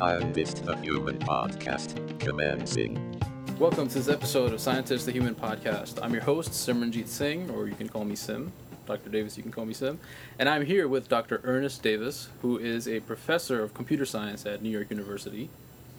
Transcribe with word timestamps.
Scientist 0.00 0.64
the 0.64 0.74
Human 0.76 1.18
Podcast, 1.18 2.18
commencing. 2.20 3.20
Welcome 3.58 3.86
to 3.88 3.94
this 3.98 4.08
episode 4.08 4.54
of 4.54 4.58
Scientist 4.58 5.04
the 5.04 5.12
Human 5.12 5.34
Podcast. 5.34 6.02
I'm 6.02 6.14
your 6.14 6.22
host, 6.22 6.52
Simranjeet 6.52 7.06
Singh, 7.06 7.50
or 7.50 7.68
you 7.68 7.74
can 7.74 7.86
call 7.86 8.06
me 8.06 8.16
Sim. 8.16 8.50
Dr. 8.86 9.10
Davis, 9.10 9.36
you 9.36 9.42
can 9.42 9.52
call 9.52 9.66
me 9.66 9.74
Sim. 9.74 10.00
And 10.38 10.48
I'm 10.48 10.64
here 10.64 10.88
with 10.88 11.10
Dr. 11.10 11.42
Ernest 11.44 11.82
Davis, 11.82 12.30
who 12.40 12.56
is 12.56 12.88
a 12.88 13.00
professor 13.00 13.62
of 13.62 13.74
computer 13.74 14.06
science 14.06 14.46
at 14.46 14.62
New 14.62 14.70
York 14.70 14.88
University. 14.88 15.50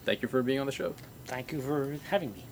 Thank 0.04 0.20
you 0.20 0.26
for 0.26 0.42
being 0.42 0.58
on 0.58 0.66
the 0.66 0.72
show. 0.72 0.96
Thank 1.26 1.52
you 1.52 1.60
for 1.60 1.96
having 2.10 2.32
me. 2.32 2.42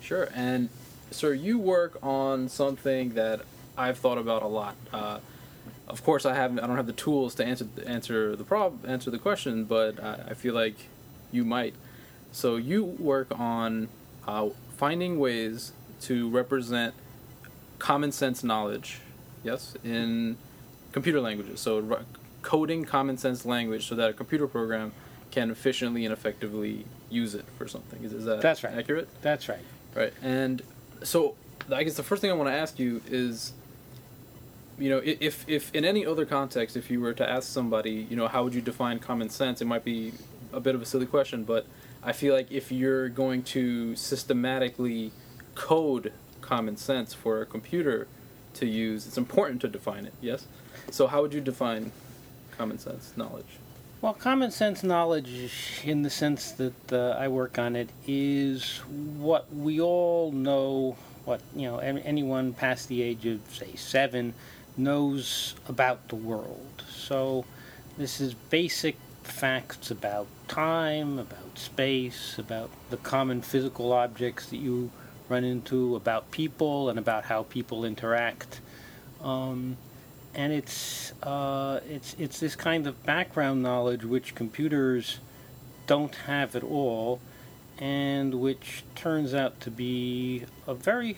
Sure. 0.00 0.28
And, 0.32 0.68
sir, 1.10 1.34
you 1.34 1.58
work 1.58 1.98
on 2.00 2.48
something 2.48 3.14
that 3.14 3.40
I've 3.76 3.98
thought 3.98 4.18
about 4.18 4.44
a 4.44 4.46
lot. 4.46 4.76
Uh, 4.92 5.18
of 5.88 6.04
course, 6.04 6.24
I 6.24 6.34
have 6.34 6.52
I 6.58 6.66
don't 6.66 6.76
have 6.76 6.86
the 6.86 6.92
tools 6.92 7.34
to 7.34 7.44
answer 7.44 7.66
answer 7.86 8.36
the 8.36 8.44
prob 8.44 8.86
answer 8.86 9.10
the 9.10 9.18
question, 9.18 9.64
but 9.64 10.02
I, 10.02 10.28
I 10.30 10.34
feel 10.34 10.54
like 10.54 10.76
you 11.32 11.44
might. 11.44 11.74
So 12.30 12.56
you 12.56 12.84
work 12.84 13.28
on 13.38 13.88
uh, 14.26 14.50
finding 14.76 15.18
ways 15.18 15.72
to 16.02 16.28
represent 16.30 16.94
common 17.78 18.12
sense 18.12 18.44
knowledge, 18.44 19.00
yes, 19.42 19.74
in 19.84 20.36
computer 20.92 21.20
languages. 21.20 21.60
So 21.60 21.78
re- 21.80 21.96
coding 22.42 22.84
common 22.84 23.16
sense 23.16 23.44
language 23.44 23.88
so 23.88 23.94
that 23.96 24.10
a 24.10 24.12
computer 24.12 24.46
program 24.46 24.92
can 25.30 25.50
efficiently 25.50 26.04
and 26.04 26.12
effectively 26.12 26.84
use 27.10 27.34
it 27.34 27.44
for 27.58 27.66
something. 27.66 28.02
Is, 28.04 28.12
is 28.12 28.24
that 28.24 28.40
That's 28.40 28.62
right. 28.62 28.74
accurate? 28.74 29.08
That's 29.22 29.48
right. 29.48 29.64
Right. 29.94 30.12
And 30.22 30.62
so 31.02 31.34
I 31.70 31.82
guess 31.82 31.94
the 31.94 32.02
first 32.02 32.20
thing 32.20 32.30
I 32.30 32.34
want 32.34 32.48
to 32.48 32.54
ask 32.54 32.78
you 32.78 33.02
is 33.08 33.52
you 34.78 34.88
know, 34.90 35.00
if 35.04 35.44
if 35.48 35.72
in 35.74 35.84
any 35.84 36.04
other 36.04 36.24
context 36.24 36.76
if 36.76 36.90
you 36.90 37.00
were 37.00 37.12
to 37.12 37.28
ask 37.28 37.48
somebody, 37.48 38.06
you 38.10 38.16
know, 38.16 38.26
how 38.26 38.42
would 38.42 38.54
you 38.54 38.62
define 38.62 38.98
common 38.98 39.28
sense? 39.28 39.60
It 39.60 39.66
might 39.66 39.84
be 39.84 40.12
a 40.52 40.60
bit 40.60 40.74
of 40.74 40.82
a 40.82 40.84
silly 40.84 41.06
question, 41.06 41.44
but 41.44 41.66
I 42.02 42.12
feel 42.12 42.34
like 42.34 42.50
if 42.50 42.72
you're 42.72 43.08
going 43.08 43.42
to 43.44 43.94
systematically 43.96 45.12
code 45.54 46.12
common 46.40 46.76
sense 46.76 47.14
for 47.14 47.40
a 47.40 47.46
computer 47.46 48.08
to 48.54 48.66
use, 48.66 49.06
it's 49.06 49.18
important 49.18 49.60
to 49.62 49.68
define 49.68 50.06
it. 50.06 50.14
Yes. 50.20 50.46
So 50.90 51.06
how 51.06 51.22
would 51.22 51.32
you 51.32 51.40
define 51.40 51.92
common 52.56 52.78
sense 52.78 53.12
knowledge? 53.16 53.46
Well, 54.00 54.14
common 54.14 54.50
sense 54.50 54.82
knowledge, 54.82 55.80
in 55.84 56.02
the 56.02 56.10
sense 56.10 56.50
that 56.52 56.92
uh, 56.92 57.16
I 57.16 57.28
work 57.28 57.56
on 57.56 57.76
it, 57.76 57.88
is 58.06 58.78
what 59.18 59.54
we 59.54 59.80
all 59.80 60.32
know. 60.32 60.96
What 61.24 61.40
you 61.54 61.68
know, 61.68 61.78
anyone 61.78 62.52
past 62.52 62.88
the 62.88 63.00
age 63.00 63.26
of 63.26 63.40
say 63.52 63.76
seven 63.76 64.34
knows 64.76 65.54
about 65.68 66.08
the 66.08 66.16
world. 66.16 66.82
So, 66.90 67.44
this 67.96 68.20
is 68.20 68.34
basic 68.34 68.96
facts 69.24 69.90
about 69.90 70.26
time, 70.48 71.18
about 71.18 71.58
space, 71.58 72.38
about 72.38 72.70
the 72.90 72.96
common 72.98 73.42
physical 73.42 73.92
objects 73.92 74.46
that 74.46 74.56
you 74.58 74.90
run 75.28 75.44
into, 75.44 75.96
about 75.96 76.30
people, 76.30 76.88
and 76.88 76.98
about 76.98 77.24
how 77.24 77.44
people 77.44 77.84
interact. 77.84 78.60
Um, 79.22 79.76
and 80.34 80.52
it's 80.52 81.12
uh, 81.22 81.80
it's 81.88 82.16
it's 82.18 82.40
this 82.40 82.56
kind 82.56 82.86
of 82.86 83.02
background 83.04 83.62
knowledge 83.62 84.04
which 84.04 84.34
computers 84.34 85.18
don't 85.86 86.14
have 86.14 86.56
at 86.56 86.64
all, 86.64 87.20
and 87.78 88.34
which 88.34 88.82
turns 88.94 89.34
out 89.34 89.60
to 89.60 89.70
be 89.70 90.44
a 90.66 90.74
very 90.74 91.16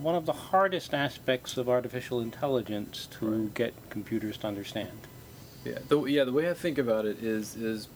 one 0.00 0.14
of 0.14 0.24
the 0.26 0.32
hardest 0.32 0.94
aspects 0.94 1.56
of 1.56 1.68
artificial 1.68 2.20
intelligence 2.20 3.06
to 3.18 3.26
Right. 3.26 3.54
get 3.54 3.74
computers 3.90 4.38
to 4.38 4.46
understand. 4.46 5.06
Yeah, 5.64 5.78
the 5.88 6.02
yeah 6.04 6.24
the 6.24 6.32
way 6.32 6.50
I 6.50 6.54
think 6.54 6.78
about 6.78 7.06
it 7.06 7.22
is 7.22 7.54
is 7.56 7.88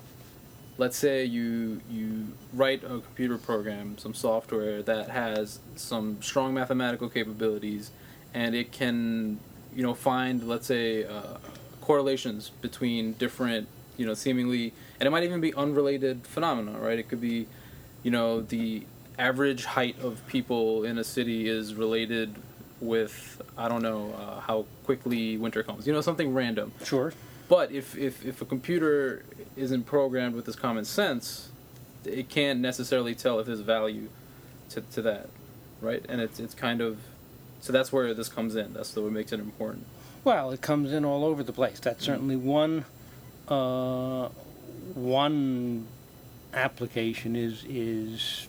let's 0.78 0.97
say 0.97 1.25
you 1.25 1.81
you 1.91 2.28
write 2.53 2.84
a 2.84 3.00
computer 3.00 3.38
program, 3.38 3.99
some 3.99 4.15
software 4.15 4.82
that 4.82 5.10
has 5.10 5.59
some 5.75 6.21
strong 6.22 6.55
mathematical 6.55 7.09
capabilities, 7.09 7.91
and 8.34 8.55
it 8.55 8.72
can 8.72 9.38
you 9.75 9.82
know 9.82 9.94
find 9.94 10.47
let's 10.47 10.66
say 10.66 11.05
uh, 11.05 11.38
correlations 11.81 12.50
between 12.60 13.12
different 13.15 13.69
you 13.97 14.06
know 14.06 14.15
seemingly 14.15 14.72
and 15.00 15.06
it 15.06 15.10
might 15.10 15.25
even 15.25 15.41
be 15.41 15.55
unrelated 15.55 16.26
phenomena, 16.26 16.78
right? 16.78 16.99
It 16.99 17.09
could 17.09 17.21
be 17.21 17.47
you 18.03 18.10
know 18.10 18.41
the 18.41 18.84
average 19.19 19.65
height 19.65 19.99
of 20.00 20.26
people 20.26 20.84
in 20.84 20.99
a 20.99 21.05
city 21.05 21.49
is 21.49 21.75
related 21.75 22.34
with 22.81 23.41
I 23.56 23.69
don't 23.69 23.82
know 23.82 24.12
uh, 24.12 24.41
how 24.41 24.66
quickly 24.84 25.37
winter 25.37 25.62
comes. 25.62 25.87
You 25.87 25.93
know 25.93 26.00
something 26.00 26.34
random. 26.34 26.72
Sure. 26.84 27.12
But 27.48 27.70
if, 27.70 27.96
if, 27.96 28.24
if 28.24 28.42
a 28.42 28.44
computer 28.44 29.24
isn't 29.56 29.84
programmed 29.84 30.34
with 30.34 30.46
this 30.46 30.56
common 30.56 30.84
sense, 30.84 31.50
it 32.04 32.28
can't 32.28 32.60
necessarily 32.60 33.14
tell 33.14 33.38
if 33.38 33.46
there's 33.46 33.60
value 33.60 34.08
to, 34.70 34.80
to 34.80 35.02
that, 35.02 35.28
right? 35.80 36.04
And 36.08 36.20
it's 36.20 36.40
it's 36.40 36.54
kind 36.54 36.80
of 36.80 36.98
so 37.60 37.72
that's 37.72 37.92
where 37.92 38.12
this 38.14 38.28
comes 38.28 38.56
in. 38.56 38.72
That's 38.72 38.94
what 38.94 39.10
makes 39.12 39.32
it 39.32 39.40
important. 39.40 39.86
Well, 40.24 40.50
it 40.50 40.60
comes 40.60 40.92
in 40.92 41.04
all 41.04 41.24
over 41.24 41.42
the 41.42 41.52
place. 41.52 41.80
That's 41.80 42.04
certainly 42.04 42.36
one 42.36 42.84
uh, 43.48 44.28
one 44.94 45.86
application 46.52 47.36
is 47.36 47.64
is 47.68 48.48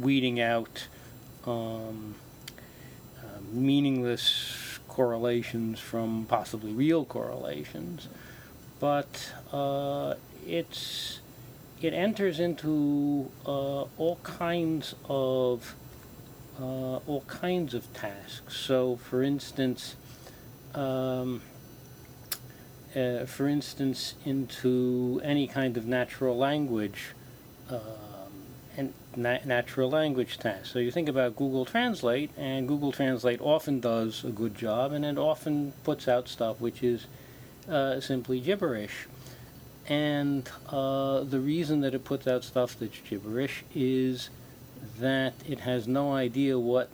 weeding 0.00 0.40
out 0.40 0.88
um, 1.46 2.14
uh, 3.18 3.40
meaningless 3.52 4.63
correlations 4.94 5.80
from 5.80 6.24
possibly 6.28 6.72
real 6.72 7.04
correlations, 7.04 8.08
but 8.78 9.32
uh, 9.52 10.14
it's 10.46 11.20
it 11.82 11.92
enters 11.92 12.38
into 12.38 13.30
uh, 13.44 13.82
all 13.98 14.18
kinds 14.22 14.94
of 15.08 15.74
uh, 16.60 16.96
all 17.08 17.24
kinds 17.26 17.74
of 17.74 17.92
tasks. 17.92 18.56
So, 18.56 18.96
for 18.96 19.22
instance, 19.22 19.96
um, 20.74 21.42
uh, 22.94 23.24
for 23.26 23.48
instance, 23.48 24.14
into 24.24 25.20
any 25.24 25.48
kind 25.48 25.76
of 25.76 25.86
natural 25.86 26.36
language 26.36 27.14
and 27.68 27.80
na- 29.16 29.38
natural 29.44 29.90
language 29.90 30.38
tasks. 30.38 30.70
So 30.70 30.78
you 30.78 30.90
think 30.90 31.08
about 31.08 31.36
Google 31.36 31.64
Translate, 31.64 32.30
and 32.36 32.66
Google 32.68 32.92
Translate 32.92 33.40
often 33.40 33.80
does 33.80 34.24
a 34.24 34.30
good 34.30 34.54
job, 34.54 34.92
and 34.92 35.04
it 35.04 35.18
often 35.18 35.72
puts 35.84 36.08
out 36.08 36.28
stuff 36.28 36.60
which 36.60 36.82
is 36.82 37.06
uh, 37.68 38.00
simply 38.00 38.40
gibberish. 38.40 39.06
And 39.86 40.48
uh, 40.70 41.20
the 41.24 41.40
reason 41.40 41.80
that 41.82 41.94
it 41.94 42.04
puts 42.04 42.26
out 42.26 42.42
stuff 42.44 42.76
that's 42.78 42.98
gibberish 43.00 43.64
is 43.74 44.30
that 44.98 45.34
it 45.46 45.60
has 45.60 45.86
no 45.86 46.12
idea 46.12 46.58
what 46.58 46.88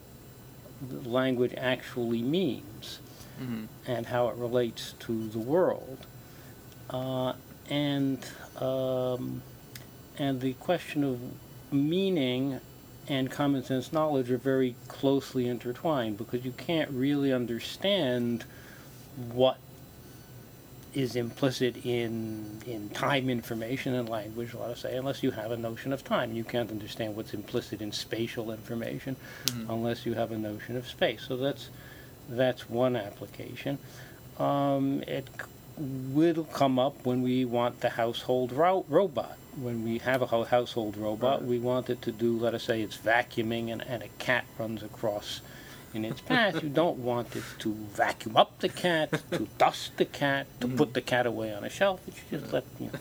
the 0.81 1.07
language 1.07 1.53
actually 1.57 2.21
means 2.21 2.99
Mm-hmm. 3.41 3.63
and 3.87 4.05
how 4.05 4.27
it 4.27 4.35
relates 4.35 4.93
to 4.99 5.27
the 5.29 5.39
world. 5.39 6.05
Uh, 6.91 7.33
and 7.71 8.23
um, 8.59 9.41
and 10.19 10.41
the 10.41 10.53
question 10.53 11.03
of 11.03 11.19
meaning 11.71 12.59
and 13.07 13.29
common 13.31 13.63
sense 13.63 13.91
knowledge 13.91 14.29
are 14.31 14.37
very 14.37 14.75
closely 14.87 15.47
intertwined 15.47 16.17
because 16.17 16.45
you 16.45 16.51
can't 16.51 16.89
really 16.91 17.33
understand 17.33 18.45
what 19.33 19.57
is 20.93 21.15
implicit 21.15 21.85
in 21.85 22.61
in 22.65 22.89
time 22.89 23.29
information 23.29 23.93
and 23.93 24.09
language, 24.09 24.53
let 24.53 24.69
us 24.71 24.81
say, 24.81 24.95
unless 24.97 25.23
you 25.23 25.31
have 25.31 25.51
a 25.51 25.57
notion 25.57 25.93
of 25.93 26.03
time. 26.03 26.33
You 26.33 26.43
can't 26.43 26.69
understand 26.69 27.15
what's 27.15 27.33
implicit 27.33 27.81
in 27.81 27.91
spatial 27.91 28.51
information 28.51 29.15
unless 29.69 30.05
you 30.05 30.13
have 30.15 30.31
a 30.31 30.37
notion 30.37 30.75
of 30.75 30.87
space. 30.87 31.23
So 31.27 31.37
that's 31.37 31.69
that's 32.29 32.69
one 32.69 32.95
application. 32.95 33.77
Um, 34.37 35.01
it 35.07 35.27
c- 35.39 35.45
will 35.81 36.43
come 36.45 36.77
up 36.79 37.05
when 37.05 37.21
we 37.21 37.45
want 37.45 37.81
the 37.81 37.89
household 37.89 38.51
ro- 38.51 38.85
robot. 38.89 39.37
When 39.55 39.83
we 39.83 39.97
have 39.99 40.21
a 40.21 40.27
ho- 40.27 40.43
household 40.45 40.95
robot, 40.95 41.39
Right. 41.41 41.49
we 41.49 41.59
want 41.59 41.89
it 41.89 42.01
to 42.03 42.11
do, 42.11 42.37
let 42.37 42.53
us 42.53 42.63
say, 42.63 42.81
it's 42.81 42.97
vacuuming 42.97 43.71
and, 43.71 43.81
and 43.85 44.01
a 44.03 44.07
cat 44.19 44.45
runs 44.57 44.81
across 44.83 45.41
in 45.93 46.05
its 46.05 46.21
path. 46.21 46.63
you 46.63 46.69
don't 46.69 46.99
want 46.99 47.35
it 47.35 47.43
to 47.59 47.73
vacuum 47.73 48.37
up 48.37 48.57
the 48.59 48.69
cat, 48.69 49.11
to 49.31 49.39
dust 49.57 49.97
the 49.97 50.05
cat, 50.05 50.47
to 50.61 50.67
put 50.69 50.93
the 50.93 51.01
cat 51.01 51.25
away 51.25 51.53
on 51.53 51.65
a 51.65 51.69
shelf. 51.69 51.99
It 52.07 52.13
should 52.15 52.39
just 52.41 52.53
let 52.53 52.63
you 52.79 52.85
know. 52.87 52.99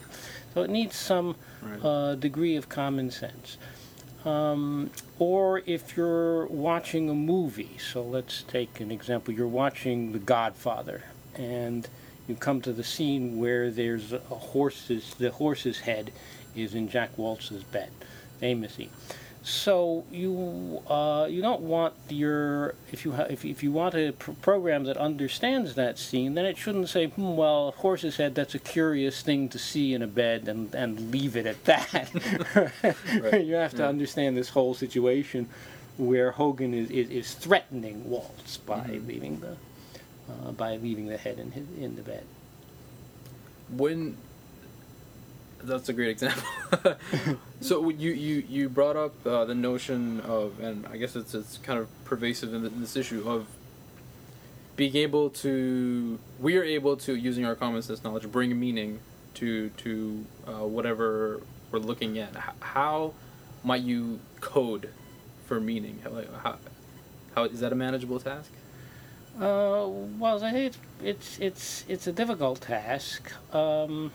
So 0.55 0.63
it 0.63 0.71
needs 0.71 0.97
some 0.97 1.37
Right. 1.63 1.85
uh, 1.85 2.15
degree 2.17 2.57
of 2.57 2.69
common 2.69 3.11
sense. 3.13 3.57
Um, 4.25 4.91
or 5.19 5.63
if 5.67 5.97
you're 5.97 6.47
watching 6.47 7.09
a 7.09 7.15
movie, 7.15 7.77
so 7.79 8.03
let's 8.03 8.43
take 8.43 8.81
an 8.81 8.91
example. 8.91 9.33
You're 9.33 9.47
watching 9.47 10.13
The 10.13 10.19
Godfather, 10.19 11.05
and 11.37 11.87
you 12.31 12.37
come 12.37 12.61
to 12.63 12.73
the 12.73 12.85
scene 12.85 13.39
where 13.39 13.71
there's 13.71 14.13
a 14.13 14.19
horse's 14.19 15.15
the 15.19 15.31
horse's 15.31 15.81
head 15.81 16.13
is 16.57 16.75
in 16.75 16.89
Jack 16.89 17.11
Woltz's 17.19 17.63
bed, 17.65 17.91
famous. 18.41 18.79
So 19.43 20.05
you 20.13 20.83
uh, 20.89 21.27
you 21.31 21.41
don't 21.43 21.63
want 21.63 21.95
your 22.11 22.75
if 22.93 23.05
you 23.05 23.13
ha- 23.13 23.27
if 23.31 23.45
if 23.45 23.63
you 23.63 23.73
want 23.73 23.95
a 23.95 24.13
pr- 24.13 24.33
program 24.43 24.85
that 24.85 24.97
understands 24.99 25.75
that 25.77 25.99
scene, 25.99 26.35
then 26.35 26.45
it 26.45 26.59
shouldn't 26.59 26.89
say, 26.91 27.07
hmm, 27.07 27.37
"Well, 27.37 27.69
a 27.69 27.71
horse's 27.71 28.17
head. 28.19 28.35
That's 28.35 28.55
a 28.55 28.59
curious 28.59 29.23
thing 29.23 29.49
to 29.49 29.59
see 29.59 29.95
in 29.95 30.03
a 30.03 30.07
bed," 30.07 30.47
and 30.47 30.75
and 30.75 31.11
leave 31.11 31.37
it 31.37 31.47
at 31.47 31.65
that. 31.65 32.11
Right. 33.23 33.45
you 33.45 33.55
have 33.55 33.73
to 33.73 33.83
Yeah. 33.83 33.89
understand 33.89 34.37
this 34.37 34.51
whole 34.51 34.75
situation 34.75 35.49
where 35.97 36.33
Hagen 36.33 36.73
is, 36.75 36.91
is, 36.91 37.11
is 37.11 37.35
threatening 37.35 38.09
Waltz 38.09 38.57
by 38.59 38.81
Mhm. 38.81 39.07
leaving 39.07 39.41
the 39.41 39.57
uh, 40.31 40.53
by 40.53 40.77
leaving 40.77 41.07
the 41.07 41.17
head 41.17 41.39
in 41.39 41.53
in 41.79 41.97
the 41.97 42.03
bed. 42.03 42.25
when 43.71 44.17
that's 45.63 45.89
a 45.89 45.93
great 45.93 46.09
example. 46.11 46.43
so 47.61 47.89
you 47.91 48.13
you 48.13 48.45
you 48.49 48.69
brought 48.69 48.97
up 48.97 49.27
uh, 49.27 49.45
the 49.45 49.55
notion 49.55 50.21
of, 50.21 50.59
and 50.61 50.87
I 50.87 50.97
guess 50.97 51.17
it's 51.17 51.35
it's 51.35 51.59
kind 51.59 51.79
of 51.79 51.89
pervasive 52.05 52.55
in, 52.55 52.63
th 52.63 52.73
this 52.77 52.97
issue 52.97 53.23
of 53.29 53.47
being 54.77 54.97
able 54.97 55.31
to 55.45 56.19
we 56.39 56.57
are 56.57 56.65
able 56.65 56.97
to 56.97 57.15
using 57.15 57.45
our 57.45 57.55
common 57.55 57.83
sense 57.83 58.03
knowledge 58.03 58.27
bring 58.31 58.59
meaning 58.59 59.01
to 59.35 59.69
to 59.85 60.25
uh, 60.47 60.67
whatever 60.67 61.41
we're 61.71 61.79
looking 61.79 62.19
at. 62.19 62.35
How 62.61 63.13
might 63.63 63.83
you 63.83 64.21
code 64.41 64.91
for 65.47 65.61
meaning? 65.61 66.01
How, 66.03 66.11
how, 66.43 66.59
how 67.35 67.45
is 67.45 67.61
that 67.61 67.73
a 67.73 67.77
manageable 67.77 68.21
task? 68.21 68.51
Uh, 69.41 69.89
well, 70.19 70.45
I 70.45 70.51
say, 70.53 70.67
it's 70.67 70.79
it's 71.03 71.39
it's 71.39 71.85
it's 71.89 72.07
a 72.07 72.13
difficult 72.13 72.61
task. 72.61 73.33
Um, 73.55 74.13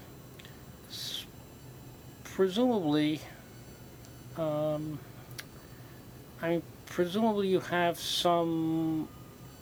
presumably, 2.24 3.22
um, 4.38 5.00
I 6.42 6.50
mean, 6.50 6.62
presumably 6.86 7.48
you 7.48 7.60
have 7.62 7.98
some 8.00 9.08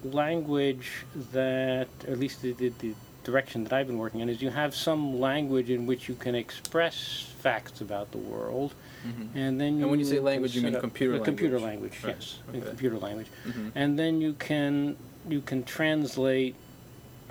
language 0.04 1.06
that, 1.31 1.88
at 2.07 2.19
least 2.19 2.42
the, 2.42 2.51
the, 2.54 2.69
the 2.80 2.94
direction 3.24 3.63
that 3.63 3.71
I've 3.71 3.88
been 3.88 3.98
working 4.00 4.19
in, 4.19 4.27
is 4.27 4.42
you 4.42 4.50
have 4.50 4.75
some 4.75 5.18
language 5.19 5.69
in 5.69 5.86
which 5.86 6.10
you 6.10 6.15
can 6.15 6.36
express 6.36 7.25
facts 7.39 7.80
about 7.81 8.12
the 8.12 8.18
world, 8.18 8.74
Mm-hmm. 9.06 9.38
and 9.38 9.60
then 9.60 9.75
you. 9.77 9.81
And 9.81 9.92
when 9.92 10.00
you 10.00 10.06
say 10.06 10.19
language, 10.19 10.56
you 10.56 10.62
mean 10.62 10.80
computer 10.80 11.19
uh, 11.19 11.24
Computer 11.25 11.60
language. 11.60 12.01
language, 12.01 12.04
Right, 12.06 12.15
yes, 12.18 12.39
okay. 12.50 12.68
computer 12.69 12.98
language 12.98 13.27
Mm-hmm. 13.45 13.69
and 13.75 14.00
then 14.00 14.21
you 14.21 14.31
can 14.33 14.95
you 15.27 15.41
can 15.41 15.63
translate 15.63 16.55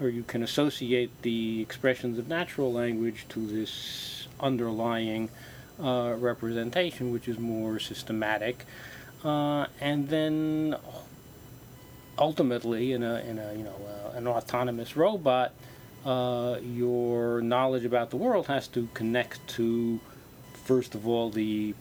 or 0.00 0.08
you 0.08 0.22
can 0.22 0.42
associate 0.42 1.10
the 1.22 1.60
expressions 1.60 2.18
of 2.18 2.28
natural 2.28 2.72
language 2.72 3.26
to 3.28 3.46
this 3.46 4.26
underlying 4.40 5.30
uh, 5.80 6.14
representation, 6.18 7.12
which 7.12 7.28
is 7.28 7.38
more 7.38 7.78
systematic, 7.78 8.64
uh, 9.24 9.66
and 9.80 10.08
then 10.08 10.76
ultimately, 12.18 12.92
in 12.92 13.02
a 13.02 13.20
in 13.20 13.38
a 13.38 13.52
you 13.54 13.64
know 13.64 13.76
uh, 13.86 14.16
an 14.16 14.26
autonomous 14.26 14.96
robot, 14.96 15.52
uh, 16.04 16.56
your 16.62 17.40
knowledge 17.40 17.84
about 17.84 18.10
the 18.10 18.16
world 18.16 18.46
has 18.46 18.68
to 18.68 18.88
connect 18.94 19.46
to 19.48 20.00
first 20.64 20.94
of 20.94 21.06
all 21.06 21.30
the 21.30 21.74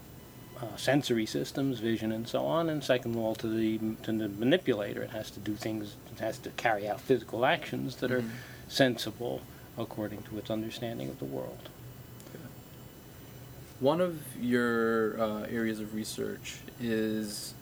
uh, 0.62 0.76
sensory 0.78 1.26
systems, 1.26 1.80
vision, 1.80 2.12
and 2.12 2.28
so 2.28 2.46
on, 2.46 2.70
and 2.70 2.84
second 2.84 3.16
of 3.16 3.22
all 3.22 3.36
to 3.36 3.48
the 3.48 3.80
to 4.04 4.12
the 4.12 4.30
manipulator. 4.30 5.02
It 5.02 5.10
has 5.12 5.32
to 5.32 5.40
do 5.40 5.56
things. 5.56 5.96
It 6.16 6.20
has 6.22 6.38
to 6.40 6.50
carry 6.52 6.88
out 6.88 7.02
physical 7.02 7.46
actions 7.46 7.96
that 7.98 8.12
are 8.12 8.22
Mhm. 8.22 8.30
sensible 8.68 9.42
according 9.78 10.22
to 10.24 10.38
its 10.38 10.52
understanding 10.52 11.10
of 11.10 11.18
the 11.20 11.26
world. 11.26 11.70
One 13.80 14.00
of 14.00 14.20
your 14.40 15.20
uh, 15.20 15.42
areas 15.50 15.80
of 15.80 15.96
research 15.96 16.58
is, 16.80 17.56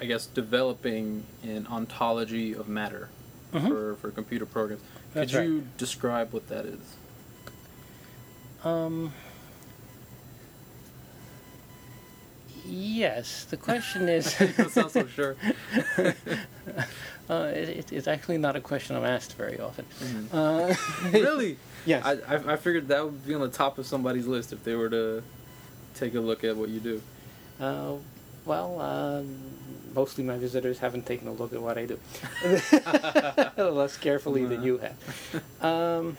I 0.00 0.04
guess, 0.04 0.26
developing 0.26 1.24
an 1.42 1.66
ontology 1.66 2.52
of 2.54 2.68
matter 2.68 3.08
Mhm. 3.52 3.66
for, 3.68 3.94
for 3.96 4.10
computer 4.12 4.46
programs. 4.46 4.82
That's 5.14 5.32
Could 5.32 5.38
right. 5.38 5.48
you 5.48 5.66
describe 5.78 6.32
what 6.32 6.46
that 6.48 6.66
is? 6.66 6.78
Um. 8.64 9.12
Yes, 12.68 13.44
the 13.44 13.56
question 13.56 14.08
is. 14.16 14.38
You 14.40 14.48
don't 14.48 14.90
so 14.90 15.06
sure. 15.06 15.36
uh, 17.30 17.34
it, 17.54 17.68
it- 17.68 17.92
it's 17.92 18.08
actually 18.08 18.38
not 18.38 18.56
a 18.56 18.60
question 18.60 18.96
I'm 18.96 19.04
asked 19.04 19.34
very 19.34 19.58
often. 19.60 19.84
Mhm. 20.00 20.26
Uh, 20.32 21.08
really? 21.18 21.58
Yes. 21.84 22.04
I, 22.04 22.34
I, 22.34 22.52
I 22.54 22.56
figured 22.56 22.88
that 22.88 23.04
would 23.04 23.24
be 23.26 23.34
on 23.34 23.40
the 23.40 23.48
top 23.48 23.78
of 23.78 23.86
somebody's 23.86 24.26
list 24.26 24.52
if 24.52 24.64
they 24.64 24.74
were 24.74 24.90
to 24.90 25.22
take 25.94 26.14
a 26.14 26.20
look 26.20 26.42
at 26.44 26.56
what 26.56 26.68
you 26.68 26.80
do. 26.80 27.00
Uh, 27.60 27.94
well, 28.44 28.80
um, 28.80 29.36
mostly 29.94 30.22
my 30.24 30.36
visitors 30.36 30.78
haven't 30.80 31.06
taken 31.06 31.26
a 31.28 31.32
look 31.32 31.52
at 31.52 31.60
what 31.62 31.78
I 31.78 31.86
do. 31.86 31.98
Less 33.56 33.96
carefully 33.96 34.44
than 34.44 34.62
you 34.62 34.78
have. 34.78 35.64
Um, 35.64 36.16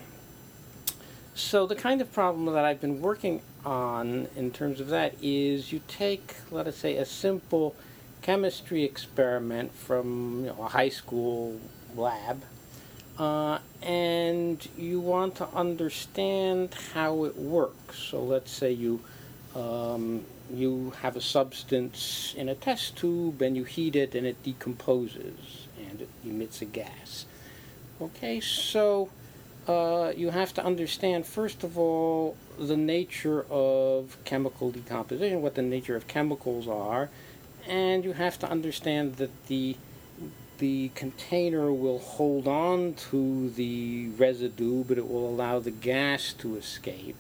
so 1.35 1.67
the 1.67 1.75
kind 1.75 2.01
of 2.01 2.11
problem 2.11 2.45
that 2.53 2.65
I've 2.65 2.81
been 2.81 3.01
working 3.01 3.41
on 3.67 4.27
in 4.35 4.49
terms 4.51 4.79
of 4.79 4.87
that 4.87 5.13
is 5.21 5.73
you 5.73 5.81
take, 5.87 6.35
let 6.49 6.67
us 6.67 6.77
say, 6.77 6.95
a 6.95 7.05
simple 7.05 7.75
chemistry 8.21 8.83
experiment 8.83 9.73
from 9.73 10.45
you 10.45 10.47
know, 10.47 10.63
a 10.63 10.69
high 10.69 10.89
school 10.89 11.59
lab, 11.95 12.41
uh, 13.19 13.59
and 13.81 14.67
you 14.77 14.99
want 14.99 15.35
to 15.35 15.47
understand 15.53 16.73
how 16.93 17.25
it 17.25 17.35
works. 17.35 17.97
So 17.97 18.23
let's 18.23 18.51
say 18.51 18.71
you 18.71 19.01
um, 19.55 20.23
you 20.53 20.93
have 21.01 21.15
a 21.17 21.21
substance 21.21 22.33
in 22.37 22.47
a 22.47 22.55
test 22.55 22.95
tube 22.95 23.41
and 23.41 23.57
you 23.57 23.65
heat 23.65 23.95
it 23.95 24.15
and 24.15 24.25
it 24.25 24.41
decomposes 24.43 25.67
and 25.89 26.01
it 26.01 26.09
emits 26.23 26.61
a 26.61 26.65
gas. 26.65 27.25
Okay, 27.99 28.39
so 28.39 29.09
uh, 29.67 30.13
you 30.15 30.29
have 30.29 30.53
to 30.53 30.63
understand, 30.63 31.25
first 31.25 31.63
of 31.63 31.77
all, 31.77 32.37
the 32.59 32.77
nature 32.77 33.45
of 33.49 34.17
chemical 34.25 34.71
decomposition, 34.71 35.41
what 35.41 35.55
the 35.55 35.61
nature 35.61 35.95
of 35.95 36.07
chemicals 36.07 36.67
are, 36.67 37.09
and 37.67 38.03
you 38.03 38.13
have 38.13 38.39
to 38.39 38.49
understand 38.49 39.15
that 39.17 39.47
the 39.47 39.77
the 40.57 40.89
container 40.95 41.71
will 41.71 41.99
hold 41.99 42.47
on 42.47 42.95
to 42.95 43.51
the 43.51 44.09
residue, 44.17 44.83
but 44.83 44.97
it 44.97 45.07
will 45.07 45.29
allow 45.29 45.59
the 45.59 45.69
gas 45.69 46.33
to 46.33 46.55
escape, 46.55 47.15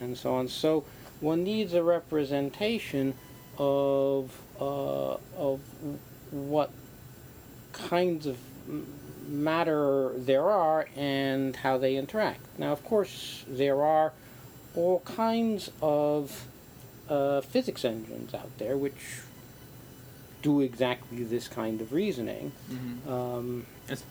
and 0.00 0.18
so 0.18 0.34
on. 0.34 0.48
So 0.48 0.84
one 1.20 1.44
needs 1.44 1.72
a 1.72 1.82
representation 1.82 3.14
of 3.58 4.36
uh, 4.60 5.16
of 5.36 5.60
what 6.30 6.70
kinds 7.72 8.26
of 8.26 8.38
matter 9.28 10.12
there 10.16 10.50
are 10.50 10.86
and 10.96 11.56
how 11.56 11.78
they 11.78 11.96
interact. 11.96 12.40
Now, 12.58 12.72
of 12.72 12.84
course, 12.84 13.44
there 13.48 13.82
are 13.82 14.12
all 14.76 15.00
kinds 15.00 15.70
of 15.82 16.46
uh, 17.08 17.40
physics 17.42 17.84
engines 17.84 18.34
out 18.34 18.56
there 18.58 18.76
which 18.76 19.20
do 20.42 20.60
exactly 20.60 21.24
this 21.24 21.48
kind 21.48 21.80
of 21.80 21.90
reasoning. 21.92 22.52
Mm-hmm. 22.70 23.10
Um, 23.10 23.66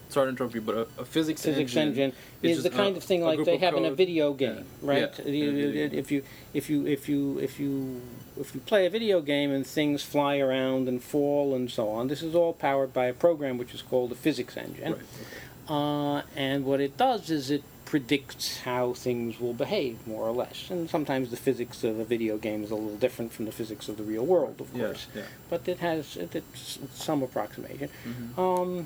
sorry 0.09 0.25
to 0.25 0.29
interrupt 0.29 0.55
you, 0.55 0.61
but 0.61 0.75
a, 0.75 0.87
a 0.97 1.05
physics, 1.05 1.43
physics 1.43 1.75
engine, 1.75 2.05
engine 2.05 2.17
is 2.41 2.63
the 2.63 2.71
kind 2.71 2.95
a- 2.95 2.97
of 2.97 3.03
thing 3.03 3.23
like 3.23 3.43
they 3.45 3.57
have 3.57 3.75
in 3.75 3.85
a 3.85 3.91
video 3.93 4.33
game, 4.33 4.65
Yeah. 4.81 4.89
right? 4.89 5.19
Yeah, 5.19 5.25
in 5.25 5.55
video 5.55 5.71
game. 5.71 5.99
If 5.99 6.11
you 6.11 6.23
if 6.55 6.69
you 6.71 6.87
if 6.87 7.07
you 7.07 7.37
if 7.37 7.59
you 7.59 8.01
if 8.39 8.55
you 8.55 8.61
play 8.61 8.87
a 8.87 8.89
video 8.89 9.21
game 9.21 9.51
and 9.51 9.65
things 9.65 10.01
fly 10.01 10.39
around 10.39 10.87
and 10.87 11.03
fall 11.03 11.53
and 11.53 11.69
so 11.69 11.89
on, 11.89 12.07
this 12.07 12.23
is 12.23 12.33
all 12.33 12.53
powered 12.53 12.93
by 12.93 13.05
a 13.05 13.13
program 13.13 13.59
which 13.59 13.75
is 13.75 13.83
called 13.83 14.11
a 14.11 14.15
physics 14.15 14.57
engine. 14.57 14.93
Right. 14.93 15.01
Okay. 15.01 15.29
Uh, 15.69 16.21
and 16.35 16.65
what 16.65 16.81
it 16.81 16.97
does 16.97 17.29
is 17.29 17.51
it 17.51 17.63
predicts 17.93 18.61
how 18.61 18.91
things 18.91 19.39
will 19.39 19.53
behave, 19.53 19.95
more 20.07 20.23
or 20.27 20.31
less. 20.31 20.71
And 20.71 20.89
sometimes 20.89 21.29
the 21.29 21.37
physics 21.37 21.83
of 21.83 21.99
a 21.99 22.03
video 22.03 22.39
game 22.39 22.63
is 22.63 22.71
a 22.71 22.75
little 22.75 22.97
different 22.97 23.31
from 23.31 23.45
the 23.45 23.51
physics 23.51 23.87
of 23.87 23.97
the 23.97 24.03
real 24.13 24.25
world, 24.25 24.59
of 24.59 24.73
course. 24.73 25.05
yeah. 25.13 25.21
But 25.47 25.67
it 25.67 25.77
has 25.77 26.17
it, 26.17 26.33
it's 26.33 26.79
some 26.95 27.21
approximation. 27.21 27.89
Mhm. 28.03 28.39
Um, 28.45 28.85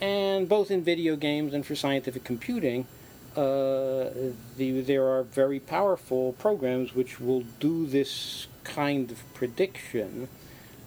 and 0.00 0.48
both 0.48 0.70
in 0.70 0.80
video 0.84 1.16
games 1.16 1.52
and 1.54 1.66
for 1.66 1.74
scientific 1.74 2.22
computing, 2.22 2.86
uh, 3.34 4.10
the, 4.58 4.80
there 4.92 5.06
are 5.08 5.24
very 5.24 5.58
powerful 5.58 6.34
programs 6.34 6.94
which 6.94 7.18
will 7.20 7.42
do 7.58 7.84
this 7.84 8.46
kind 8.62 9.10
of 9.10 9.18
prediction. 9.34 10.28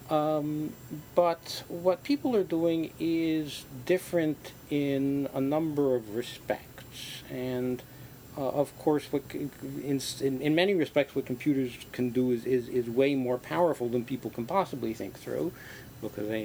Um, 0.08 0.72
but 1.14 1.62
what 1.68 2.02
people 2.04 2.34
are 2.34 2.48
doing 2.58 2.90
is 2.98 3.66
different 3.84 4.52
in 4.70 5.28
a 5.34 5.42
number 5.42 5.94
of 5.94 6.14
respects. 6.16 6.67
And 7.30 7.82
uh, 8.36 8.48
of 8.48 8.76
course, 8.78 9.06
what 9.10 9.22
in, 9.32 9.50
in, 10.20 10.40
in 10.40 10.54
many 10.54 10.74
respects, 10.74 11.14
what 11.14 11.26
computers 11.26 11.72
can 11.92 12.10
do 12.10 12.30
is, 12.30 12.44
is, 12.44 12.68
is 12.68 12.88
way 12.88 13.14
more 13.14 13.38
powerful 13.38 13.88
than 13.88 14.04
people 14.04 14.30
can 14.30 14.46
possibly 14.46 14.94
think 14.94 15.18
through 15.18 15.52
because 16.00 16.28
they 16.28 16.42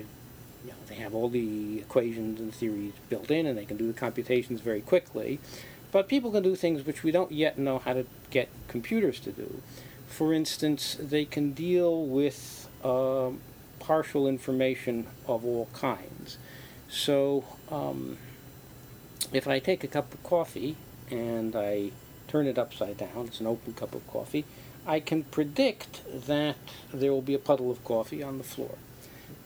you 0.65 0.71
know, 0.71 0.75
they 0.88 0.95
have 0.95 1.13
all 1.13 1.29
the 1.29 1.79
equations 1.79 2.39
and 2.39 2.53
theories 2.53 2.93
built 3.09 3.29
in 3.29 3.45
and 3.45 3.57
they 3.57 3.65
can 3.65 3.77
do 3.77 3.88
the 3.88 3.93
computations 3.93 4.62
very 4.62 4.81
quickly. 4.81 5.39
But 5.91 6.07
people 6.07 6.31
can 6.31 6.41
do 6.41 6.55
things 6.55 6.85
which 6.85 7.03
we 7.03 7.12
don't 7.12 7.31
yet 7.31 7.57
know 7.59 7.79
how 7.79 7.93
to 7.93 8.05
get 8.31 8.50
computers 8.67 9.19
to 9.21 9.31
do. 9.31 9.62
for 10.07 10.33
instance, 10.33 10.97
they 11.00 11.25
can 11.25 11.53
deal 11.53 12.05
with 12.05 12.67
um 12.83 13.39
partial 13.79 14.27
information 14.27 15.05
of 15.27 15.45
all 15.45 15.67
kinds. 15.73 16.38
So, 16.89 17.43
um, 17.69 18.17
if 19.34 19.48
I 19.48 19.60
take 19.60 19.84
a 19.84 19.88
cup 19.88 20.13
of 20.13 20.24
coffee 20.24 20.75
and 21.10 21.56
I 21.56 21.92
turn 22.28 22.48
it 22.48 22.58
upside 22.58 22.98
down, 22.98 23.25
it's 23.28 23.40
an 23.40 23.48
open 23.48 23.74
cup 23.74 23.94
of 23.96 24.08
coffee, 24.08 24.46
I 24.86 25.00
can 25.00 25.24
predict 25.24 26.02
that 26.28 26.58
there 26.94 27.12
will 27.12 27.22
be 27.22 27.34
a 27.34 27.40
puddle 27.40 27.72
of 27.72 27.84
coffee 27.84 28.22
on 28.22 28.38
the 28.38 28.44
floor. 28.44 28.75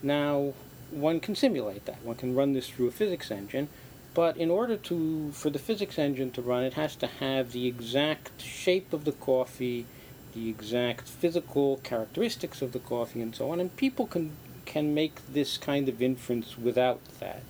Now, 0.03 0.53
one 0.91 1.19
can 1.19 1.35
simulate 1.35 1.85
that. 1.85 2.03
One 2.03 2.15
can 2.15 2.35
run 2.35 2.53
this 2.53 2.69
through 2.69 2.87
a 2.87 2.91
physics 2.91 3.31
engine, 3.31 3.69
but 4.13 4.37
in 4.37 4.49
order 4.49 4.77
to 4.77 5.31
for 5.31 5.49
the 5.49 5.59
physics 5.59 5.99
engine 5.99 6.31
to 6.31 6.41
run, 6.41 6.63
it 6.63 6.73
has 6.73 6.95
to 6.97 7.07
have 7.07 7.51
the 7.51 7.67
exact 7.67 8.41
shape 8.41 8.93
of 8.93 9.05
the 9.05 9.11
coffee, 9.11 9.85
the 10.33 10.49
exact 10.49 11.07
physical 11.07 11.77
characteristics 11.77 12.61
of 12.61 12.71
the 12.71 12.79
coffee, 12.79 13.21
and 13.21 13.35
so 13.35 13.51
on. 13.51 13.59
And 13.59 13.75
people 13.75 14.07
can 14.07 14.31
can 14.65 14.93
make 14.93 15.15
this 15.31 15.57
kind 15.57 15.87
of 15.87 16.01
inference 16.01 16.57
without 16.57 16.99
that. 17.19 17.41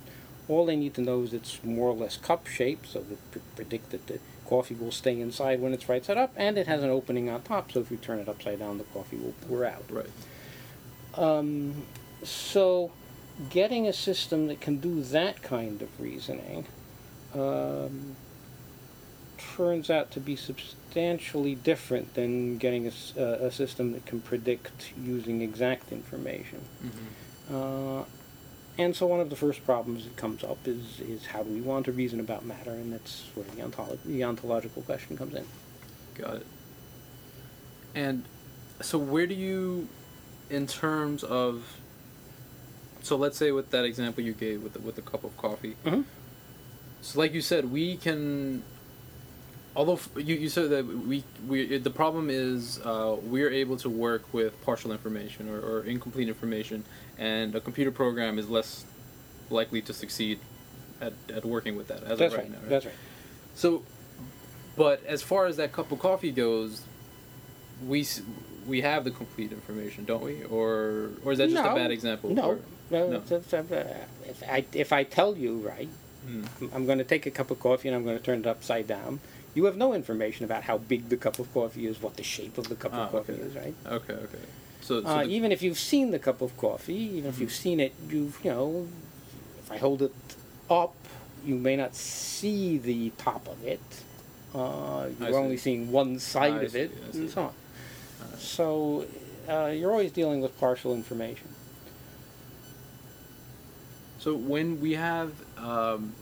All 0.48 0.64
they 0.64 0.76
need 0.76 0.94
to 0.94 1.00
know 1.00 1.22
is 1.22 1.34
it's 1.34 1.62
more 1.62 1.88
or 1.88 1.94
less 1.94 2.16
cup 2.16 2.46
shaped, 2.46 2.88
so 2.88 3.00
they 3.00 3.16
pr- 3.30 3.38
predict 3.54 3.90
that 3.90 4.06
the 4.06 4.18
coffee 4.46 4.74
will 4.74 4.90
stay 4.90 5.20
inside 5.20 5.60
when 5.60 5.74
it's 5.74 5.88
right 5.88 6.04
side 6.04 6.16
up, 6.16 6.32
and 6.36 6.56
it 6.56 6.66
has 6.66 6.82
an 6.82 6.90
opening 6.90 7.28
on 7.28 7.42
top, 7.42 7.70
so 7.70 7.80
if 7.80 7.90
you 7.90 7.98
turn 7.98 8.18
it 8.18 8.28
upside 8.28 8.58
down, 8.58 8.78
the 8.78 8.84
coffee 8.84 9.16
will 9.16 9.34
pour 9.46 9.64
out. 9.64 9.84
Right. 9.90 10.08
Um, 11.14 11.82
so, 12.22 12.90
getting 13.50 13.86
a 13.86 13.92
system 13.92 14.46
that 14.48 14.60
can 14.60 14.78
do 14.78 15.02
that 15.02 15.42
kind 15.42 15.82
of 15.82 16.00
reasoning 16.00 16.66
um, 17.34 18.16
turns 19.36 19.90
out 19.90 20.10
to 20.12 20.20
be 20.20 20.36
substantially 20.36 21.54
different 21.54 22.14
than 22.14 22.58
getting 22.58 22.86
a, 22.86 23.20
uh, 23.20 23.46
a 23.46 23.50
system 23.50 23.92
that 23.92 24.06
can 24.06 24.20
predict 24.20 24.92
using 25.02 25.42
exact 25.42 25.92
information. 25.92 26.60
Mm-hmm. 26.84 27.54
Uh, 27.54 28.04
and 28.78 28.94
so 28.94 29.06
one 29.06 29.20
of 29.20 29.28
the 29.30 29.36
first 29.36 29.64
problems 29.64 30.04
that 30.04 30.16
comes 30.16 30.42
up 30.44 30.58
is, 30.66 31.00
is 31.00 31.26
how 31.26 31.42
do 31.42 31.50
we 31.50 31.60
want 31.60 31.84
to 31.86 31.92
reason 31.92 32.20
about 32.20 32.44
matter, 32.44 32.70
and 32.70 32.92
that's 32.92 33.24
where 33.34 33.44
the, 33.44 33.62
ontolo- 33.62 33.98
the 34.04 34.22
ontological 34.24 34.82
question 34.82 35.16
comes 35.16 35.34
in. 35.34 35.44
Got 36.14 36.36
it. 36.36 36.46
And 37.94 38.24
so, 38.80 38.96
where 38.98 39.26
do 39.26 39.34
you, 39.34 39.88
in 40.50 40.66
terms 40.66 41.24
of, 41.24 41.64
so 43.02 43.16
let's 43.16 43.36
say 43.36 43.50
with 43.50 43.70
that 43.70 43.84
example 43.84 44.22
you 44.22 44.32
gave 44.32 44.62
with 44.62 44.74
the, 44.74 44.80
with 44.80 44.94
the 44.96 45.02
cup 45.02 45.24
of 45.24 45.36
coffee. 45.36 45.76
Mhm. 45.84 46.04
So, 47.00 47.18
like 47.18 47.32
you 47.34 47.40
said, 47.40 47.70
we 47.72 47.96
can. 47.96 48.62
Although 49.76 50.00
you, 50.16 50.34
you 50.34 50.48
said 50.48 50.70
that 50.70 50.84
we 50.86 51.22
we 51.46 51.78
the 51.78 51.90
problem 51.90 52.30
is 52.30 52.80
uh, 52.84 53.16
we're 53.22 53.50
able 53.50 53.76
to 53.78 53.88
work 53.88 54.22
with 54.32 54.60
partial 54.64 54.90
information 54.92 55.48
or, 55.48 55.60
or 55.60 55.84
incomplete 55.84 56.28
information, 56.28 56.84
and 57.16 57.54
a 57.54 57.60
computer 57.60 57.90
program 57.92 58.38
is 58.38 58.48
less 58.48 58.84
likely 59.50 59.80
to 59.82 59.92
succeed 59.92 60.40
at, 61.00 61.12
at 61.32 61.44
working 61.44 61.76
with 61.76 61.88
that 61.88 62.02
as 62.02 62.18
That's 62.18 62.34
of 62.34 62.38
right. 62.40 62.50
right 62.50 62.62
now. 62.62 62.68
That's 62.68 62.86
right. 62.86 62.94
So, 63.54 63.82
but 64.76 65.04
as 65.06 65.22
far 65.22 65.46
as 65.46 65.56
that 65.58 65.72
cup 65.72 65.92
of 65.92 66.00
coffee 66.00 66.32
goes, 66.32 66.82
we 67.86 68.04
we 68.66 68.80
have 68.80 69.04
the 69.04 69.10
complete 69.12 69.52
information, 69.52 70.04
don't 70.04 70.24
we? 70.24 70.42
Or 70.44 71.10
or 71.24 71.32
is 71.32 71.38
that 71.38 71.50
just 71.50 71.62
No. 71.62 71.70
a 71.70 71.74
bad 71.76 71.90
example? 71.92 72.30
No, 72.30 72.42
Or- 72.50 72.58
no. 72.90 73.10
no. 73.10 73.16
it's- 73.18 73.30
it's, 73.30 73.54
uh, 73.54 73.94
if 74.26 74.42
I 74.42 74.64
if 74.72 74.92
I 74.92 75.04
tell 75.04 75.36
you 75.36 75.58
right, 75.58 75.88
Hmm. 76.26 76.42
I'm 76.74 76.84
going 76.84 76.98
to 76.98 77.04
take 77.04 77.24
a 77.26 77.30
cup 77.30 77.50
of 77.52 77.60
coffee 77.60 77.88
and 77.88 77.96
I'm 77.96 78.04
going 78.04 78.18
to 78.18 78.22
turn 78.22 78.40
it 78.40 78.46
upside 78.46 78.86
down. 78.88 79.20
You 79.54 79.64
have 79.64 79.76
no 79.76 79.92
information 79.94 80.44
about 80.44 80.62
how 80.64 80.78
big 80.78 81.08
the 81.08 81.16
cup 81.16 81.38
of 81.38 81.52
coffee 81.52 81.86
is, 81.86 82.00
what 82.00 82.16
the 82.16 82.22
shape 82.22 82.58
of 82.58 82.68
the 82.68 82.74
cup 82.76 82.92
Ah, 82.94 83.04
of 83.06 83.10
coffee 83.12 83.32
okay. 83.32 83.42
is, 83.42 83.54
right? 83.56 83.74
Okay, 83.86 84.12
okay. 84.14 84.38
So, 84.80 85.02
so 85.02 85.08
Uh, 85.08 85.22
the- 85.24 85.30
even 85.30 85.50
if 85.52 85.62
you've 85.62 85.78
seen 85.78 86.10
the 86.12 86.18
cup 86.18 86.40
of 86.40 86.56
coffee, 86.56 86.94
even 87.18 87.30
if 87.30 87.40
you've 87.40 87.50
Mhm. 87.50 87.62
seen 87.62 87.80
it, 87.80 87.92
you've 88.08 88.38
you 88.44 88.50
know, 88.50 88.88
if 89.62 89.72
I 89.72 89.78
hold 89.78 90.02
it 90.02 90.12
up, 90.70 90.94
you 91.44 91.54
may 91.56 91.76
not 91.76 91.94
see 91.96 92.78
the 92.78 93.10
top 93.18 93.48
of 93.48 93.64
it. 93.64 93.80
Uh, 94.54 95.08
you're 95.20 95.36
only 95.38 95.56
seeing 95.56 95.90
one 95.92 96.18
side 96.18 96.52
I 96.54 96.62
of 96.62 96.74
it, 96.76 96.90
I 97.12 97.16
and 97.18 97.30
so 97.30 97.40
on. 97.42 97.54
Alright. 98.22 98.38
So 98.40 99.06
uh, 99.48 99.66
you're 99.74 99.90
always 99.90 100.12
dealing 100.12 100.40
with 100.40 100.58
partial 100.58 100.94
information. 100.94 101.48
so 104.18 104.34
when 104.34 104.80
we 104.80 104.92
have 104.94 105.30
um, 105.58 106.12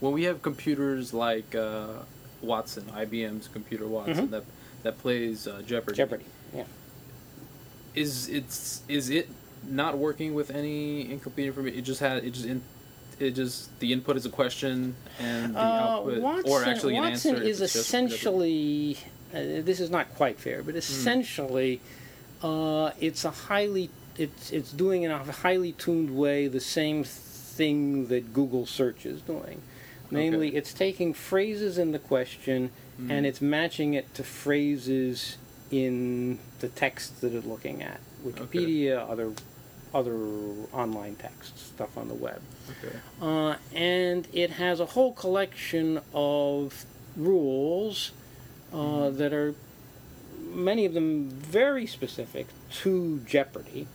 when 0.00 0.12
we 0.12 0.24
have 0.24 0.42
computers 0.42 1.12
like 1.14 1.54
uh, 1.54 1.86
Watson, 2.42 2.84
IBM's 2.94 3.48
computer 3.48 3.86
Watson 3.86 4.28
Mhm. 4.28 4.30
that 4.30 4.44
that 4.82 4.98
plays 4.98 5.46
uh, 5.48 5.62
Jeopardy. 5.66 5.96
Jeopardy. 5.96 6.24
Yeah. 6.54 6.64
Is 7.94 8.28
it's 8.28 8.82
is 8.88 9.08
it 9.10 9.28
not 9.68 9.96
working 9.98 10.34
with 10.34 10.50
any 10.50 11.10
incomplete 11.10 11.46
information? 11.48 11.78
It 11.78 11.82
just 11.82 12.00
had 12.00 12.22
it 12.24 12.30
just 12.30 12.46
in, 12.46 12.62
it 13.18 13.30
just 13.30 13.78
the 13.80 13.92
input 13.92 14.16
is 14.16 14.26
a 14.26 14.30
question 14.30 14.94
and 15.18 15.54
the 15.54 15.58
Uh, 15.60 15.62
output 15.62 16.20
Watson, 16.20 16.50
or 16.52 16.64
actually 16.64 16.96
an 16.96 17.02
Watson 17.04 17.36
answer. 17.36 17.46
is 17.48 17.60
it's 17.62 17.72
just 17.72 17.90
Jeopardy. 17.90 18.14
essentially. 18.14 18.98
Uh, 19.34 19.60
this 19.62 19.80
is 19.80 19.90
not 19.90 20.14
quite 20.14 20.38
fair, 20.38 20.60
Hmm. 20.60 20.66
but 20.66 20.76
essentially, 20.76 21.80
uh, 22.42 22.90
it's 23.00 23.24
a 23.24 23.30
highly 23.30 23.90
it's 24.18 24.50
it's 24.52 24.72
doing 24.72 25.02
in 25.02 25.10
a 25.10 25.18
highly 25.18 25.72
tuned 25.72 26.16
way 26.16 26.48
the 26.48 26.60
same 26.60 27.02
thing 27.04 28.06
that 28.08 28.32
Google 28.34 28.66
search 28.66 29.04
is 29.06 29.20
doing. 29.22 29.62
Namely, 30.10 30.48
Okay. 30.48 30.56
it's 30.58 30.72
taking 30.72 31.12
phrases 31.14 31.78
in 31.78 31.92
the 31.92 31.98
question 31.98 32.70
Mm. 33.00 33.10
and 33.10 33.26
it's 33.26 33.40
matching 33.42 33.94
it 33.94 34.14
to 34.14 34.22
phrases 34.24 35.36
in 35.70 36.38
the 36.60 36.68
text 36.68 37.20
that 37.20 37.34
it's 37.34 37.46
looking 37.46 37.82
at. 37.82 38.00
Wikipedia, 38.24 39.08
other 39.10 39.32
other 39.94 40.14
online 40.72 41.14
texts, 41.16 41.62
stuff 41.74 41.96
on 41.96 42.08
the 42.08 42.14
web. 42.14 42.40
Okay. 42.84 42.96
Uh, 43.22 43.54
and 43.74 44.28
it 44.32 44.50
has 44.50 44.78
a 44.80 44.84
whole 44.86 45.12
collection 45.12 46.00
of 46.12 46.84
rules 47.16 48.10
uh, 48.74 49.08
that 49.10 49.32
are 49.32 49.54
many 50.52 50.84
of 50.84 50.92
them 50.92 51.30
very 51.30 51.86
specific 51.86 52.46
to 52.82 53.20
Jeopardy, 53.26 53.86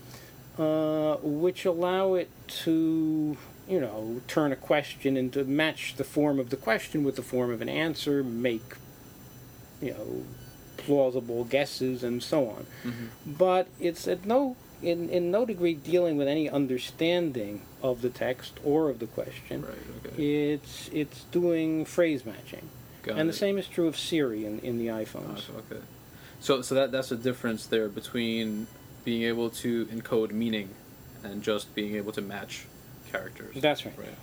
uh, 0.58 1.18
which 1.22 1.66
allow 1.66 2.16
it 2.16 2.30
to, 2.64 3.38
you 3.72 3.80
know, 3.80 4.22
turn 4.28 4.52
a 4.52 4.56
question 4.56 5.16
into 5.16 5.44
match 5.46 5.96
the 5.96 6.04
form 6.04 6.40
of 6.40 6.50
the 6.50 6.58
question 6.58 7.04
with 7.06 7.16
the 7.16 7.22
form 7.22 7.50
of 7.52 7.62
an 7.62 7.70
answer, 7.70 8.22
make, 8.24 8.76
you 9.82 9.92
know, 9.92 10.26
plausible 10.78 11.44
guesses, 11.46 12.04
and 12.04 12.22
so 12.24 12.48
on 12.50 12.66
Mhm. 12.84 13.08
but 13.26 13.68
it's 13.80 14.08
at 14.08 14.26
no 14.26 14.56
in, 14.82 15.10
in 15.10 15.30
no 15.30 15.46
degree 15.46 15.76
dealing 15.76 16.18
with 16.18 16.28
any 16.28 16.50
understanding 16.50 17.62
of 17.84 18.02
the 18.02 18.10
text 18.10 18.54
or 18.64 18.90
of 18.90 18.98
the 18.98 19.06
question. 19.06 19.62
Right. 19.62 19.78
Okay. 20.14 20.24
It's 20.54 20.90
it's 20.92 21.24
doing 21.32 21.86
phrase 21.86 22.26
matching, 22.26 22.68
Got 23.04 23.20
and 23.20 23.30
it. 23.30 23.32
the 23.32 23.38
same 23.38 23.58
is 23.60 23.68
true 23.68 23.88
of 23.88 23.96
Siri 23.98 24.44
in, 24.44 24.60
in 24.60 24.80
the 24.80 24.88
iPhones. 24.88 25.44
Oh, 25.54 25.60
okay. 25.72 25.82
So 26.42 26.62
so 26.64 26.74
that 26.76 26.92
that's 26.92 27.10
the 27.10 27.16
difference 27.16 27.68
there 27.68 27.88
between 27.88 28.66
being 29.06 29.22
able 29.24 29.50
to 29.52 29.86
encode 29.86 30.32
meaning 30.32 30.70
and 31.24 31.44
just 31.44 31.74
being 31.76 31.96
able 31.96 32.12
to 32.14 32.22
match 32.22 32.66
characters. 33.12 33.56
That's 33.60 33.86
right. 33.86 33.98
Right. 33.98 34.16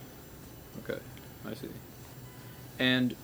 Okay. 0.88 1.00
I 1.46 1.54
see. 1.54 1.68
And 2.78 3.14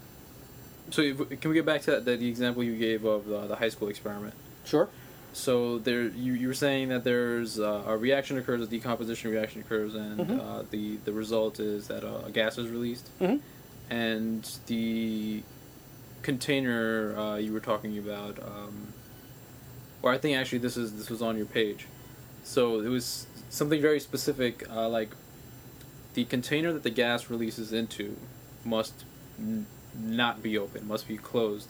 so 0.91 1.03
if, 1.03 1.41
can 1.41 1.51
we 1.51 1.55
get 1.55 1.65
back 1.67 1.83
to 1.83 1.93
that, 1.93 2.05
the 2.05 2.29
example 2.29 2.63
you 2.63 2.77
gave 2.77 3.05
of 3.05 3.27
the, 3.27 3.47
the 3.47 3.57
high 3.57 3.69
school 3.71 3.89
experiment? 3.89 4.35
Sure. 4.65 4.89
So 5.33 5.79
there, 5.79 6.03
you, 6.03 6.35
you 6.35 6.49
were 6.49 6.55
saying 6.55 6.91
that 6.91 7.03
there's 7.05 7.59
uh, 7.59 7.83
a 7.87 7.97
reaction 7.97 8.39
occurs, 8.39 8.63
a 8.63 8.67
decomposition 8.67 9.31
reaction 9.31 9.63
occurs, 9.63 9.95
and 9.95 10.19
Mhm. 10.21 10.39
uh, 10.41 10.63
the 10.71 10.97
the 11.05 11.13
result 11.13 11.59
is 11.59 11.89
that 11.89 12.05
uh, 12.05 12.23
a 12.27 12.31
gas 12.31 12.57
is 12.57 12.69
released, 12.69 13.09
Mhm. 13.21 13.41
and 13.91 14.49
the 14.67 15.43
container 16.23 17.17
uh, 17.19 17.37
you 17.37 17.53
were 17.53 17.61
talking 17.61 17.99
about, 17.99 18.39
um, 18.43 18.93
or 20.03 20.13
I 20.13 20.19
think 20.19 20.37
actually 20.37 20.59
this 20.59 20.77
is 20.77 20.93
this 20.97 21.11
was 21.11 21.21
on 21.21 21.37
your 21.37 21.47
page, 21.47 21.87
so 22.45 22.81
it 22.81 22.89
was 22.89 23.27
something 23.51 23.81
very 23.83 23.99
specific, 24.01 24.65
uh, 24.71 24.89
like 24.89 25.11
the 26.15 26.25
container 26.25 26.73
that 26.73 26.83
the 26.83 26.91
gas 26.91 27.29
releases 27.31 27.73
into 27.73 28.17
must 28.65 29.05
n- 29.39 29.67
not 29.97 30.43
be 30.43 30.57
open, 30.59 30.87
must 30.89 31.07
be 31.07 31.17
closed, 31.17 31.69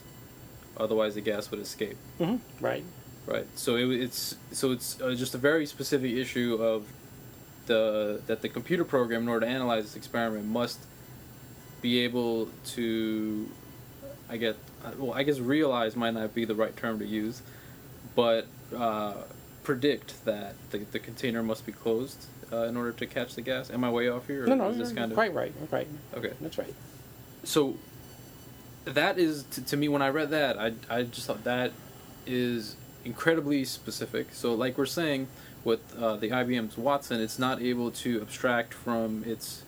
otherwise 0.77 1.15
the 1.15 1.21
gas 1.21 1.51
would 1.51 1.61
escape. 1.61 1.97
hmm 2.19 2.37
Right. 2.61 2.85
Right. 3.27 3.47
So 3.55 3.77
it, 3.77 3.87
it's 3.91 4.37
so 4.53 4.73
it's 4.73 5.01
uh, 5.01 5.15
just 5.15 5.35
a 5.35 5.39
very 5.39 5.65
specific 5.67 6.13
issue 6.13 6.59
of 6.61 6.85
the 7.67 8.21
that 8.27 8.43
the 8.43 8.51
computer 8.51 8.85
program, 8.85 9.23
in 9.23 9.29
order 9.29 9.47
to 9.47 9.53
analyze 9.53 9.85
this 9.85 9.97
experiment, 9.97 10.45
must 10.47 10.79
be 11.81 12.01
able 12.01 12.49
to, 12.67 13.49
I 14.29 14.37
get 14.37 14.57
uh, 14.85 14.91
well, 14.99 15.15
I 15.15 15.23
guess 15.23 15.39
realize 15.39 15.97
might 15.97 16.13
not 16.13 16.35
be 16.35 16.45
the 16.45 16.55
right 16.55 16.77
term 16.77 16.99
to 16.99 17.07
use, 17.07 17.41
but 18.15 18.47
uh, 18.77 19.15
predict 19.63 20.23
that 20.27 20.55
the, 20.71 20.79
the 20.93 20.99
container 20.99 21.43
must 21.43 21.65
be 21.65 21.73
closed 21.73 22.27
uh, 22.54 22.64
in 22.68 22.76
order 22.76 22.92
to 22.92 23.06
catch 23.06 23.34
the 23.34 23.42
gas. 23.42 23.70
Am 23.70 23.82
I 23.84 23.90
way 23.90 24.08
off 24.08 24.26
here? 24.26 24.44
or 24.44 24.46
No, 24.46 24.54
no, 24.54 24.68
is 24.70 24.78
this 24.78 24.88
you're 24.90 24.96
kind 24.96 25.11
of 25.12 25.16
quite 25.16 25.34
right. 25.34 25.52
Right. 25.70 25.88
okay? 26.16 26.32
That's 26.40 26.58
right. 26.58 26.75
So 27.44 27.76
that 28.84 29.18
is 29.18 29.44
to, 29.52 29.64
to 29.64 29.76
me 29.76 29.88
when 29.88 30.02
I 30.02 30.08
read 30.08 30.30
that, 30.30 30.58
I 30.58 30.73
I 30.90 31.02
just 31.02 31.26
thought 31.26 31.44
that 31.44 31.73
is 32.26 32.76
incredibly 33.04 33.64
specific. 33.64 34.28
So, 34.32 34.54
like 34.54 34.78
we're 34.78 34.87
saying 34.87 35.28
with 35.64 35.80
uh, 35.99 36.16
the 36.16 36.28
IBM's 36.30 36.76
Watson, 36.76 37.20
it's 37.20 37.38
not 37.38 37.61
able 37.62 37.90
to 37.90 38.20
abstract 38.20 38.73
from 38.75 39.25
its 39.26 39.62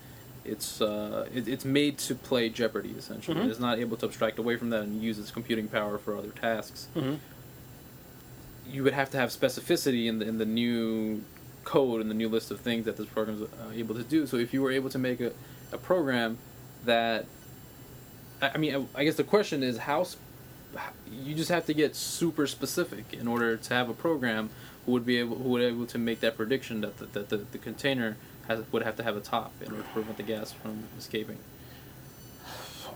it's 0.45 0.81
uh, 0.81 1.27
it, 1.35 1.49
it's 1.49 1.65
made 1.65 1.99
to 1.99 2.15
play 2.15 2.49
Jeopardy 2.49 2.95
essentially. 2.97 3.37
Mhm. 3.41 3.51
It's 3.51 3.61
not 3.61 3.79
able 3.79 3.97
to 3.99 4.07
abstract 4.07 4.39
away 4.39 4.57
from 4.57 4.71
that 4.71 4.83
and 4.83 5.03
use 5.03 5.19
its 5.19 5.31
computing 5.31 5.69
power 5.69 5.99
for 5.99 6.17
other 6.17 6.29
tasks. 6.31 6.89
Mhm. 6.97 7.19
You 8.69 8.83
would 8.85 8.93
have 8.95 9.11
to 9.11 9.17
have 9.19 9.31
specificity 9.31 10.07
in 10.07 10.19
the 10.19 10.27
in 10.29 10.39
the 10.39 10.45
new 10.47 11.23
code 11.67 12.01
and 12.01 12.09
the 12.09 12.15
new 12.15 12.29
list 12.29 12.51
of 12.51 12.61
things 12.61 12.87
that 12.87 12.97
this 12.97 13.07
program 13.07 13.37
is 13.37 13.43
uh, 13.43 13.73
able 13.75 13.95
to 13.95 14.05
do. 14.05 14.27
So 14.27 14.39
if 14.39 14.55
you 14.55 14.63
were 14.63 14.71
able 14.71 14.89
to 14.89 14.99
make 14.99 15.21
a, 15.21 15.33
a 15.73 15.79
program 15.79 16.39
that 16.87 17.27
I 18.41 18.53
I 18.55 18.57
mean, 18.57 18.75
I, 18.75 19.01
I 19.01 19.05
guess 19.05 19.17
the 19.17 19.25
question 19.25 19.63
is 19.63 19.77
how 19.77 20.05
sp- 20.09 20.25
you 21.11 21.35
just 21.35 21.51
have 21.51 21.67
to 21.67 21.75
get 21.75 21.97
super 21.97 22.47
specific 22.47 23.13
in 23.13 23.27
order 23.29 23.57
to 23.57 23.75
have 23.75 23.89
a 23.91 23.95
program 23.95 24.51
who 24.85 24.93
would 24.93 25.05
be 25.05 25.19
able 25.19 25.37
who 25.37 25.51
would 25.51 25.61
be 25.61 25.67
able 25.67 25.87
to 25.87 25.99
make 25.99 26.21
that 26.21 26.37
prediction 26.37 26.81
that 26.81 26.97
the, 26.99 27.07
that 27.07 27.29
the, 27.29 27.39
the 27.39 27.59
container 27.59 28.17
has 28.49 28.63
would 28.73 28.83
have 28.83 28.97
to 28.97 29.03
have 29.03 29.17
a 29.17 29.21
top 29.21 29.53
in 29.61 29.73
order 29.73 29.83
to 29.83 29.89
prevent 29.91 30.17
the 30.17 30.23
gas 30.23 30.53
from 30.53 30.85
escaping. 30.99 31.39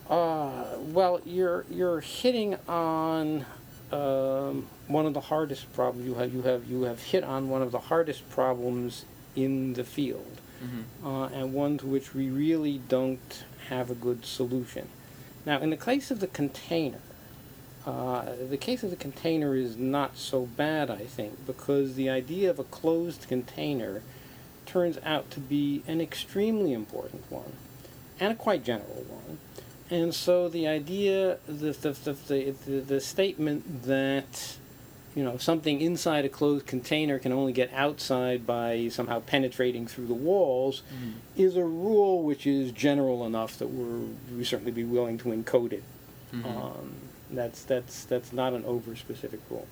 Uh, 0.09 0.65
well, 0.79 1.21
you're 1.25 1.65
you're 1.71 2.01
hitting 2.01 2.57
on 2.69 3.47
um, 3.93 4.67
one 4.87 5.07
of 5.07 5.15
the 5.15 5.21
hardest 5.21 5.73
problems 5.73 6.07
you 6.07 6.15
have. 6.15 6.33
You 6.33 6.43
have 6.43 6.67
you 6.71 6.83
have 6.83 7.03
hit 7.03 7.25
on 7.25 7.49
one 7.49 7.63
of 7.63 7.73
the 7.73 7.79
hardest 7.81 8.29
problems 8.31 9.05
in 9.37 9.75
the 9.75 9.85
field, 9.85 10.41
Mm-hmm. 10.63 11.07
uh, 11.07 11.27
and 11.29 11.55
one 11.55 11.79
to 11.79 11.87
which 11.87 12.15
we 12.15 12.29
really 12.29 12.83
don't 12.89 13.45
have 13.71 13.91
a 13.91 13.95
good 13.95 14.27
solution. 14.27 14.89
Now, 15.47 15.59
in 15.61 15.71
the 15.71 15.77
case 15.77 16.11
of 16.11 16.21
the 16.21 16.27
container, 16.27 17.01
uh, 17.87 18.27
the 18.51 18.59
case 18.59 18.83
of 18.83 18.91
the 18.91 18.97
container 18.97 19.55
is 19.55 19.79
not 19.79 20.19
so 20.19 20.45
bad, 20.45 20.91
I 20.91 21.07
think, 21.07 21.47
because 21.47 21.95
the 21.95 22.11
idea 22.11 22.51
of 22.51 22.59
a 22.59 22.65
closed 22.65 23.27
container 23.27 24.03
turns 24.67 24.99
out 25.03 25.31
to 25.31 25.41
be 25.41 25.83
an 25.87 26.01
extremely 26.01 26.75
important 26.75 27.31
one, 27.31 27.53
and 28.21 28.33
a 28.33 28.37
quite 28.37 28.63
general 28.63 29.05
one. 29.09 29.39
And 29.91 30.15
so 30.15 30.49
the 30.49 30.69
idea, 30.69 31.39
the 31.47 31.73
the, 31.73 31.93
the, 31.93 32.55
the, 32.67 32.81
the, 32.81 33.01
statement 33.01 33.83
that 33.85 34.57
you 35.17 35.25
know 35.25 35.37
something 35.37 35.81
inside 35.81 36.25
a 36.25 36.29
closed 36.29 36.67
container 36.67 37.19
can 37.19 37.33
only 37.33 37.53
get 37.53 37.73
outside 37.75 38.47
by 38.47 38.89
somehow 38.91 39.19
penetrating 39.21 39.89
through 39.89 40.07
the 40.07 40.15
walls 40.15 40.83
is 41.37 41.57
a 41.57 41.65
rule 41.65 42.23
which 42.23 42.47
is 42.47 42.71
general 42.71 43.27
enough 43.27 43.59
that 43.59 43.67
we're 43.67 44.07
we 44.37 44.45
certainly 44.45 44.71
be 44.71 44.85
willing 44.85 45.19
to 45.19 45.31
encode 45.31 45.73
it. 45.73 45.83
Mm-hmm. 46.33 46.47
Um, 46.47 46.95
that's 47.33 47.65
that's 47.65 48.05
that's 48.05 48.33
not 48.33 48.53
an 48.53 48.65
over 48.65 48.95
specific 48.95 49.41
rule. 49.51 49.67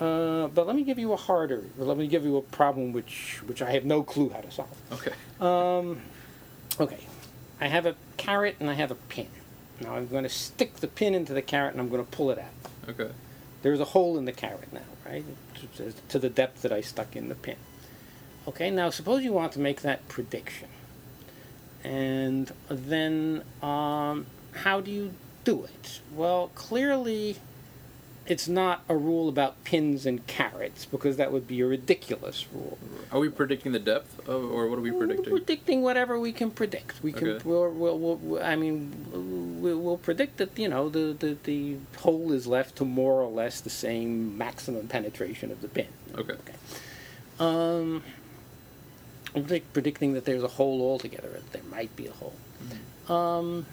Uh, 0.00 0.48
but 0.48 0.66
let 0.66 0.74
me 0.74 0.82
give 0.82 0.98
you 0.98 1.12
a 1.12 1.16
harder. 1.16 1.64
Let 1.78 1.96
me 1.96 2.08
give 2.08 2.24
you 2.24 2.36
a 2.36 2.42
problem 2.42 2.92
which 2.92 3.42
which 3.46 3.60
I 3.60 3.70
have 3.72 3.84
no 3.84 4.02
clue 4.02 4.30
how 4.30 4.40
to 4.40 4.50
solve. 4.50 4.76
Okay. 4.90 5.12
Um, 5.40 6.00
okay, 6.80 7.06
I 7.60 7.68
have 7.68 7.86
a 7.86 7.94
carrot 8.16 8.56
and 8.60 8.70
I 8.70 8.74
have 8.74 8.90
a 8.90 8.96
pin. 8.96 9.28
Now 9.80 9.94
I'm 9.94 10.06
going 10.06 10.22
to 10.22 10.28
stick 10.28 10.76
the 10.76 10.88
pin 10.88 11.14
into 11.14 11.32
the 11.32 11.42
carrot 11.42 11.72
and 11.72 11.80
I'm 11.80 11.88
going 11.88 12.04
to 12.04 12.10
pull 12.10 12.30
it 12.30 12.38
out. 12.38 12.88
Okay. 12.88 13.10
There's 13.62 13.80
a 13.80 13.84
hole 13.84 14.18
in 14.18 14.24
the 14.24 14.32
carrot 14.32 14.72
now, 14.72 14.80
right? 15.06 15.24
To, 16.08 16.18
the 16.18 16.28
depth 16.28 16.62
that 16.62 16.72
I 16.72 16.80
stuck 16.82 17.16
in 17.16 17.28
the 17.28 17.34
pin. 17.34 17.56
Okay, 18.46 18.70
now 18.70 18.90
suppose 18.90 19.24
you 19.24 19.32
want 19.32 19.52
to 19.52 19.58
make 19.58 19.80
that 19.80 20.06
prediction. 20.08 20.68
And 21.82 22.52
then, 22.68 23.42
um, 23.62 24.26
how 24.52 24.80
do 24.80 24.90
you 24.90 25.14
do 25.44 25.64
it? 25.64 26.00
Well, 26.14 26.50
clearly, 26.54 27.36
it's 28.26 28.48
not 28.48 28.82
a 28.88 28.96
rule 28.96 29.28
about 29.28 29.62
pins 29.64 30.06
and 30.06 30.26
carrots, 30.26 30.86
because 30.86 31.16
that 31.18 31.30
would 31.32 31.46
be 31.46 31.60
a 31.60 31.66
ridiculous 31.66 32.46
rule. 32.52 32.78
Are 33.12 33.20
we 33.20 33.28
predicting 33.28 33.72
the 33.72 33.78
depth, 33.78 34.18
of, 34.28 34.50
or 34.50 34.68
what 34.68 34.78
are 34.78 34.82
we 34.82 34.90
We're 34.90 35.06
predicting? 35.06 35.30
predicting 35.30 35.82
whatever 35.82 36.18
we 36.18 36.32
can 36.32 36.50
predict. 36.50 37.02
We 37.02 37.12
can. 37.12 37.28
Okay. 37.28 37.48
We'll, 37.48 37.70
we'll, 37.70 37.98
we'll, 37.98 38.42
I 38.42 38.56
mean, 38.56 39.60
we'll, 39.60 39.78
we'll 39.78 39.98
predict 39.98 40.38
that 40.38 40.58
you 40.58 40.68
know 40.68 40.88
the, 40.88 41.14
the 41.18 41.36
the 41.44 41.76
hole 41.98 42.32
is 42.32 42.46
left 42.46 42.76
to 42.76 42.84
more 42.84 43.20
or 43.22 43.30
less 43.30 43.60
the 43.60 43.70
same 43.70 44.36
maximum 44.38 44.88
penetration 44.88 45.50
of 45.50 45.60
the 45.60 45.68
pin. 45.68 45.88
Okay. 46.16 46.34
Um, 47.38 48.02
I'm 49.34 49.42
predict- 49.42 49.72
predicting 49.72 50.14
that 50.14 50.24
there's 50.24 50.42
a 50.42 50.48
hole 50.48 50.80
altogether. 50.80 51.42
There 51.52 51.62
might 51.70 51.94
be 51.96 52.06
a 52.06 52.12
hole. 52.12 52.34
Um, 53.08 53.66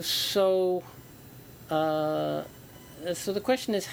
so, 0.00 0.82
uh, 1.70 2.42
so 3.14 3.32
the 3.32 3.40
question 3.40 3.74
is, 3.74 3.88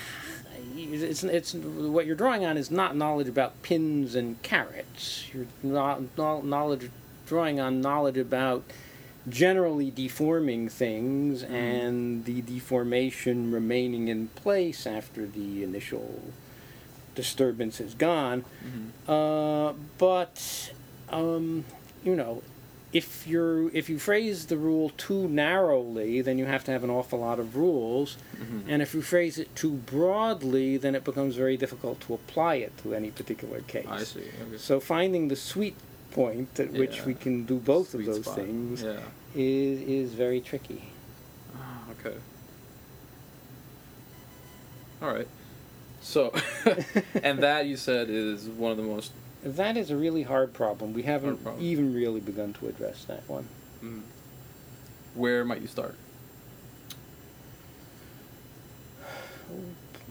it's, 0.76 1.24
it's 1.24 1.54
what 1.54 2.06
you're 2.06 2.16
drawing 2.16 2.46
on 2.46 2.58
is 2.58 2.72
not 2.72 2.96
knowledge 2.96 3.28
about 3.28 3.62
pins 3.64 4.16
and 4.16 4.42
carrots. 4.42 5.26
You're 5.34 5.48
not 5.62 6.02
knowledge 6.18 6.90
drawing 7.26 7.60
on 7.60 7.82
knowledge 7.82 8.18
about 8.18 8.64
generally 9.30 9.90
deforming 9.90 10.68
things 10.68 11.44
and 11.44 12.26
the 12.26 12.42
deformation 12.42 13.52
remaining 13.52 14.10
in 14.10 14.28
place 14.30 14.86
after 14.86 15.26
the 15.26 15.64
initial 15.64 16.22
disturbance 17.16 17.80
is 17.80 17.94
gone. 17.94 18.44
Mm-hmm. 18.66 19.12
Uh, 19.12 19.74
but 19.98 20.72
um, 21.10 21.64
you 22.04 22.16
know, 22.16 22.44
if 22.94 23.26
you're 23.28 23.70
if 23.76 23.90
you 23.90 23.98
phrase 24.00 24.46
the 24.46 24.58
rule 24.58 24.92
too 24.98 25.28
narrowly, 25.28 26.22
then 26.22 26.38
you 26.38 26.46
have 26.46 26.64
to 26.66 26.72
have 26.72 26.84
an 26.84 26.90
awful 26.92 27.20
lot 27.20 27.40
of 27.40 27.56
rules. 27.56 28.18
Mhm. 28.38 28.64
And 28.68 28.82
if 28.82 28.94
you 28.94 29.02
phrase 29.02 29.38
it 29.40 29.54
too 29.56 29.72
broadly, 29.96 30.78
then 30.78 30.94
it 30.96 31.04
becomes 31.04 31.36
very 31.36 31.58
difficult 31.58 32.00
to 32.02 32.14
apply 32.14 32.56
it 32.56 32.72
to 32.84 32.94
any 32.94 33.10
particular 33.12 33.62
case. 33.62 33.88
I 33.90 34.04
see. 34.04 34.20
Okay. 34.20 34.58
So 34.58 34.80
finding 34.80 35.28
the 35.30 35.36
sweet 35.36 35.76
point 36.12 36.60
at 36.60 36.72
which 36.74 37.04
we 37.06 37.16
can 37.16 37.46
do 37.46 37.56
both 37.58 37.90
Sweet 37.90 38.08
of 38.08 38.14
those 38.14 38.24
spot. 38.26 38.36
things 38.36 38.84
Yeah. 38.84 39.00
is 39.36 39.82
is 39.82 40.14
very 40.14 40.40
tricky. 40.40 40.84
Ah, 41.56 41.82
okay. 42.00 42.16
All 45.02 45.10
right. 45.14 45.28
So, 46.02 46.34
and 47.24 47.40
that 47.40 47.66
you 47.66 47.78
said 47.78 48.10
is 48.10 48.48
one 48.48 48.72
of 48.72 48.78
the 48.78 48.84
most. 48.84 49.12
That 49.44 49.76
is 49.76 49.92
a 49.92 49.98
really 49.98 50.24
hard 50.24 50.54
problem. 50.54 50.94
We 50.94 51.04
haven't 51.04 51.44
problem. 51.44 51.64
even 51.64 51.94
really 51.94 52.22
begun 52.22 52.54
to 52.54 52.68
address 52.68 53.04
that 53.06 53.28
one. 53.28 53.48
Mm, 53.84 54.02
where 55.16 55.44
might 55.44 55.62
you 55.62 55.68
start? 55.68 55.96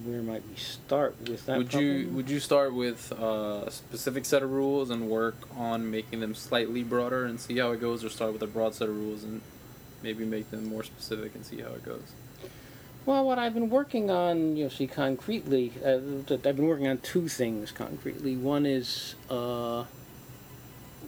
Where 0.05 0.23
might 0.23 0.43
we 0.49 0.57
start 0.57 1.17
with 1.29 1.47
that? 1.47 1.59
would 1.59 1.75
you 1.75 2.09
would 2.13 2.29
you 2.29 2.41
start 2.41 2.75
with 2.75 3.13
uh, 3.13 3.65
a 3.67 3.71
specific 3.71 4.25
set 4.25 4.43
of 4.43 4.51
rules 4.51 4.91
and 4.91 5.09
work 5.09 5.37
on 5.57 5.91
making 5.91 6.21
them 6.21 6.35
slightly 6.35 6.83
broader 6.83 7.25
and 7.25 7.41
see 7.41 7.59
how 7.59 7.73
it 7.73 7.81
goes, 7.81 8.05
or 8.05 8.09
start 8.11 8.33
with 8.33 8.43
a 8.43 8.47
broad 8.47 8.75
set 8.75 8.89
of 8.89 8.97
rules 8.97 9.23
and 9.23 9.41
maybe 10.03 10.25
make 10.25 10.51
them 10.51 10.67
more 10.67 10.83
specific 10.83 11.35
and 11.35 11.45
see 11.45 11.61
how 11.61 11.69
it 11.71 11.85
goes? 11.85 12.03
Well, 13.05 13.27
what 13.27 13.37
I've 13.37 13.53
been 13.53 13.69
working 13.69 14.13
on, 14.13 14.57
you 14.57 14.65
know, 14.65 14.71
see 14.71 14.87
concretely, 14.87 15.73
uh, 15.85 15.99
I've 16.31 16.43
been 16.43 16.69
working 16.69 16.87
on 16.87 16.99
two 16.99 17.27
things 17.27 17.73
concretely. 17.73 18.37
One 18.37 18.65
is, 18.65 19.17
uh, 19.29 19.87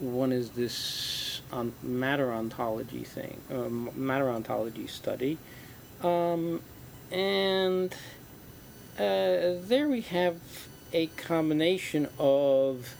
one 0.00 0.32
is 0.32 0.50
this 0.50 1.40
on 1.52 1.72
matter 1.84 2.32
ontology 2.32 3.04
thing, 3.04 3.40
um, 3.48 3.90
matter 3.94 4.28
ontology 4.28 4.88
study, 4.88 5.38
um, 6.02 6.60
and 7.12 7.92
uh, 8.96 9.54
there 9.62 9.88
we 9.88 10.00
have 10.00 10.40
a 10.92 11.06
combination 11.06 12.08
of 12.18 12.96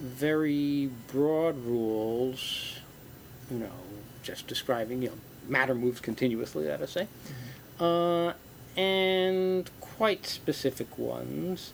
very 0.00 0.88
broad 1.08 1.62
rules, 1.66 2.76
you 3.50 3.58
know, 3.58 3.68
just 4.22 4.46
describing, 4.46 5.02
you 5.02 5.10
know, 5.10 5.16
matter 5.48 5.74
moves 5.74 6.00
continuously, 6.00 6.64
let 6.66 6.80
us 6.80 6.92
say 6.92 7.06
uh, 7.82 8.32
and 8.76 9.68
quite 9.80 10.24
specific 10.26 10.96
ones. 10.96 11.72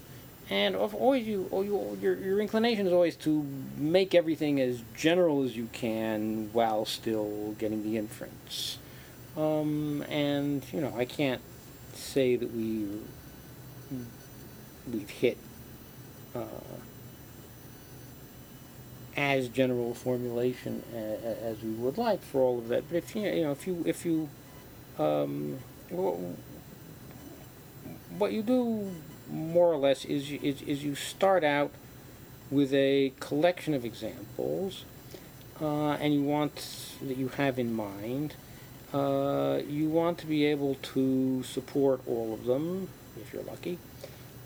And 0.50 0.74
of 0.74 0.94
always 0.94 1.26
you, 1.26 1.46
or 1.50 1.62
you, 1.62 1.98
your 2.00 2.16
your 2.16 2.40
inclination 2.40 2.86
is 2.86 2.92
always 2.92 3.16
to 3.16 3.44
make 3.76 4.14
everything 4.14 4.58
as 4.58 4.82
general 4.96 5.44
as 5.44 5.54
you 5.54 5.68
can 5.72 6.48
while 6.54 6.86
still 6.86 7.54
getting 7.58 7.82
the 7.82 7.98
inference. 7.98 8.78
Um, 9.36 10.02
and 10.08 10.64
you 10.72 10.80
know, 10.80 10.94
I 10.96 11.04
can't 11.04 11.42
say 11.92 12.36
that 12.36 12.50
we 12.54 12.86
we've 14.90 15.10
hit 15.10 15.36
uh, 16.34 16.46
as 19.14 19.48
general 19.48 19.92
formulation 19.92 20.82
as 21.42 21.62
we 21.62 21.72
would 21.72 21.98
like 21.98 22.22
for 22.22 22.40
all 22.40 22.56
of 22.56 22.68
that. 22.68 22.88
But 22.88 22.96
if 22.96 23.14
you 23.14 23.22
you 23.22 23.42
know 23.42 23.52
if 23.52 23.66
you 23.66 23.82
if 23.84 24.06
you 24.06 24.30
um, 24.98 25.58
what 28.18 28.32
you 28.32 28.42
do 28.42 28.90
more 29.30 29.72
or 29.72 29.76
less 29.76 30.04
is 30.04 30.30
you, 30.30 30.38
is, 30.42 30.62
is 30.62 30.84
you 30.84 30.94
start 30.94 31.44
out 31.44 31.70
with 32.50 32.72
a 32.72 33.12
collection 33.20 33.74
of 33.74 33.84
examples 33.84 34.84
uh, 35.60 35.92
and 35.92 36.14
you 36.14 36.22
want 36.22 36.94
that 37.02 37.16
you 37.16 37.28
have 37.28 37.58
in 37.58 37.74
mind 37.74 38.34
uh, 38.92 39.60
you 39.68 39.88
want 39.88 40.16
to 40.18 40.26
be 40.26 40.46
able 40.46 40.76
to 40.76 41.42
support 41.42 42.00
all 42.06 42.32
of 42.32 42.44
them 42.44 42.88
if 43.20 43.32
you're 43.32 43.42
lucky 43.42 43.78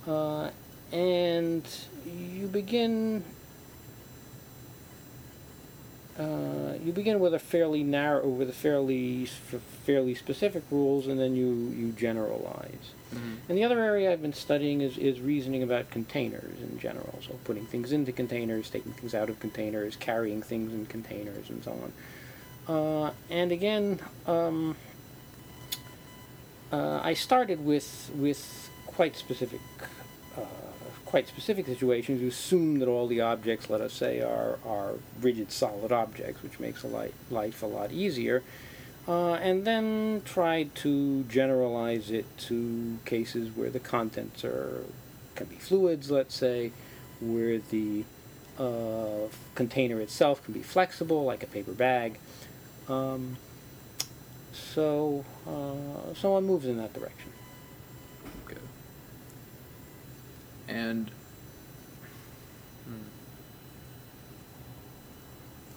uh, 0.07 0.51
and 0.93 1.65
you 2.07 2.47
begin. 2.47 3.25
Uh, 6.23 6.75
you 6.85 6.93
begin 6.93 7.19
with 7.21 7.35
a 7.35 7.39
fairly 7.39 7.83
narrow, 7.83 8.29
with 8.29 8.49
a 8.49 8.53
fairly 8.53 9.27
fairly 9.87 10.15
specific 10.15 10.63
rules, 10.71 11.07
and 11.07 11.19
then 11.19 11.35
you 11.35 11.51
you 11.77 11.93
generalize. 11.93 12.87
Mhm. 13.15 13.37
And 13.49 13.59
the 13.59 13.65
other 13.65 13.81
area 13.81 14.13
I've 14.13 14.23
been 14.23 14.33
studying 14.33 14.81
is, 14.81 14.97
is 14.99 15.21
reasoning 15.21 15.63
about 15.63 15.91
containers 15.91 16.61
in 16.61 16.79
general. 16.79 17.19
So 17.27 17.39
putting 17.45 17.67
things 17.67 17.93
into 17.93 18.13
containers, 18.13 18.71
taking 18.71 18.93
things 18.93 19.15
out 19.15 19.29
of 19.31 19.41
containers, 19.41 19.97
carrying 19.97 20.43
things 20.43 20.73
in 20.73 20.87
containers, 20.87 21.51
and 21.51 21.63
so 21.65 21.73
on. 21.85 21.93
Uh, 22.75 23.13
and 23.31 23.51
again, 23.53 23.99
um, 24.27 24.77
uh, 26.73 27.01
I 27.03 27.15
started 27.15 27.65
with 27.65 28.11
with 28.17 28.71
quite 28.87 29.17
specific, 29.17 29.61
uh, 30.37 30.45
quite 31.13 31.29
specific 31.29 31.67
situations. 31.67 32.23
You 32.23 32.29
assume 32.29 32.79
that 32.79 32.89
all 32.89 33.07
the 33.07 33.21
objects, 33.21 33.69
let 33.69 33.83
us 33.83 33.93
say, 33.93 34.23
are 34.23 34.59
are 34.65 34.95
rigid, 35.21 35.53
solid 35.53 35.93
objects, 35.93 36.43
which 36.43 36.59
makes 36.59 36.83
a 36.85 36.87
li- 36.87 37.13
life 37.31 37.63
a 37.63 37.67
lot 37.67 37.93
easier. 37.93 38.43
Uh, 39.07 39.35
and 39.35 39.67
then 39.67 40.23
try 40.25 40.63
to 40.75 41.25
generalize 41.25 42.11
it 42.11 42.25
to 42.39 42.99
cases 43.05 43.55
where 43.55 43.69
the 43.69 43.79
contents 43.79 44.43
are 44.43 44.87
can 45.35 45.47
be 45.49 45.57
fluids, 45.57 46.11
let's 46.11 46.35
say, 46.35 46.73
where 47.21 47.59
the 47.59 48.05
uh, 48.59 49.29
container 49.55 50.01
itself 50.01 50.43
can 50.43 50.55
be 50.55 50.63
flexible, 50.63 51.25
like 51.25 51.43
a 51.43 51.47
paper 51.47 51.73
bag. 51.73 52.19
Um, 52.89 53.37
so, 54.55 55.27
uh, 55.47 56.15
so 56.15 56.33
one 56.33 56.45
moves 56.45 56.65
in 56.65 56.79
that 56.79 56.95
direction. 56.95 57.33
Okay. 58.47 58.61
And. 60.69 61.11
hmm. 62.87 62.95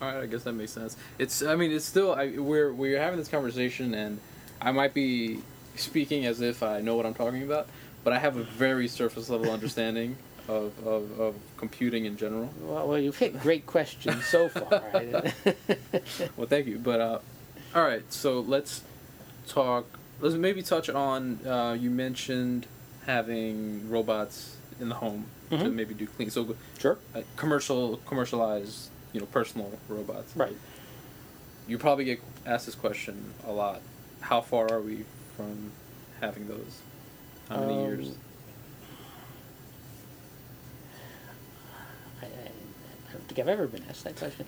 All 0.01 0.07
right, 0.13 0.23
I 0.23 0.25
guess 0.25 0.43
that 0.43 0.53
makes 0.53 0.71
sense. 0.71 0.97
It's, 1.17 1.41
I 1.41 1.55
mean, 1.55 1.71
it's 1.71 1.85
still, 1.85 2.13
I, 2.13 2.37
we're 2.37 2.73
we're 2.73 2.99
having 2.99 3.17
this 3.17 3.27
conversation, 3.27 3.93
and 3.93 4.19
I 4.61 4.71
might 4.71 4.93
be 4.93 5.39
speaking 5.75 6.25
as 6.25 6.41
if 6.41 6.63
I 6.63 6.81
know 6.81 6.95
what 6.95 7.05
I'm 7.05 7.13
talking 7.13 7.43
about, 7.43 7.67
but 8.03 8.13
I 8.13 8.19
have 8.19 8.37
a 8.37 8.43
very 8.43 8.87
surface 8.87 9.29
level 9.29 9.51
understanding 9.59 10.17
of, 10.47 10.73
of, 10.85 11.19
of 11.19 11.35
computing 11.57 12.05
in 12.05 12.17
general. 12.17 12.53
Well, 12.61 12.87
well 12.87 12.99
you've 12.99 13.17
hit 13.17 13.39
great 13.41 13.65
questions 13.65 14.25
so 14.25 14.49
far. 14.49 14.83
Well, 16.37 16.47
thank 16.47 16.67
you. 16.67 16.77
But 16.77 17.01
uh, 17.01 17.19
all 17.73 17.83
right, 17.83 18.03
so 18.11 18.39
let's 18.41 18.83
talk. 19.47 19.85
Let's 20.21 20.35
maybe 20.35 20.61
touch 20.61 20.89
on. 20.89 21.45
Uh, 21.45 21.77
you 21.79 21.89
mentioned 21.89 22.67
having 23.05 23.89
robots 23.89 24.54
in 24.79 24.89
the 24.89 24.95
home 24.95 25.25
to 25.49 25.57
Mhm. 25.57 25.73
maybe 25.73 25.93
do 25.93 26.05
clean. 26.07 26.29
So 26.29 26.55
sure. 26.79 26.97
uh, 27.13 27.21
commercial, 27.37 27.97
commercialized, 28.07 28.89
you 29.13 29.19
know, 29.21 29.25
personal 29.27 29.71
robots. 29.87 30.35
Right. 30.35 30.55
You 31.67 31.77
probably 31.77 32.05
get 32.05 32.19
asked 32.45 32.65
this 32.65 32.75
question 32.75 33.33
a 33.47 33.51
lot. 33.51 33.81
How 34.21 34.41
far 34.41 34.71
are 34.71 34.81
we 34.81 35.05
from 35.37 35.71
having 36.21 36.47
those? 36.47 36.79
How 37.49 37.59
many 37.61 37.73
Um, 37.75 37.79
years? 37.81 38.15
I 42.21 42.25
don't 43.11 43.27
think 43.27 43.39
I've 43.39 43.47
ever 43.47 43.67
been 43.67 43.83
asked 43.89 44.03
that 44.03 44.15
question. 44.17 44.45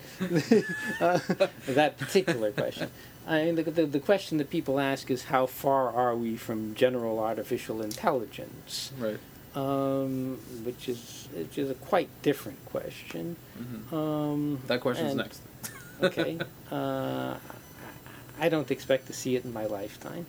uh, 0.99 1.19
that 1.73 1.97
particular 1.97 2.51
question. 2.51 2.89
I 3.27 3.43
mean, 3.45 3.55
the, 3.55 3.63
the, 3.63 3.85
the 3.85 3.99
question 3.99 4.37
that 4.37 4.49
people 4.49 4.79
ask 4.79 5.09
is 5.11 5.25
how 5.25 5.45
far 5.45 5.89
are 5.93 6.15
we 6.15 6.37
from 6.37 6.73
general 6.75 7.19
artificial 7.19 7.81
intelligence, 7.81 8.91
Right. 8.97 9.19
Um, 9.57 10.37
which 10.65 10.83
is 10.93 11.27
which 11.35 11.57
is 11.57 11.69
a 11.69 11.77
quite 11.89 12.09
different 12.21 12.59
question. 12.73 13.35
hmm 13.57 13.95
Um, 13.95 14.41
That 14.67 14.79
question's 14.81 15.11
and- 15.13 15.21
next. 15.23 15.41
okay. 16.07 16.37
Uh, 16.71 17.33
I 18.39 18.49
don't 18.53 18.69
expect 18.71 19.03
to 19.07 19.13
see 19.13 19.35
it 19.37 19.43
in 19.45 19.51
my 19.53 19.65
lifetime. 19.65 20.25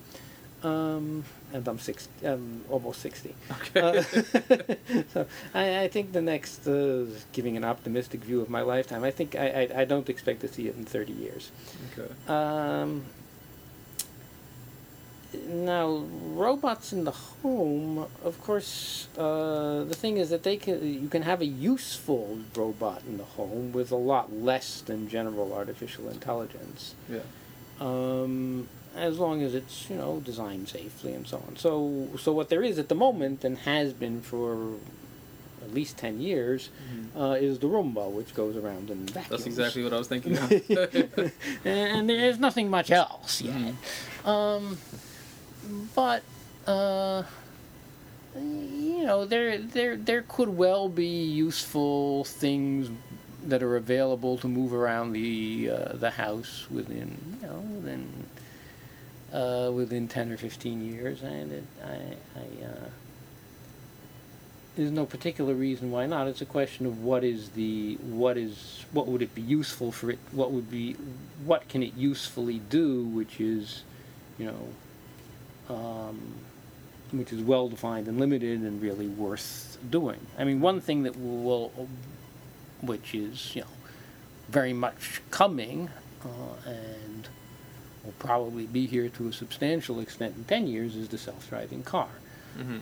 Um, 0.64 1.22
and 1.54 1.68
I'm 1.68 1.78
six, 1.78 2.08
um, 2.24 2.62
almost 2.68 3.00
60. 3.00 3.34
Okay. 3.56 3.80
Uh, 3.80 4.02
so 5.12 5.26
I, 5.54 5.64
I 5.84 5.88
think 5.88 6.12
the 6.12 6.20
next, 6.22 6.66
uh, 6.66 7.04
giving 7.32 7.56
an 7.56 7.64
optimistic 7.64 8.20
view 8.24 8.40
of 8.40 8.48
my 8.50 8.62
lifetime, 8.62 9.04
I 9.04 9.12
think 9.12 9.36
I, 9.36 9.46
I, 9.70 9.80
I 9.82 9.84
don't 9.84 10.08
expect 10.08 10.40
to 10.40 10.48
see 10.48 10.66
it 10.66 10.74
in 10.76 10.84
30 10.84 11.12
years. 11.12 11.52
okay. 11.92 12.10
Um, 12.26 13.04
now, 15.48 16.04
robots 16.34 16.92
in 16.92 17.04
the 17.04 17.10
home, 17.10 18.06
of 18.24 18.40
course, 18.42 19.08
uh, 19.18 19.84
the 19.84 19.94
thing 19.94 20.16
is 20.16 20.30
that 20.30 20.42
they 20.42 20.56
can 20.56 20.82
you 21.02 21.08
can 21.08 21.22
have 21.22 21.40
a 21.42 21.46
useful 21.46 22.38
robot 22.56 23.02
in 23.06 23.18
the 23.18 23.24
home 23.24 23.72
with 23.72 23.92
a 23.92 23.96
lot 23.96 24.32
less 24.32 24.80
than 24.80 25.08
general 25.08 25.52
artificial 25.52 26.08
intelligence, 26.08 26.94
Yeah. 27.10 27.20
um, 27.80 28.68
as 28.96 29.18
long 29.18 29.42
as 29.42 29.54
it's 29.54 29.90
you 29.90 29.96
know 29.96 30.20
designed 30.24 30.68
safely 30.68 31.12
and 31.12 31.26
so 31.26 31.36
on. 31.46 31.56
So, 31.56 32.08
so 32.18 32.32
what 32.32 32.48
there 32.48 32.62
is 32.62 32.78
at 32.78 32.88
the 32.88 32.94
moment 32.94 33.44
and 33.44 33.58
has 33.58 33.92
been 33.92 34.22
for 34.22 34.74
at 35.62 35.74
least 35.74 35.98
ten 35.98 36.20
years 36.20 36.70
Mhm. 36.70 37.20
uh, 37.20 37.34
is 37.34 37.58
the 37.58 37.66
Roomba, 37.66 38.10
which 38.10 38.34
goes 38.34 38.56
around 38.56 38.88
and 38.90 39.10
vacuums. 39.10 39.28
That's 39.28 39.46
exactly 39.46 39.84
what 39.84 39.92
I 39.92 39.98
was 39.98 40.08
thinking. 40.08 40.38
of. 40.38 40.50
and 41.66 42.08
there's 42.08 42.38
nothing 42.38 42.70
much 42.70 42.90
else 42.90 43.42
yet. 43.42 43.74
Mhm. 44.24 44.26
Um, 44.26 44.78
but 45.94 46.22
uh, 46.66 47.22
you 48.36 49.04
know, 49.04 49.24
there 49.24 49.58
there 49.58 49.96
there 49.96 50.22
could 50.22 50.48
well 50.48 50.88
be 50.88 51.24
useful 51.24 52.24
things 52.24 52.90
that 53.44 53.62
are 53.62 53.76
available 53.76 54.36
to 54.38 54.48
move 54.48 54.72
around 54.74 55.12
the 55.12 55.70
uh, 55.70 55.96
the 55.96 56.10
house 56.10 56.66
within 56.70 57.16
you 57.40 57.46
know 57.46 57.58
within 57.76 58.26
uh, 59.32 59.70
within 59.72 60.08
ten 60.08 60.30
or 60.30 60.36
fifteen 60.36 60.84
years, 60.84 61.22
and 61.22 61.52
it, 61.52 61.64
I 61.84 62.38
I. 62.38 62.64
Uh, 62.64 62.88
there's 64.76 64.92
no 64.92 65.06
particular 65.06 65.54
reason 65.54 65.90
why 65.90 66.06
not. 66.06 66.28
It's 66.28 66.40
a 66.40 66.46
question 66.46 66.86
of 66.86 67.02
what 67.02 67.24
is 67.24 67.48
the 67.50 67.96
what 67.96 68.36
is 68.36 68.84
what 68.92 69.08
would 69.08 69.22
it 69.22 69.34
be 69.34 69.42
useful 69.42 69.90
for 69.90 70.12
it? 70.12 70.20
What 70.30 70.52
would 70.52 70.70
be 70.70 70.92
what 71.44 71.68
can 71.68 71.82
it 71.82 71.94
usefully 71.96 72.60
do? 72.70 73.02
Which 73.02 73.40
is, 73.40 73.82
you 74.38 74.46
know, 74.46 74.68
um, 75.68 76.18
which 77.12 77.32
is 77.32 77.40
well 77.42 77.68
defined 77.68 78.06
and 78.08 78.18
limited 78.18 78.60
and 78.60 78.82
really 78.82 79.06
worth 79.08 79.78
doing. 79.90 80.20
I 80.38 80.44
mean, 80.44 80.60
one 80.60 80.80
thing 80.80 81.04
that 81.04 81.16
will, 81.16 81.72
which 82.80 83.14
is 83.14 83.54
you 83.54 83.62
know, 83.62 83.68
very 84.48 84.72
much 84.72 85.20
coming, 85.30 85.90
uh, 86.24 86.68
and 86.70 87.28
will 88.04 88.14
probably 88.18 88.66
be 88.66 88.86
here 88.86 89.08
to 89.08 89.28
a 89.28 89.32
substantial 89.32 90.00
extent 90.00 90.34
in 90.36 90.44
ten 90.44 90.66
years, 90.66 90.96
is 90.96 91.08
the 91.08 91.18
self-driving 91.18 91.82
car. 91.82 92.08
hmm 92.56 92.78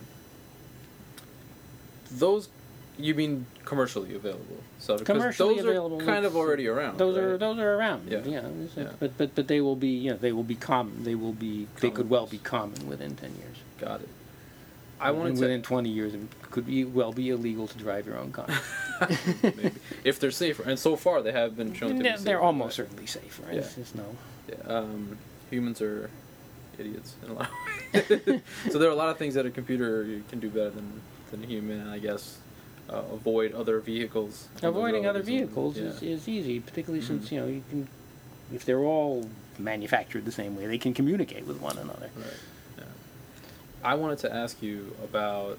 Those, 2.11 2.49
you 2.99 3.15
mean 3.15 3.47
commercially 3.65 4.15
available? 4.15 4.59
So 4.79 4.99
Commercially 4.99 5.57
those 5.57 5.65
available, 5.65 6.01
are 6.01 6.05
kind 6.05 6.25
of 6.25 6.37
already 6.37 6.69
around. 6.69 6.99
Those 6.99 7.17
are 7.17 7.37
those 7.39 7.59
are 7.59 7.75
around. 7.75 8.11
Yeah. 8.11 8.23
Yeah. 8.25 8.49
Yeah. 8.77 8.89
But 8.99 9.19
but 9.19 9.35
but 9.35 9.49
they 9.49 9.61
will 9.61 9.77
be 9.77 9.89
you 9.89 10.11
know 10.11 10.17
they 10.17 10.33
will 10.33 10.45
be 10.45 10.55
common. 10.55 11.05
They 11.05 11.15
will 11.15 11.33
be 11.33 11.67
they 11.81 11.91
could 11.91 12.09
well 12.09 12.27
be 12.27 12.39
common 12.39 12.87
within 12.87 13.17
ten 13.17 13.35
years. 13.37 13.57
Got 13.79 14.01
it. 14.01 14.09
I 14.99 15.13
to 15.13 15.19
within 15.19 15.63
twenty 15.63 15.91
years 15.91 16.15
it 16.15 16.21
could 16.51 16.67
be 16.67 16.85
well 16.85 17.13
be 17.13 17.29
illegal 17.31 17.67
to 17.67 17.79
drive 17.79 18.07
your 18.07 18.19
own 18.19 18.33
car. 18.33 18.47
Maybe. 19.43 19.73
if 20.05 20.19
they're 20.19 20.31
safer, 20.31 20.63
and 20.63 20.79
so 20.79 20.97
far 20.97 21.21
they 21.21 21.33
have 21.33 21.57
been 21.57 21.75
shown 21.75 21.91
to 21.91 21.95
be 21.97 22.03
they're, 22.03 22.13
safer. 22.13 22.25
they're 22.25 22.41
almost 22.41 22.79
right? 22.79 22.87
certainly 22.87 23.07
safer. 23.07 23.43
Yeah. 23.53 23.59
It's 23.59 23.95
no. 23.95 24.17
Yeah, 24.49 24.55
um, 24.67 25.19
humans 25.51 25.83
are 25.83 26.09
idiots 26.79 27.17
in 27.25 27.31
a 27.31 27.33
lot 27.35 27.49
of 27.49 28.11
ways. 28.11 28.43
so 28.71 28.79
there 28.79 28.89
are 28.89 28.93
a 28.93 28.97
lot 28.97 29.11
of 29.11 29.19
things 29.19 29.35
that 29.35 29.45
a 29.45 29.51
computer 29.51 30.21
can 30.31 30.41
do 30.41 30.49
better 30.49 30.71
than, 30.71 31.01
than 31.31 31.43
a 31.43 31.47
human, 31.47 31.89
I 31.89 31.99
guess 31.99 32.39
uh, 32.91 33.03
avoid 33.13 33.53
other 33.53 33.81
vehicles. 33.81 34.49
Avoiding 34.63 35.07
other 35.07 35.23
vehicles 35.23 35.77
yeah. 35.77 35.85
is, 35.87 36.03
is 36.03 36.29
easy, 36.29 36.61
particularly 36.61 37.03
Mhm. 37.05 37.09
since 37.09 37.33
you 37.33 37.41
know 37.41 37.47
you 37.47 37.63
can 37.69 37.89
if 38.53 38.65
they're 38.65 38.85
all 38.85 39.29
manufactured 39.59 40.25
the 40.25 40.31
same 40.33 40.57
way, 40.57 40.67
they 40.67 40.79
can 40.79 40.95
communicate 40.95 41.47
with 41.47 41.61
one 41.61 41.77
another. 41.79 42.11
Right. 42.17 42.27
Yeah. 42.79 42.85
I 43.83 43.95
wanted 43.95 44.19
to 44.21 44.33
ask 44.33 44.63
you 44.63 44.95
about 45.03 45.59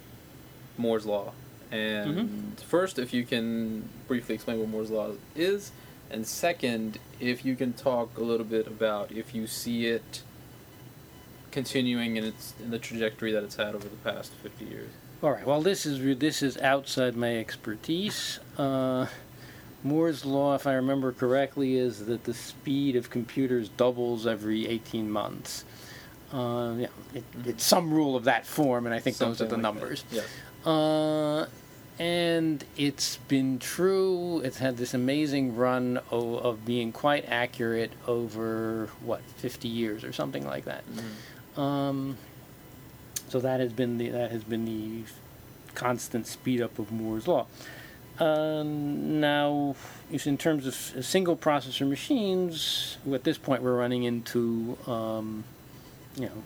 Moore's 0.77 1.05
law, 1.05 1.33
and 1.71 2.15
Mm-hmm. 2.17 2.51
first, 2.65 2.97
if 2.99 3.13
you 3.13 3.25
can 3.25 3.89
briefly 4.07 4.35
explain 4.35 4.59
what 4.59 4.69
Moore's 4.69 4.89
law 4.91 5.11
is, 5.35 5.71
and 6.09 6.25
second, 6.25 6.99
if 7.19 7.43
you 7.43 7.55
can 7.57 7.73
talk 7.73 8.17
a 8.17 8.23
little 8.23 8.45
bit 8.45 8.67
about 8.67 9.11
if 9.11 9.35
you 9.35 9.47
see 9.47 9.87
it 9.87 10.21
continuing 11.51 12.15
in 12.15 12.23
its 12.23 12.53
in 12.63 12.69
the 12.71 12.79
trajectory 12.79 13.31
that 13.31 13.43
it's 13.43 13.55
had 13.55 13.73
over 13.75 13.87
the 13.89 13.95
past 14.09 14.31
fifty 14.43 14.65
years. 14.65 14.89
All 15.23 15.31
right. 15.31 15.45
Well, 15.45 15.61
this 15.61 15.85
is 15.85 16.19
this 16.19 16.43
is 16.43 16.57
outside 16.57 17.15
my 17.15 17.37
expertise. 17.37 18.39
Uh, 18.57 19.07
Moore's 19.83 20.25
law, 20.25 20.53
if 20.55 20.67
I 20.67 20.73
remember 20.73 21.11
correctly, 21.11 21.75
is 21.75 22.05
that 22.05 22.23
the 22.25 22.33
speed 22.33 22.95
of 22.95 23.09
computers 23.09 23.69
doubles 23.69 24.27
every 24.27 24.67
18 24.67 25.09
months. 25.09 25.65
Uh, 26.31 26.75
yeah, 26.77 26.87
it, 27.13 27.23
it's 27.45 27.63
some 27.63 27.91
rule 27.91 28.15
of 28.15 28.25
that 28.25 28.45
form, 28.45 28.85
and 28.85 28.93
I 28.93 28.99
think 28.99 29.17
those 29.17 29.41
are 29.41 29.45
the 29.45 29.51
Something 29.51 29.63
like 29.63 29.73
that. 29.73 29.79
numbers. 29.79 30.03
Yes. 30.11 30.25
Uh, 30.65 31.45
and 31.99 32.63
it's 32.75 33.17
been 33.27 33.57
true. 33.59 34.41
It's 34.41 34.57
had 34.57 34.77
this 34.77 34.93
amazing 34.93 35.55
run 35.55 35.97
of, 36.11 36.35
of 36.45 36.65
being 36.65 36.91
quite 36.91 37.25
accurate 37.27 37.91
over 38.07 38.89
what 39.03 39.21
50 39.37 39.67
years 39.67 40.03
or 40.03 40.11
something 40.11 40.45
like 40.45 40.65
that. 40.65 40.83
Um, 41.59 42.17
so 43.29 43.39
that 43.39 43.59
has 43.59 43.73
been 43.73 43.97
the 43.97 44.09
that 44.09 44.31
has 44.31 44.43
been 44.43 44.65
the 44.65 45.03
constant 45.75 46.27
speed 46.27 46.61
up 46.61 46.79
of 46.79 46.91
Moore's 46.91 47.27
law. 47.27 47.45
Uh, 48.19 48.63
now, 48.63 49.75
in 50.11 50.37
terms 50.39 50.65
of 50.65 50.73
single 51.05 51.37
processor 51.37 51.87
machines, 51.87 52.97
at 53.13 53.23
this 53.23 53.37
point 53.37 53.61
we're 53.61 53.77
running 53.77 54.03
into 54.03 54.77
um, 54.87 55.43
you 56.15 56.25
know 56.25 56.43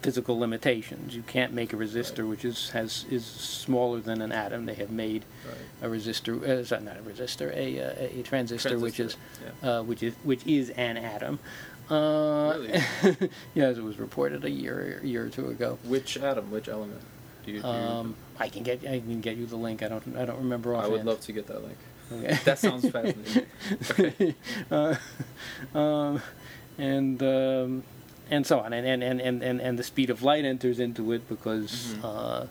physical 0.00 0.36
limitations. 0.36 1.14
You 1.14 1.22
can't 1.22 1.52
make 1.52 1.72
a 1.72 1.76
resistor 1.76 2.28
which 2.28 2.44
is 2.44 2.70
has 2.70 3.06
is 3.10 3.24
smaller 3.24 4.00
than 4.00 4.20
an 4.20 4.32
atom. 4.32 4.66
They 4.66 4.74
have 4.74 4.90
made 4.90 5.24
Right. 5.46 5.56
a 5.88 5.94
resistor, 5.94 6.42
uh, 6.42 6.64
sorry, 6.64 6.82
not 6.82 6.96
a 6.96 7.00
resistor, 7.02 7.54
a, 7.54 7.80
uh, 7.80 8.20
a 8.20 8.22
transistor, 8.24 8.78
which 8.80 8.98
is 8.98 9.16
Transistor, 9.38 9.66
uh, 9.68 9.82
which 9.84 10.02
is 10.02 10.14
which 10.24 10.44
is 10.46 10.70
an 10.70 10.96
atom. 10.96 11.38
Uh, 11.92 12.54
Really? 12.58 13.28
yes, 13.54 13.76
it 13.76 13.82
was 13.82 13.98
reported 13.98 14.44
a 14.44 14.50
year 14.50 15.00
a 15.02 15.06
year 15.06 15.24
or 15.26 15.28
two 15.28 15.48
ago. 15.48 15.78
Which 15.84 16.16
atom? 16.16 16.50
Which 16.50 16.68
element? 16.68 17.00
Do 17.44 17.52
you? 17.52 17.60
Do 17.60 17.66
you 17.68 17.72
Um, 17.72 18.14
I 18.38 18.48
can 18.48 18.62
get 18.62 18.84
I 18.86 19.00
can 19.00 19.20
get 19.20 19.36
you 19.36 19.46
the 19.46 19.56
link. 19.56 19.82
I 19.82 19.88
don't 19.88 20.16
I 20.16 20.24
don't 20.24 20.38
remember 20.38 20.74
Offhand. 20.74 20.92
I 20.92 20.96
would 20.96 21.04
love 21.06 21.20
to 21.22 21.32
get 21.32 21.46
that 21.48 21.62
link. 21.62 21.78
Okay. 22.12 22.38
That 22.44 22.58
sounds 22.58 22.88
fascinating. 22.90 23.46
Okay. 23.90 24.34
uh, 24.70 24.94
um, 25.74 26.20
and 26.78 27.22
um, 27.22 27.82
and 28.30 28.46
so 28.46 28.60
on, 28.60 28.72
and 28.72 28.86
and, 28.86 29.02
and, 29.20 29.42
and, 29.42 29.60
and 29.60 29.78
the 29.78 29.82
speed 29.82 30.10
of 30.10 30.22
light 30.22 30.44
enters 30.44 30.78
into 30.78 31.12
it 31.12 31.28
because 31.28 31.94
Mhm. 31.96 32.04
uh, 32.04 32.46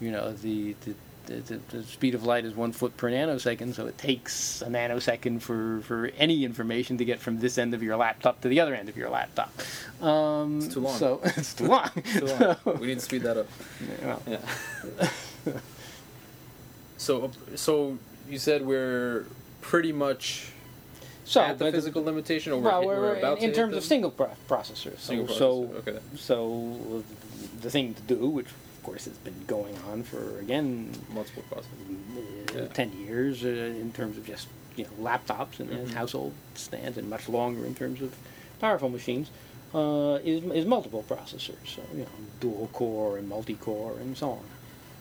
you 0.00 0.10
know 0.10 0.32
the 0.32 0.74
the, 0.84 0.94
the 1.28 1.34
the 1.36 1.60
the 1.76 1.84
speed 1.84 2.14
of 2.14 2.24
light 2.24 2.44
is 2.44 2.54
one 2.54 2.72
foot 2.72 2.96
per 2.96 3.10
nanosecond, 3.10 3.74
so 3.74 3.86
it 3.86 3.98
takes 3.98 4.62
a 4.62 4.66
nanosecond 4.66 5.42
for, 5.42 5.80
for 5.82 6.10
any 6.18 6.44
information 6.44 6.98
to 6.98 7.04
get 7.04 7.20
from 7.20 7.38
this 7.38 7.58
end 7.58 7.74
of 7.74 7.82
your 7.82 7.96
laptop 7.96 8.40
to 8.40 8.48
the 8.48 8.60
other 8.60 8.74
end 8.74 8.88
of 8.88 8.96
your 8.96 9.10
laptop. 9.10 9.52
Um, 10.02 10.58
It's 10.58 10.74
too 10.74 10.80
long. 10.80 10.98
So 10.98 11.20
it's 11.24 11.54
too 11.54 11.66
long. 11.66 11.90
Too 12.18 12.26
long. 12.26 12.38
So- 12.38 12.78
we 12.80 12.86
need 12.88 12.98
to 12.98 13.04
speed 13.04 13.22
that 13.22 13.36
up. 13.36 13.46
well, 14.02 14.22
Yeah. 14.26 14.38
so, 16.96 17.30
so 17.54 17.98
you 18.28 18.38
said 18.38 18.66
we're 18.66 19.26
pretty 19.60 19.92
much 19.92 20.52
so 21.24 21.42
at 21.42 21.58
the 21.58 21.70
physical 21.70 22.02
limitation, 22.02 22.52
or 22.52 22.60
well, 22.60 22.80
we're, 22.80 22.86
we're, 22.96 23.00
we're 23.00 23.12
in, 23.12 23.18
about 23.18 23.38
in 23.40 23.52
terms 23.52 23.76
of 23.76 23.84
single 23.84 24.10
pro- 24.10 24.30
processors. 24.48 24.98
Single 25.00 25.28
so, 25.28 25.64
processor, 25.64 25.88
okay. 25.88 25.98
So 26.16 27.04
the 27.60 27.70
thing 27.70 27.94
to 27.94 28.02
do, 28.02 28.28
which 28.28 28.46
course 28.88 29.04
has 29.04 29.18
been 29.18 29.34
going 29.46 29.76
on 29.90 30.02
for 30.02 30.38
again 30.40 30.90
multiple 31.12 31.44
processors. 31.50 32.56
uh, 32.56 32.60
Yeah. 32.62 32.66
ten 32.68 32.90
years 33.06 33.44
uh, 33.44 33.48
in 33.82 33.92
terms 33.92 34.16
of 34.18 34.24
just 34.26 34.48
you 34.76 34.84
know 34.84 34.90
laptops 35.08 35.60
and, 35.60 35.68
Mhm. 35.70 35.92
household 35.92 36.32
stands, 36.54 36.96
and 36.98 37.08
much 37.10 37.28
longer 37.28 37.64
in 37.66 37.74
terms 37.74 38.00
of 38.00 38.10
powerful 38.60 38.88
machines, 38.88 39.26
uh, 39.74 40.18
is 40.24 40.42
is 40.60 40.64
multiple 40.76 41.04
processors. 41.14 41.66
So 41.74 41.82
you 41.92 42.04
know 42.06 42.14
dual 42.40 42.68
core 42.72 43.18
and 43.18 43.28
multi 43.28 43.54
core 43.54 43.94
and 44.02 44.16
so 44.16 44.30
on. 44.30 44.44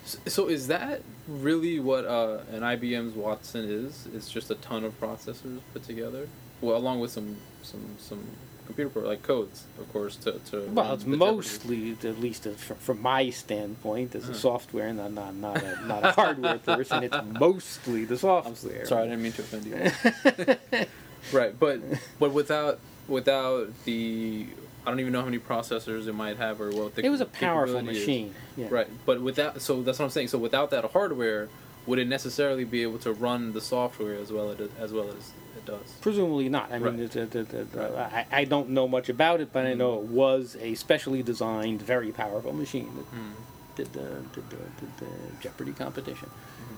S- 0.05 0.17
So 0.37 0.41
is 0.57 0.67
that 0.67 1.01
really 1.27 1.79
what 1.79 2.03
uh, 2.05 2.39
an 2.55 2.61
IBM's 2.75 3.15
Watson 3.15 3.63
is? 3.83 4.07
It's 4.15 4.29
just 4.37 4.47
a 4.51 4.55
ton 4.55 4.83
of 4.83 4.93
processors 4.99 5.59
put 5.73 5.83
together, 5.91 6.23
well, 6.61 6.75
along 6.83 6.99
with 7.03 7.11
some 7.17 7.29
some 7.63 7.85
some 8.09 8.23
computer 8.67 8.89
pro- 8.91 9.07
like 9.07 9.23
codes, 9.23 9.63
of 9.79 9.91
course, 9.91 10.15
to 10.17 10.33
to. 10.51 10.61
Well, 10.71 10.93
it's 10.93 11.05
mostly, 11.05 11.91
at 12.03 12.19
least 12.19 12.45
uh, 12.45 12.51
from 12.51 13.01
my 13.01 13.29
standpoint, 13.31 14.13
as 14.13 14.25
a 14.25 14.27
Uh-huh. 14.31 14.37
software, 14.37 14.93
not 14.93 15.11
not 15.13 15.33
not 15.35 15.57
a, 15.63 15.85
not 15.87 16.05
a 16.05 16.11
hardware 16.11 16.59
person. 16.59 17.03
It's 17.03 17.17
mostly 17.39 18.05
the 18.05 18.13
I'm 18.15 18.19
software. 18.19 18.85
sorry, 18.85 19.03
I 19.03 19.05
didn't 19.09 19.23
mean 19.23 19.31
to 19.33 19.41
offend 19.41 19.65
you. 19.65 20.85
right, 21.37 21.57
but 21.59 21.79
but 22.19 22.31
without 22.31 22.79
without 23.07 23.69
the, 23.85 24.45
I 24.85 24.89
don't 24.89 24.99
even 24.99 25.13
know 25.13 25.19
how 25.21 25.25
many 25.25 25.39
processors 25.39 26.07
it 26.07 26.13
might 26.13 26.37
have 26.37 26.59
or 26.61 26.69
what 26.71 26.95
the. 26.95 27.05
it 27.05 27.09
was 27.09 27.21
a 27.21 27.25
powerful 27.25 27.81
machine. 27.81 28.35
Yeah. 28.55 28.67
Right, 28.69 28.87
but 29.05 29.21
without 29.21 29.61
so 29.61 29.81
that's 29.81 29.99
what 29.99 30.05
I'm 30.05 30.11
saying. 30.11 30.27
So 30.29 30.37
without 30.37 30.69
that 30.71 30.83
hardware, 30.91 31.47
would 31.85 31.99
it 31.99 32.07
necessarily 32.07 32.65
be 32.65 32.81
able 32.83 32.99
to 32.99 33.13
run 33.13 33.53
the 33.53 33.61
software 33.61 34.15
as 34.15 34.31
well 34.31 34.51
as 34.51 34.59
as 34.79 34.91
well 34.93 35.09
as 35.09 35.31
does? 35.67 35.93
Presumably 36.01 36.49
not. 36.49 36.71
I 36.71 36.79
mean, 36.79 36.97
Right. 36.99 37.11
the, 37.11 37.25
the, 37.25 37.43
the, 37.43 37.65
Right. 37.79 38.25
I, 38.31 38.39
I 38.41 38.43
don't 38.45 38.69
know 38.69 38.87
much 38.87 39.07
about 39.09 39.39
it, 39.41 39.49
but 39.53 39.65
I 39.65 39.73
Mhm. 39.73 39.77
know 39.77 39.93
it 39.99 40.05
was 40.23 40.57
a 40.59 40.73
specially 40.75 41.21
designed, 41.21 41.81
very 41.81 42.11
powerful 42.11 42.53
machine 42.53 42.89
that 42.97 43.05
Hmm. 43.05 43.31
did 43.75 43.93
the, 43.93 44.07
did 44.33 44.49
the, 44.49 44.57
did 44.79 44.97
the 44.97 45.11
Jeopardy 45.41 45.73
competition. 45.73 46.29
Mm-hmm. 46.29 46.73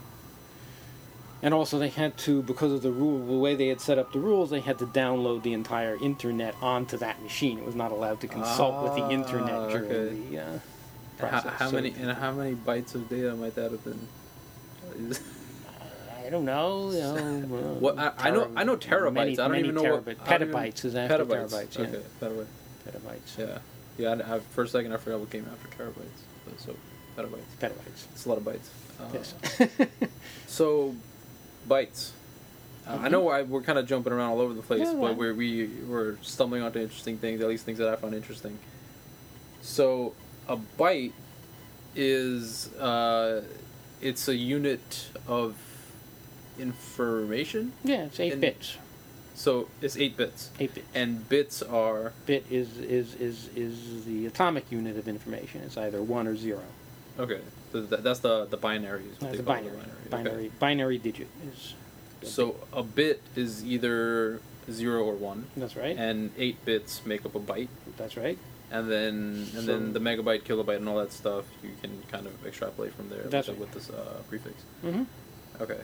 And 1.42 1.54
also, 1.54 1.80
they 1.80 1.88
had 1.88 2.18
to, 2.20 2.42
because 2.44 2.74
of 2.74 2.82
the 2.82 2.92
rule, 2.92 3.26
the 3.26 3.38
way 3.40 3.56
they 3.56 3.70
had 3.70 3.80
set 3.80 3.98
up 3.98 4.12
the 4.12 4.20
rules, 4.20 4.50
they 4.50 4.60
had 4.60 4.78
to 4.80 4.86
download 4.86 5.44
the 5.44 5.54
entire 5.54 5.96
internet 6.04 6.54
onto 6.62 6.98
that 6.98 7.22
machine. 7.24 7.60
It 7.60 7.66
was 7.66 7.76
not 7.76 7.92
allowed 7.94 8.20
to 8.22 8.28
consult 8.28 8.84
with 8.84 8.94
the 8.96 9.04
Ah, 9.04 9.10
internet 9.10 9.70
during 9.72 9.86
okay. 9.86 10.16
the 10.32 10.40
uh, 10.40 10.44
And 10.44 10.62
How, 11.20 11.28
process. 11.30 11.54
how 11.60 11.70
So, 11.70 11.76
many 11.78 11.94
and 11.98 12.12
how 12.12 12.32
many 12.34 12.56
bytes 12.56 12.94
of 12.96 13.08
data 13.10 13.34
might 13.36 13.56
that 13.56 13.72
have 13.72 13.84
been? 13.86 14.08
I 16.30 16.32
don't 16.32 16.46
know. 16.46 16.92
You 16.92 17.00
know 17.00 17.58
uh, 17.58 17.74
What 17.80 17.98
I, 17.98 18.12
I 18.20 18.30
know 18.30 18.52
I 18.56 18.64
know 18.64 18.78
terabytes. 18.78 19.14
Many, 19.14 19.40
I 19.40 19.48
don't 19.48 19.56
even 19.56 19.74
know 19.74 19.82
what 19.96 20.06
terabit- 20.06 20.18
petabytes 20.18 20.86
is 20.86 20.94
after 20.94 21.26
petabytes. 21.26 21.50
terabytes. 21.50 21.76
Yeah, 21.76 21.86
Okay, 21.86 22.02
petabyte. 22.22 22.46
petabytes. 22.88 23.38
Yeah, 23.40 23.58
yeah. 23.98 24.26
I, 24.32 24.36
I, 24.36 24.40
for 24.40 24.64
a 24.64 24.68
second, 24.68 24.94
I 24.94 24.98
forgot 24.98 25.22
what 25.22 25.32
came 25.32 25.48
after 25.52 25.68
terabytes. 25.84 26.22
But 26.46 26.60
so 26.62 26.76
petabytes. 27.18 27.50
Petabytes. 27.60 28.06
It's 28.14 28.26
a 28.28 28.30
lot 28.30 28.38
of 28.38 28.44
bytes. 28.44 28.68
Uh, 29.00 29.06
Yes. 29.12 29.34
So, 30.48 30.96
bytes. 31.68 32.12
Uh, 32.88 32.98
I 33.02 33.08
know 33.10 33.28
I, 33.30 33.42
we're 33.42 33.62
kind 33.64 33.80
of 33.80 33.88
jumping 33.88 34.14
around 34.14 34.30
all 34.32 34.42
over 34.42 34.54
the 34.54 34.62
place, 34.62 34.88
Mm-hmm. 34.88 35.02
Yeah, 35.02 35.08
but 35.10 35.18
we're, 35.18 35.34
we 35.34 35.68
we're 35.88 36.18
stumbling 36.22 36.62
onto 36.62 36.80
interesting 36.80 37.18
things, 37.18 37.42
at 37.42 37.48
least 37.48 37.66
things 37.66 37.80
that 37.80 37.88
I 37.90 37.96
found 37.96 38.14
interesting. 38.14 38.60
So, 39.62 40.14
a 40.48 40.58
byte 40.78 41.14
is 41.96 42.72
uh, 42.76 43.44
it's 44.02 44.28
a 44.28 44.36
unit 44.36 45.08
of 45.28 45.56
information. 46.60 47.74
yeah, 47.84 48.06
it's 48.06 48.20
eight 48.20 48.40
bits. 48.40 48.78
So 49.36 49.70
it's 49.82 49.96
eight 49.96 50.18
bits, 50.18 50.50
Eight 50.60 50.76
bits. 50.76 50.88
and 50.94 51.28
bits 51.30 51.62
are 51.62 52.12
bit 52.26 52.46
is, 52.52 52.78
is 52.78 53.16
is 53.16 53.50
is 53.56 54.04
the 54.06 54.26
atomic 54.26 54.66
unit 54.70 54.98
of 54.98 55.08
information. 55.08 55.62
It's 55.62 55.78
either 55.78 56.02
one 56.04 56.28
or 56.28 56.36
zero. 56.36 56.64
okay. 57.18 57.42
So 57.72 57.82
that, 57.84 58.04
that's 58.04 58.20
the 58.20 58.46
the 58.46 58.58
binary. 58.58 59.04
Is 59.06 59.22
what 59.22 59.32
they 59.32 59.38
call 59.38 59.46
binary. 59.46 59.78
the 60.04 60.10
Binary. 60.10 60.46
Okay. 60.48 60.52
Binary 60.60 60.98
digit 60.98 61.28
is. 61.54 61.74
a 62.22 62.26
So 62.26 62.48
bit. 62.48 62.58
a 62.74 62.84
bit 62.84 63.22
is 63.36 63.64
either 63.64 64.42
zero 64.70 65.04
or 65.06 65.16
one, 65.16 65.46
that's 65.56 65.76
right. 65.78 65.96
and 65.98 66.32
eight 66.38 66.64
bits 66.66 67.02
make 67.06 67.26
up 67.26 67.34
a 67.36 67.40
byte. 67.40 67.70
that's 67.98 68.18
right. 68.18 68.38
and 68.72 68.90
then 68.92 69.14
and 69.14 69.48
So- 69.48 69.62
then 69.62 69.94
the 69.94 70.00
megabyte, 70.00 70.44
kilobyte, 70.44 70.78
and 70.78 70.90
all 70.90 70.98
that 70.98 71.14
stuff 71.14 71.46
you 71.64 71.72
can 71.82 72.04
kind 72.12 72.28
of 72.28 72.34
extrapolate 72.46 72.94
from 72.94 73.08
there 73.10 73.24
That's 73.24 73.48
with, 73.48 73.58
right. 73.60 73.60
with 73.60 73.72
this 73.74 73.90
uh, 73.90 74.22
prefix. 74.30 74.56
Mm-hmm. 74.86 75.04
Okay, 75.64 75.80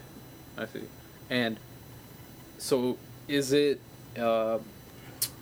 I 0.57 0.65
see. 0.65 0.81
And 1.29 1.57
so, 2.57 2.97
is 3.27 3.51
it 3.51 3.79
uh, 4.19 4.59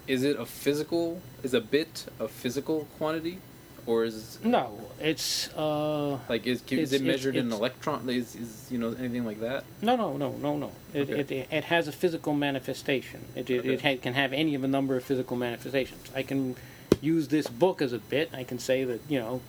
is 0.08 0.24
it 0.24 0.40
a 0.40 0.46
physical? 0.46 1.22
Is 1.44 1.54
a 1.54 1.62
bit 1.62 2.06
a 2.20 2.28
physical 2.28 2.88
quantity, 2.98 3.40
or 3.86 4.06
is 4.06 4.40
No, 4.44 4.80
it's 5.00 5.50
uh. 5.56 6.18
like 6.30 6.48
is, 6.48 6.64
is 6.72 6.94
it 6.94 7.02
measured 7.04 7.36
in 7.36 7.52
electron? 7.52 8.10
Is, 8.10 8.36
is 8.36 8.68
you 8.72 8.78
know 8.78 8.96
anything 8.98 9.26
like 9.26 9.42
that? 9.42 9.66
No, 9.82 9.96
no, 9.98 10.16
no, 10.18 10.32
no, 10.32 10.58
no. 10.58 10.72
It, 10.94 11.10
Okay. 11.10 11.20
it, 11.42 11.48
it 11.52 11.64
has 11.66 11.88
a 11.88 11.92
physical 11.92 12.34
manifestation. 12.34 13.26
It, 13.36 13.50
it, 13.50 13.66
it 13.66 13.82
ha- 13.82 13.98
can 14.02 14.14
have 14.14 14.32
any 14.34 14.56
of 14.56 14.64
a 14.64 14.68
number 14.68 14.96
of 14.96 15.04
physical 15.04 15.36
manifestations. 15.36 16.10
I 16.16 16.24
can 16.24 16.56
use 17.02 17.28
this 17.28 17.48
book 17.48 17.82
as 17.82 17.92
a 17.92 18.00
bit. 18.00 18.30
I 18.34 18.46
can 18.46 18.60
say 18.60 18.86
that, 18.86 19.02
you 19.10 19.20
know, 19.20 19.42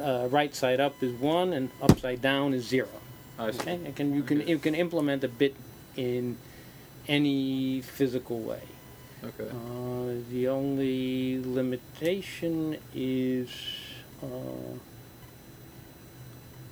uh, 0.00 0.28
right 0.30 0.54
side 0.54 0.80
up 0.80 1.02
is 1.02 1.12
one 1.20 1.52
and 1.52 1.70
upside 1.82 2.22
down 2.22 2.54
is 2.54 2.66
zero. 2.66 2.88
I 3.38 3.50
see. 3.50 3.60
Okay? 3.60 3.80
I 3.86 3.92
can, 3.92 4.14
you, 4.14 4.22
can, 4.22 4.40
Okay. 4.42 4.50
you 4.50 4.58
can 4.58 4.74
implement 4.74 5.24
a 5.24 5.28
bit 5.28 5.54
in 5.96 6.36
any 7.06 7.80
physical 7.80 8.40
way. 8.40 8.62
Okay. 9.24 9.48
Uh, 9.50 10.22
the 10.30 10.48
only 10.48 11.42
limitation 11.42 12.76
is 12.94 13.48
uh, 14.22 14.78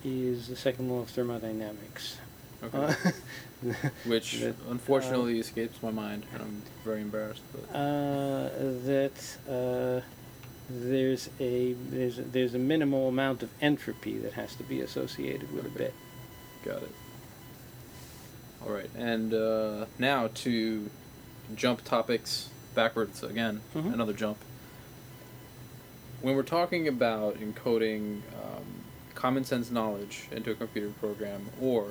is 0.05 0.46
the 0.46 0.57
second 0.57 0.88
law 0.88 1.00
of 1.00 1.11
thermodynamics. 1.11 2.18
Okay. 2.62 2.79
Uh, 2.79 3.72
Which 4.07 4.33
that, 4.40 4.55
unfortunately 4.68 5.40
escapes 5.40 5.83
my 5.83 5.90
mind, 5.90 6.24
and 6.33 6.42
I'm 6.42 6.62
very 6.85 7.00
embarrassed. 7.00 7.42
But 7.52 7.76
uh, 7.76 8.48
that 8.85 9.37
uh, 9.48 10.00
there's 10.70 11.29
a 11.40 11.72
there's 11.90 12.18
a, 12.18 12.22
there's 12.22 12.55
a 12.55 12.59
minimal 12.59 13.09
amount 13.09 13.42
of 13.42 13.50
entropy 13.61 14.18
that 14.18 14.35
has 14.35 14.55
to 14.57 14.62
be 14.62 14.81
associated 14.81 15.52
with 15.52 15.66
a 15.66 15.70
bit. 15.70 15.94
Got 16.66 16.83
it. 16.83 16.90
All 18.66 18.72
right, 18.72 18.90
and 18.96 19.33
uh, 19.33 19.87
now 19.98 20.29
to 20.35 20.90
jump 21.55 21.85
topics 21.85 22.48
backwards 22.74 23.22
again. 23.22 23.61
Mhm. 23.74 23.92
Another 23.94 24.12
jump. 24.12 24.38
When 26.22 26.35
we're 26.35 26.42
talking 26.42 26.88
about 26.88 27.37
encoding 27.37 28.22
um, 28.42 28.64
common 29.14 29.44
sense 29.44 29.70
knowledge 29.70 30.26
into 30.33 30.50
a 30.50 30.55
computer 30.55 30.88
program, 30.98 31.50
or 31.61 31.87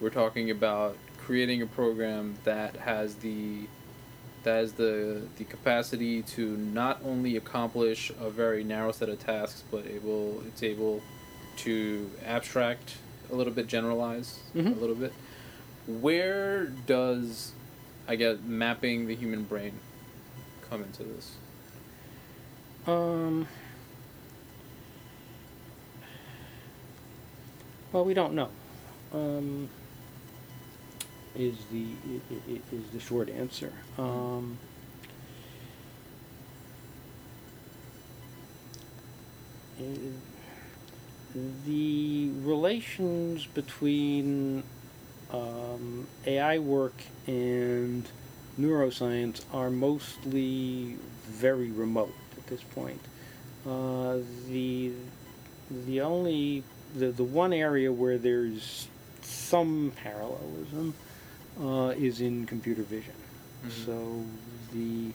we're 0.00 0.08
talking 0.10 0.50
about 0.50 0.96
creating 1.18 1.60
a 1.60 1.66
program 1.66 2.38
that 2.44 2.76
has 2.76 3.16
the 3.16 3.66
that 4.44 4.54
has 4.60 4.72
the 4.74 5.22
the 5.36 5.44
capacity 5.44 6.22
to 6.22 6.56
not 6.56 7.00
only 7.04 7.36
accomplish 7.36 8.10
a 8.18 8.30
very 8.30 8.64
narrow 8.64 8.92
set 8.92 9.10
of 9.10 9.18
tasks, 9.18 9.64
but 9.70 9.84
it 9.84 10.02
will 10.02 10.42
it's 10.46 10.62
able 10.62 11.02
to 11.58 12.10
abstract 12.24 12.94
a 13.30 13.34
little 13.34 13.52
bit, 13.52 13.66
generalize 13.66 14.38
Mhm. 14.54 14.76
a 14.76 14.80
little 14.80 14.94
bit. 14.96 15.12
Where 15.86 16.66
does 16.66 17.52
I 18.06 18.16
guess 18.16 18.38
mapping 18.44 19.06
the 19.06 19.14
human 19.14 19.44
brain 19.44 19.72
come 20.68 20.82
into 20.82 21.02
this? 21.02 21.32
Um. 22.86 23.46
Well, 27.92 28.04
we 28.04 28.14
don't 28.14 28.34
know. 28.34 28.48
Um, 29.12 29.68
is 31.34 31.56
the 31.72 31.86
is 32.72 32.84
the 32.92 33.00
short 33.00 33.28
answer. 33.30 33.72
Um, 33.98 34.58
the 41.66 42.30
relations 42.42 43.46
between 43.46 44.62
um, 45.30 46.06
AI 46.26 46.58
work 46.58 46.94
and 47.26 48.08
neuroscience 48.58 49.44
are 49.52 49.70
mostly 49.70 50.96
very 51.26 51.70
remote 51.70 52.14
at 52.36 52.46
this 52.46 52.62
point. 52.62 53.00
Uh, 53.66 54.18
the 54.48 54.92
the 55.86 56.00
only 56.00 56.62
the, 56.96 57.08
the 57.10 57.24
one 57.24 57.52
area 57.52 57.92
where 57.92 58.16
there's 58.16 58.88
some 59.20 59.92
parallelism 60.02 60.94
uh, 61.62 61.92
is 61.96 62.20
in 62.22 62.46
computer 62.46 62.82
vision. 62.82 63.12
Mhm. 63.66 63.84
So 63.84 64.24
the 64.72 65.12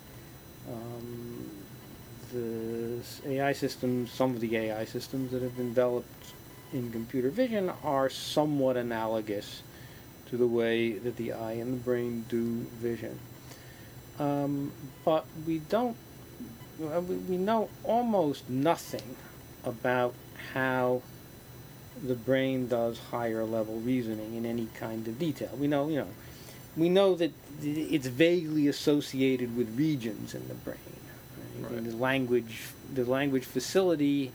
um, 0.72 1.50
the 2.34 3.00
AI 3.26 3.54
systems, 3.54 4.12
some 4.12 4.32
of 4.32 4.42
the 4.42 4.58
AI 4.58 4.86
systems 4.86 5.32
that 5.32 5.42
have 5.42 5.56
been 5.56 5.70
developed 5.70 6.34
in 6.74 6.92
computer 6.92 7.30
vision 7.30 7.72
are 7.84 8.10
somewhat 8.10 8.76
analogous 8.76 9.62
to 10.30 10.38
the 10.38 10.48
way 10.48 10.94
that 10.94 11.16
the 11.18 11.32
eye 11.32 11.54
and 11.54 11.74
the 11.74 11.78
brain 11.78 12.26
do 12.28 12.66
vision. 12.82 13.20
Um, 14.20 14.72
but 15.06 15.26
we 15.46 15.60
don't, 15.60 15.96
uh, 16.84 17.02
we 17.02 17.16
we 17.16 17.38
know 17.38 17.70
almost 17.84 18.50
nothing 18.50 19.16
about 19.64 20.14
how 20.54 21.02
the 22.02 22.16
brain 22.16 22.68
does 22.68 23.00
higher 23.12 23.44
level 23.44 23.76
reasoning 23.80 24.36
in 24.36 24.46
any 24.46 24.68
kind 24.74 25.08
of 25.08 25.20
detail. 25.20 25.50
We 25.60 25.68
know, 25.68 25.88
you 25.90 26.00
know, 26.00 26.08
we 26.76 26.90
know 26.90 27.16
that 27.16 27.32
it's 27.62 28.08
vaguely 28.08 28.68
associated 28.68 29.56
with 29.56 29.78
regions 29.78 30.34
in 30.34 30.48
the 30.48 30.56
brain. 30.56 30.78
Right? 31.60 31.84
The 31.84 31.96
language, 31.96 32.62
the 32.94 33.06
language 33.06 33.46
facility 33.46 34.32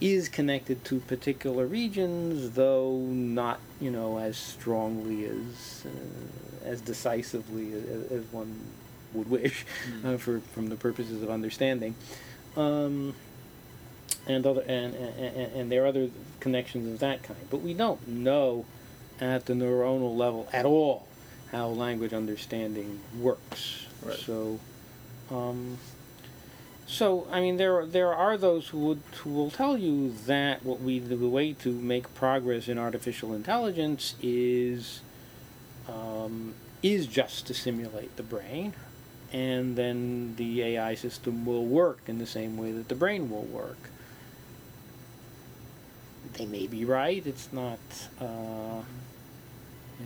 is 0.00 0.28
connected 0.28 0.84
to 0.84 1.00
particular 1.00 1.66
regions, 1.66 2.50
though 2.50 2.98
not, 2.98 3.60
you 3.80 3.90
know, 3.90 4.18
as 4.18 4.36
strongly 4.36 5.24
as 5.24 5.86
uh, 5.86 6.68
as 6.68 6.80
decisively 6.80 7.72
as, 7.72 8.12
as 8.12 8.24
one 8.32 8.60
would 9.14 9.30
wish, 9.30 9.64
Mm. 9.90 10.14
uh, 10.14 10.18
for 10.18 10.40
from 10.52 10.68
the 10.68 10.76
purposes 10.76 11.22
of 11.22 11.30
understanding. 11.30 11.94
Um, 12.56 13.14
and 14.26 14.44
other 14.46 14.62
and, 14.62 14.94
and 14.94 15.52
and 15.54 15.72
there 15.72 15.84
are 15.84 15.86
other 15.86 16.10
connections 16.40 16.92
of 16.92 16.98
that 17.00 17.22
kind, 17.22 17.40
but 17.50 17.62
we 17.62 17.72
don't 17.74 18.06
know 18.08 18.64
at 19.20 19.46
the 19.46 19.54
neuronal 19.54 20.16
level 20.16 20.48
at 20.52 20.66
all 20.66 21.06
how 21.52 21.68
language 21.68 22.12
understanding 22.12 23.00
works. 23.18 23.86
Right. 24.02 24.16
So, 24.18 24.58
um, 25.30 25.78
so 26.86 27.26
I 27.32 27.40
mean, 27.40 27.56
there 27.56 27.84
there 27.84 28.14
are 28.14 28.36
those 28.38 28.68
who 28.68 28.78
would 28.78 29.02
who 29.22 29.30
will 29.30 29.50
tell 29.50 29.76
you 29.76 30.14
that 30.26 30.64
what 30.64 30.80
we 30.80 31.00
the 31.00 31.16
way 31.16 31.52
to 31.54 31.72
make 31.72 32.14
progress 32.14 32.68
in 32.68 32.78
artificial 32.78 33.34
intelligence 33.34 34.14
is 34.22 35.00
um, 35.88 36.54
is 36.82 37.08
just 37.08 37.48
to 37.48 37.54
simulate 37.54 38.16
the 38.16 38.22
brain, 38.22 38.72
and 39.32 39.74
then 39.74 40.36
the 40.36 40.62
AI 40.62 40.94
system 40.94 41.44
will 41.44 41.64
work 41.64 42.02
in 42.06 42.18
the 42.18 42.26
same 42.26 42.56
way 42.56 42.70
that 42.70 42.88
the 42.88 42.94
brain 42.94 43.30
will 43.30 43.42
work. 43.42 43.90
They 46.34 46.46
may 46.46 46.68
be 46.68 46.84
right. 46.84 47.26
It's 47.26 47.52
not. 47.52 47.80
Uh, 48.20 48.82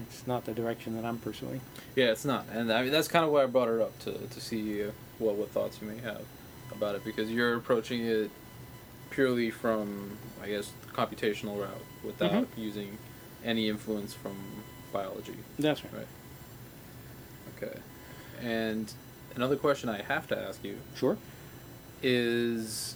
it's 0.07 0.27
not 0.27 0.45
the 0.47 0.53
direction 0.53 0.95
that 0.95 1.05
I'm 1.05 1.19
pursuing. 1.19 1.61
Yeah, 1.95 2.07
it's 2.07 2.25
not, 2.25 2.47
and 2.51 2.73
I 2.73 2.85
mean 2.85 2.93
that's 2.93 3.09
kind 3.09 3.27
of 3.27 3.33
why 3.33 3.43
I 3.43 3.47
brought 3.47 3.69
it 3.69 3.83
up 3.83 3.99
to 4.05 4.13
to 4.13 4.41
see 4.41 4.83
what 5.19 5.35
what 5.35 5.51
thoughts 5.51 5.79
you 5.83 5.89
may 5.89 5.99
have 5.99 6.23
about 6.73 6.95
it 6.95 7.05
because 7.05 7.31
you're 7.31 7.55
approaching 7.57 8.05
it 8.05 8.31
purely 9.11 9.51
from 9.51 10.17
I 10.43 10.49
guess 10.49 10.71
the 10.87 10.93
computational 10.93 11.61
route 11.61 11.85
without 12.05 12.33
Mhm. 12.33 12.47
using 12.57 12.99
any 13.45 13.69
influence 13.69 14.15
from 14.15 14.37
biology. 14.93 15.37
That's 15.59 15.83
right. 15.85 15.93
Right. 15.95 16.07
Okay, 17.57 17.79
and 18.41 18.93
another 19.35 19.57
question 19.57 19.89
I 19.89 20.03
have 20.03 20.27
to 20.29 20.39
ask 20.39 20.65
you 20.65 20.79
Sure. 20.97 21.19
is 22.03 22.95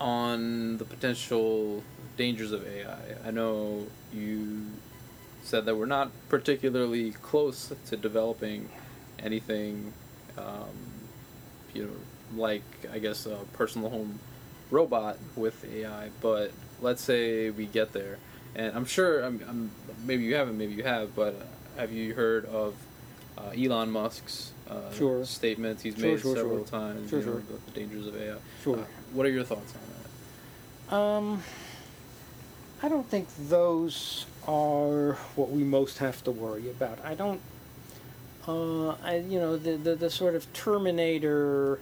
on 0.00 0.76
the 0.78 0.84
potential 0.84 1.82
dangers 2.16 2.52
of 2.52 2.66
AI. 2.66 3.16
I 3.26 3.30
know 3.30 3.86
you 4.12 4.66
said 5.44 5.64
that 5.66 5.76
we're 5.76 5.86
not 5.86 6.10
particularly 6.28 7.12
close 7.12 7.72
to 7.88 7.96
developing 7.96 8.68
anything, 9.18 9.92
um, 10.38 10.68
you 11.74 11.84
know, 11.84 11.90
like 12.36 12.62
I 12.92 12.98
guess 12.98 13.26
a 13.26 13.36
personal 13.52 13.90
home 13.90 14.18
robot 14.70 15.18
with 15.36 15.64
AI. 15.72 16.10
But 16.20 16.52
let's 16.80 17.02
say 17.02 17.50
we 17.50 17.66
get 17.66 17.92
there, 17.92 18.18
and 18.54 18.74
I'm 18.74 18.84
sure, 18.84 19.22
I'm, 19.22 19.40
I'm 19.48 19.70
maybe 20.04 20.24
you 20.24 20.34
haven't, 20.34 20.58
maybe 20.58 20.74
you 20.74 20.84
have, 20.84 21.14
but 21.14 21.34
have 21.76 21.92
you 21.92 22.14
heard 22.14 22.46
of 22.46 22.74
uh, 23.38 23.50
Elon 23.56 23.90
Musk's 23.90 24.52
uh, 24.70 24.90
Sure. 24.92 25.24
statements 25.24 25.82
he's 25.82 25.96
Sure, 25.98 26.10
made 26.12 26.20
sure, 26.20 26.36
several 26.36 26.64
times 26.64 27.10
you 27.12 27.20
know, 27.20 27.32
about 27.32 27.64
the 27.66 27.72
dangers 27.72 28.06
of 28.06 28.16
AI? 28.16 28.36
Sure. 28.62 28.78
Uh, 28.78 28.84
what 29.12 29.26
are 29.26 29.30
your 29.30 29.44
thoughts 29.44 29.74
on 29.74 29.80
that? 30.90 30.96
Um, 30.96 31.42
I 32.82 32.88
don't 32.88 33.08
think 33.08 33.28
those 33.48 34.26
are 34.46 35.14
what 35.36 35.50
we 35.50 35.64
most 35.64 35.98
have 35.98 36.22
to 36.24 36.30
worry 36.30 36.68
about. 36.70 36.98
I 37.04 37.14
don't. 37.14 37.40
Uh, 38.46 38.90
I 39.02 39.24
you 39.26 39.38
know 39.38 39.56
the 39.56 39.76
the, 39.76 39.94
the 39.94 40.10
sort 40.10 40.34
of 40.34 40.52
Terminator 40.52 41.78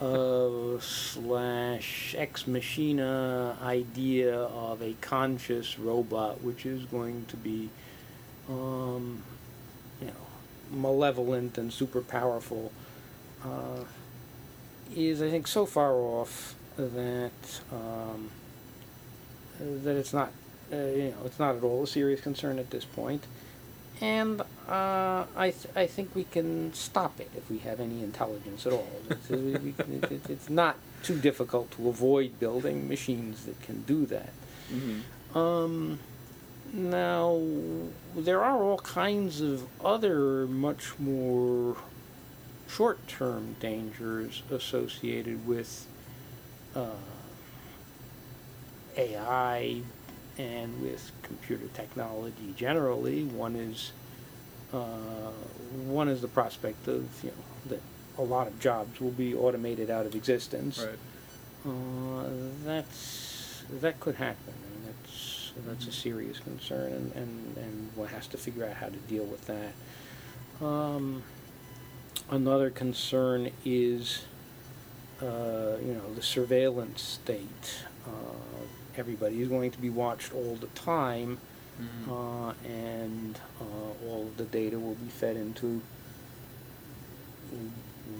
uh, 0.00 0.78
slash 0.80 2.14
ex 2.18 2.46
machina 2.46 3.56
idea 3.62 4.36
of 4.36 4.82
a 4.82 4.94
conscious 5.00 5.78
robot, 5.78 6.42
which 6.42 6.66
is 6.66 6.84
going 6.86 7.24
to 7.26 7.36
be, 7.36 7.70
um, 8.48 9.22
you 10.00 10.08
know, 10.08 10.12
malevolent 10.72 11.58
and 11.58 11.72
super 11.72 12.00
powerful, 12.00 12.72
uh, 13.44 13.84
is 14.94 15.22
I 15.22 15.30
think 15.30 15.46
so 15.46 15.66
far 15.66 15.92
off 15.92 16.54
that 16.76 17.60
um, 17.72 18.30
that 19.60 19.96
it's 19.96 20.12
not 20.12 20.32
uh, 20.72 20.76
you 20.76 21.10
know 21.10 21.26
it's 21.26 21.38
not 21.38 21.56
at 21.56 21.62
all 21.62 21.84
a 21.84 21.86
serious 21.86 22.20
concern 22.20 22.58
at 22.58 22.70
this 22.70 22.84
point, 22.84 23.24
and 24.00 24.40
uh, 24.68 25.24
I 25.36 25.50
th- 25.50 25.74
I 25.76 25.86
think 25.86 26.14
we 26.14 26.24
can 26.24 26.72
stop 26.74 27.20
it 27.20 27.30
if 27.36 27.50
we 27.50 27.58
have 27.58 27.80
any 27.80 28.02
intelligence 28.02 28.66
at 28.66 28.72
all. 28.72 28.88
It's, 29.10 29.28
we, 29.28 29.36
we, 29.56 29.74
it, 29.78 30.10
it- 30.12 30.30
it's 30.30 30.50
not 30.50 30.76
too 31.02 31.18
difficult 31.18 31.70
to 31.72 31.88
avoid 31.88 32.40
building 32.40 32.88
machines 32.88 33.44
that 33.44 33.60
can 33.62 33.82
do 33.82 34.06
that. 34.06 34.30
Mm-hmm. 34.72 35.38
Um, 35.38 35.98
now, 36.72 37.40
there 38.16 38.42
are 38.42 38.62
all 38.62 38.78
kinds 38.78 39.40
of 39.40 39.64
other 39.84 40.46
much 40.46 40.98
more 40.98 41.76
short 42.68 43.06
term 43.06 43.54
dangers 43.60 44.42
associated 44.50 45.46
with 45.46 45.86
uh, 46.74 46.86
AI 48.96 49.82
and 50.38 50.82
with 50.82 51.12
computer 51.22 51.66
technology 51.74 52.54
generally. 52.56 53.24
One 53.24 53.56
is 53.56 53.92
uh, 54.72 55.32
one 55.86 56.08
is 56.08 56.20
the 56.20 56.28
prospect 56.28 56.88
of 56.88 57.08
you 57.22 57.30
know 57.30 57.76
that 57.76 57.80
a 58.18 58.22
lot 58.22 58.46
of 58.46 58.58
jobs 58.60 59.00
will 59.00 59.10
be 59.10 59.34
automated 59.34 59.90
out 59.90 60.06
of 60.06 60.14
existence. 60.14 60.78
Right. 60.78 60.98
Uh, 61.66 62.28
that's 62.64 63.62
that 63.80 64.00
could 64.00 64.16
happen, 64.16 64.54
and 64.54 64.86
that's 64.86 65.52
that's 65.66 65.86
a 65.86 65.92
serious 65.92 66.38
concern, 66.40 66.92
and, 66.92 67.12
and, 67.14 67.56
and 67.56 67.90
one 67.94 68.08
has 68.08 68.26
to 68.28 68.36
figure 68.36 68.64
out 68.64 68.74
how 68.74 68.88
to 68.88 68.96
deal 69.08 69.24
with 69.24 69.46
that. 69.46 70.64
Um, 70.64 71.22
another 72.30 72.70
concern 72.70 73.50
is, 73.64 74.24
uh, 75.22 75.76
you 75.82 75.94
know, 75.94 76.12
the 76.14 76.22
surveillance 76.22 77.02
state. 77.02 77.84
Uh, 78.06 78.10
everybody 78.98 79.40
is 79.42 79.48
going 79.48 79.70
to 79.72 79.78
be 79.78 79.90
watched 79.90 80.32
all 80.34 80.56
the 80.56 80.66
time, 80.68 81.38
Mhm. 81.80 82.08
uh, 82.08 82.54
and 82.68 83.38
uh, 83.60 84.06
all 84.08 84.22
of 84.28 84.36
the 84.36 84.44
data 84.44 84.78
will 84.78 84.94
be 84.94 85.08
fed 85.08 85.36
into 85.36 85.80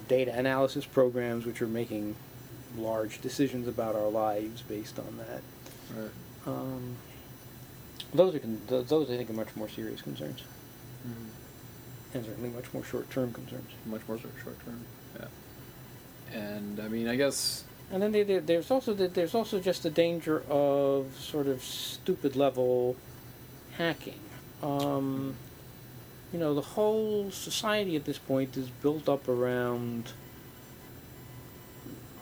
data 0.08 0.32
analysis 0.36 0.84
programs, 0.84 1.46
which 1.46 1.60
are 1.62 1.66
making 1.66 2.16
large 2.76 3.20
decisions 3.20 3.66
about 3.68 3.94
our 3.94 4.08
lives 4.08 4.62
based 4.62 4.98
on 4.98 5.18
that. 5.18 5.42
Right. 5.96 6.10
Um, 6.46 6.96
those 8.12 8.34
are 8.34 8.38
con- 8.40 8.60
those 8.68 9.10
I 9.10 9.16
think 9.16 9.30
are 9.30 9.34
much 9.34 9.54
more 9.56 9.68
serious 9.68 10.02
concerns, 10.02 10.40
Mhm. 11.06 11.28
and 12.14 12.24
certainly 12.24 12.50
much 12.50 12.72
more 12.74 12.84
short-term 12.84 13.32
concerns. 13.32 13.70
Much 13.86 14.02
more 14.08 14.18
short 14.18 14.34
short 14.42 14.56
term. 14.64 14.84
Yeah. 15.18 16.38
And 16.38 16.80
I 16.80 16.88
mean, 16.88 17.08
I 17.08 17.16
guess. 17.16 17.64
And 17.94 18.02
then 18.02 18.10
there, 18.10 18.24
there, 18.24 18.40
there's 18.40 18.72
also 18.72 18.92
the, 18.92 19.06
there's 19.06 19.36
also 19.36 19.60
just 19.60 19.84
the 19.84 19.90
danger 19.90 20.42
of 20.50 21.16
sort 21.16 21.46
of 21.46 21.62
stupid 21.62 22.34
level 22.34 22.96
hacking. 23.78 24.18
Um, 24.64 25.36
you 26.32 26.40
know, 26.40 26.54
the 26.54 26.60
whole 26.60 27.30
society 27.30 27.94
at 27.94 28.04
this 28.04 28.18
point 28.18 28.56
is 28.56 28.68
built 28.68 29.08
up 29.08 29.28
around 29.28 30.10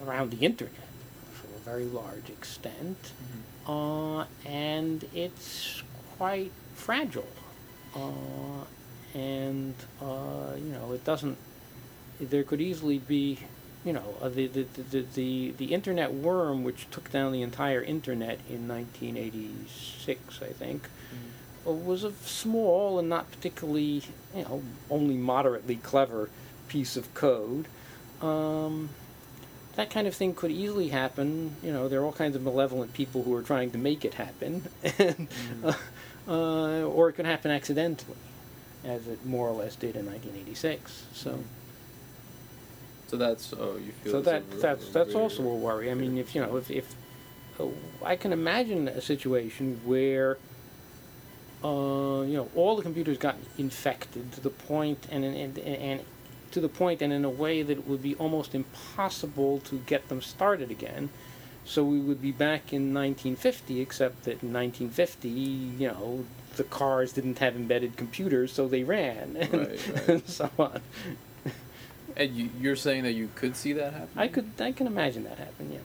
around 0.06 0.32
the 0.32 0.44
internet 0.44 0.74
to 0.74 1.56
a 1.56 1.60
very 1.60 1.86
large 1.86 2.28
extent, 2.28 3.12
uh, 3.66 4.26
and 4.44 5.08
it's 5.14 5.82
quite 6.18 6.52
fragile. 6.74 7.32
Uh, 7.96 8.66
and 9.14 9.74
uh, 10.02 10.52
you 10.54 10.70
know, 10.70 10.92
it 10.92 11.02
doesn't. 11.06 11.38
There 12.20 12.44
could 12.44 12.60
easily 12.60 12.98
be 12.98 13.38
you 13.84 13.92
know, 13.92 14.14
uh, 14.20 14.28
the, 14.28 14.46
the, 14.46 14.62
the, 14.90 15.04
the, 15.14 15.50
the 15.56 15.74
internet 15.74 16.12
worm, 16.12 16.62
which 16.62 16.88
took 16.90 17.10
down 17.10 17.32
the 17.32 17.42
entire 17.42 17.82
internet 17.82 18.38
in 18.48 18.68
1986, 18.68 20.40
I 20.40 20.46
think, 20.46 20.88
uh, 21.66 21.72
was 21.72 22.04
a 22.04 22.12
small 22.24 22.98
and 22.98 23.08
not 23.08 23.30
particularly, 23.32 24.02
you 24.34 24.42
know, 24.42 24.62
only 24.88 25.16
moderately 25.16 25.76
clever 25.76 26.30
piece 26.68 26.96
of 26.96 27.12
code. 27.14 27.66
Um, 28.20 28.90
that 29.74 29.90
kind 29.90 30.06
of 30.06 30.14
thing 30.14 30.34
could 30.34 30.50
easily 30.52 30.88
happen. 30.88 31.56
You 31.62 31.72
know, 31.72 31.88
there 31.88 32.00
are 32.00 32.04
all 32.04 32.12
kinds 32.12 32.36
of 32.36 32.42
malevolent 32.42 32.92
people 32.92 33.24
who 33.24 33.34
are 33.34 33.42
trying 33.42 33.72
to 33.72 33.78
make 33.78 34.04
it 34.04 34.14
happen, 34.14 34.68
and, 34.98 35.28
uh, 35.64 35.72
uh, 36.28 36.82
or 36.82 37.08
it 37.08 37.14
could 37.14 37.26
happen 37.26 37.50
accidentally, 37.50 38.18
as 38.84 39.08
it 39.08 39.26
more 39.26 39.48
or 39.48 39.52
less 39.52 39.74
did 39.74 39.96
in 39.96 40.06
1986. 40.06 41.06
So. 41.14 41.40
So 43.12 43.18
that's 43.18 43.52
oh 43.52 43.76
you 43.76 43.92
feel. 43.92 44.12
So 44.12 44.22
that 44.22 44.50
that's 44.58 44.88
that's 44.88 45.14
also 45.14 45.42
a 45.42 45.54
worry. 45.54 45.90
I 45.90 45.94
mean, 45.94 46.16
if 46.16 46.34
you 46.34 46.40
know, 46.40 46.56
if 46.56 46.70
if 46.70 46.94
uh, 47.60 47.66
I 48.02 48.16
can 48.16 48.32
imagine 48.32 48.88
a 48.88 49.02
situation 49.02 49.82
where 49.84 50.38
uh, 51.62 52.22
you 52.22 52.38
know 52.38 52.48
all 52.56 52.74
the 52.74 52.82
computers 52.82 53.18
got 53.18 53.36
infected 53.58 54.32
to 54.32 54.40
the 54.40 54.48
point 54.48 55.06
and 55.10 55.26
and, 55.26 55.58
and 55.58 55.76
and 55.76 56.00
to 56.52 56.60
the 56.62 56.70
point 56.70 57.02
and 57.02 57.12
in 57.12 57.26
a 57.26 57.30
way 57.30 57.60
that 57.62 57.76
it 57.80 57.86
would 57.86 58.02
be 58.02 58.14
almost 58.14 58.54
impossible 58.54 59.60
to 59.60 59.76
get 59.80 60.08
them 60.08 60.22
started 60.22 60.70
again. 60.70 61.10
So 61.66 61.84
we 61.84 62.00
would 62.00 62.22
be 62.22 62.32
back 62.32 62.72
in 62.72 62.94
1950, 62.94 63.80
except 63.82 64.24
that 64.24 64.42
in 64.42 64.54
1950, 64.54 65.28
you 65.28 65.88
know, 65.88 66.24
the 66.56 66.64
cars 66.64 67.12
didn't 67.12 67.40
have 67.40 67.56
embedded 67.56 67.96
computers, 67.98 68.52
so 68.54 68.68
they 68.68 68.84
ran, 68.84 69.36
and, 69.36 69.52
Right, 69.52 69.88
right. 69.94 70.08
and 70.08 70.26
so 70.26 70.50
on. 70.58 70.80
And 72.16 72.34
you, 72.36 72.50
you're 72.60 72.76
saying 72.76 73.04
that 73.04 73.12
you 73.12 73.30
could 73.34 73.56
see 73.56 73.72
that 73.74 73.92
happen? 73.92 74.08
I 74.16 74.28
could, 74.28 74.50
I 74.60 74.72
can 74.72 74.86
imagine 74.86 75.24
that 75.24 75.38
happen. 75.38 75.72
Yeah. 75.72 75.78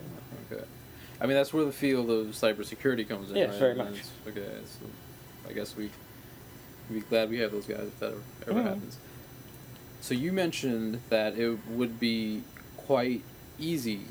Okay. 0.51 0.63
I 1.21 1.25
mean, 1.25 1.36
that's 1.36 1.53
where 1.53 1.65
the 1.65 1.71
field 1.71 2.09
of 2.09 2.28
cybersecurity 2.28 3.07
comes 3.07 3.30
in. 3.32 3.38
Yes, 3.38 3.51
right? 3.51 3.59
very 3.59 3.75
much. 3.75 3.88
it's- 3.93 4.11
Okay, 4.28 4.45
so 4.65 4.86
I 5.49 5.53
guess 5.53 5.75
we 5.75 5.89
we 6.89 7.01
glad 7.01 7.30
we 7.30 7.39
have 7.39 7.51
those 7.51 7.65
guys 7.65 7.80
if 7.88 7.99
that 7.99 8.13
ever, 8.47 8.59
Mhm. 8.59 8.63
happens. 8.63 8.97
So 10.01 10.13
you 10.13 10.32
mentioned 10.32 11.01
that 11.09 11.38
it 11.38 11.57
would 11.69 11.99
be 11.99 12.43
quite 12.78 13.23
easy 13.59 14.01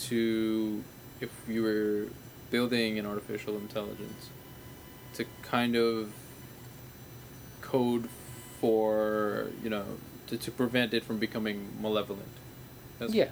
to, 0.00 0.84
if 1.20 1.30
you 1.48 1.62
were 1.62 2.06
building 2.50 2.98
an 3.00 3.06
artificial 3.06 3.56
intelligence, 3.56 4.28
to 5.14 5.24
kind 5.42 5.74
of 5.76 6.12
code 7.60 8.08
for 8.60 9.46
you 9.62 9.70
know 9.70 9.84
to, 10.30 10.36
to 10.38 10.50
prevent 10.50 10.94
it 10.94 11.04
from 11.04 11.18
becoming 11.18 11.68
malevolent. 11.80 12.28
That's- 12.98 13.14
Yeah. 13.14 13.28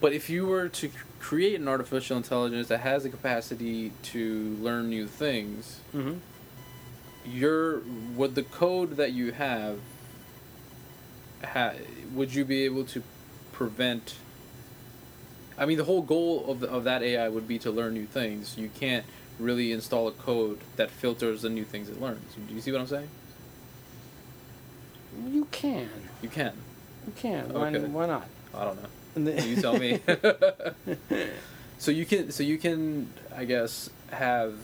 but 0.00 0.12
if 0.12 0.28
you 0.30 0.46
were 0.46 0.68
to 0.68 0.90
create 1.20 1.60
an 1.60 1.68
artificial 1.68 2.16
intelligence 2.16 2.68
that 2.68 2.78
has 2.80 3.02
the 3.04 3.08
capacity 3.10 3.92
to 4.14 4.56
learn 4.60 4.88
new 4.88 5.06
things, 5.06 5.80
Mm-hmm. 5.94 6.14
your 7.24 7.80
would 8.16 8.34
the 8.34 8.42
code 8.42 8.96
that 8.96 9.12
you 9.12 9.32
have 9.32 9.78
ha, 11.44 11.72
would 12.12 12.34
you 12.34 12.44
be 12.44 12.64
able 12.64 12.84
to 12.84 13.02
prevent 13.52 14.16
I 15.58 15.66
mean 15.66 15.76
the 15.76 15.84
whole 15.84 16.02
goal 16.02 16.50
of 16.50 16.60
the, 16.60 16.68
of 16.70 16.84
that 16.84 17.02
AI 17.02 17.28
would 17.28 17.46
be 17.46 17.58
to 17.60 17.70
learn 17.70 17.92
new 17.94 18.06
things. 18.06 18.56
You 18.58 18.70
can't 18.80 19.04
really 19.38 19.70
install 19.70 20.08
a 20.08 20.12
code 20.12 20.58
that 20.76 20.90
filters 20.90 21.42
the 21.42 21.50
new 21.50 21.64
things 21.64 21.88
it 21.88 22.00
learns. 22.00 22.34
Do 22.48 22.54
you 22.54 22.60
see 22.60 22.72
what 22.72 22.80
I'm 22.80 22.86
saying? 22.86 23.08
You 25.30 25.46
can. 25.50 25.88
You 26.22 26.28
can. 26.28 26.52
You 27.06 27.12
can. 27.16 27.52
Why, 27.52 27.68
Okay. 27.68 27.78
why 27.86 28.06
not? 28.06 28.26
I 28.54 28.64
don't 28.64 28.78
know. 28.82 28.88
You 29.42 29.56
tell 29.60 29.78
me. 29.78 30.00
so 31.78 31.90
you 31.90 32.06
can 32.06 32.30
so 32.30 32.42
you 32.42 32.58
can 32.58 33.10
I 33.36 33.44
guess 33.44 33.90
have 34.10 34.54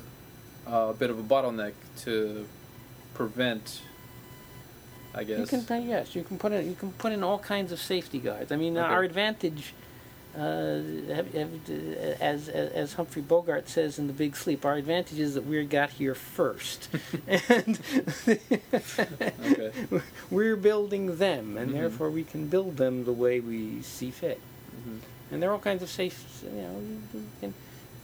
a 0.67 0.93
bit 0.95 1.11
of 1.11 1.19
a 1.19 1.23
bottleneck 1.23 1.73
to 2.05 2.47
prevent 3.15 3.83
I 5.15 5.25
guess. 5.25 5.41
You 5.53 5.59
can. 5.67 5.89
Yes, 5.89 6.15
you 6.15 6.23
can 6.23 6.39
put 6.39 6.53
in. 6.53 6.67
You 6.69 6.75
can 6.77 6.93
put 6.93 7.13
in 7.13 7.25
all 7.25 7.39
kinds 7.39 7.73
of 7.73 7.81
safety 7.81 8.19
guards. 8.19 8.53
I 8.53 8.57
mean, 8.57 8.77
Okay. 8.77 8.87
our 8.87 9.03
advantage, 9.03 9.75
uh, 10.37 10.81
have, 11.15 11.33
have, 11.35 11.51
uh, 11.71 11.73
as 12.21 12.49
as 12.49 12.93
Humphrey 12.95 13.23
Bogart 13.23 13.69
says 13.69 13.99
in 13.99 14.07
The 14.07 14.13
Big 14.13 14.37
Sleep, 14.37 14.65
our 14.65 14.75
advantage 14.77 15.19
is 15.19 15.35
that 15.35 15.47
we 15.47 15.65
got 15.65 15.91
here 15.91 16.15
first, 16.15 16.89
and 17.27 17.79
Okay. 18.27 19.73
we're 20.31 20.57
building 20.57 21.17
them, 21.17 21.57
and 21.57 21.71
Mhm. 21.71 21.75
therefore 21.75 22.11
we 22.11 22.25
can 22.25 22.47
build 22.49 22.77
them 22.77 23.05
the 23.05 23.13
way 23.13 23.41
we 23.41 23.83
see 23.83 24.11
fit. 24.11 24.41
Mhm. 24.77 24.99
And 25.33 25.43
there 25.43 25.51
are 25.51 25.55
all 25.55 25.59
kinds 25.59 25.83
of 25.83 25.91
safe. 25.91 26.25
You 26.45 26.51
know, 26.63 26.81
you, 26.81 27.01
you 27.15 27.27
can. 27.41 27.55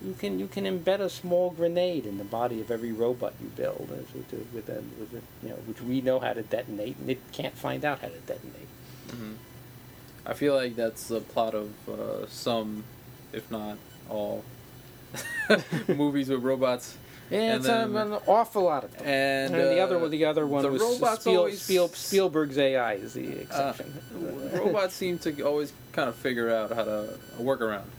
You 0.05 0.13
can 0.19 0.39
you 0.39 0.49
can 0.49 0.65
embed 0.65 1.01
a 1.01 1.09
small 1.09 1.51
grenade 1.51 2.05
in 2.05 2.19
the 2.19 2.25
body 2.25 2.61
of 2.61 2.71
every 2.71 2.93
robot 2.93 3.33
you 3.41 3.49
build, 3.57 3.89
with, 3.89 4.33
a- 4.33 4.37
with, 4.55 4.69
a, 4.69 4.83
with 5.01 5.13
a, 5.15 5.23
you 5.47 5.49
know, 5.51 5.57
which 5.67 5.81
we 5.81 6.03
know 6.03 6.19
how 6.19 6.35
to 6.35 6.43
detonate, 6.43 6.97
and 6.99 7.09
it 7.09 7.21
can't 7.33 7.55
find 7.57 7.87
out 7.87 8.01
how 8.01 8.09
to 8.09 8.19
detonate. 8.27 8.69
Mhm. 9.09 9.37
I 10.27 10.33
feel 10.35 10.55
like 10.55 10.75
that's 10.77 11.09
the 11.09 11.21
plot 11.21 11.55
of 11.55 11.71
uh, 11.89 12.27
some, 12.29 12.85
if 13.33 13.51
not 13.51 13.77
all, 14.09 14.45
movies 15.89 16.29
with 16.29 16.43
robots. 16.43 16.97
Yeah, 17.31 17.39
And 17.41 17.57
it's 17.57 17.67
then- 17.67 17.97
um, 17.97 18.13
an 18.13 18.19
awful 18.27 18.65
lot 18.65 18.85
of 18.85 18.93
them. 18.97 19.07
And, 19.07 19.55
the 19.55 19.81
uh, 19.81 19.85
other 19.85 19.99
one, 19.99 20.11
the 20.11 20.25
other 20.27 20.47
one 20.47 20.63
the 20.63 20.71
was 20.71 20.83
robots 20.83 21.23
Spiel, 21.23 21.39
always- 21.39 21.63
Spiel, 21.63 21.89
Spielberg's 21.89 22.59
AI 22.59 22.95
is 22.95 23.15
the 23.15 23.29
Uh, 23.29 23.41
exception. 23.41 23.99
robots 24.55 24.95
seem 24.95 25.19
to 25.21 25.43
always 25.43 25.73
kind 25.93 26.09
of 26.09 26.15
figure 26.17 26.51
out 26.55 26.73
how 26.73 26.85
to 26.85 27.19
work 27.39 27.61
around. 27.61 27.91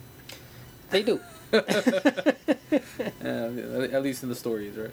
they 0.91 1.03
do. 1.03 1.19
Uh, 3.23 3.88
at 3.91 4.03
least 4.03 4.23
in 4.23 4.30
the 4.30 4.36
stories, 4.36 4.73
right? 4.76 4.91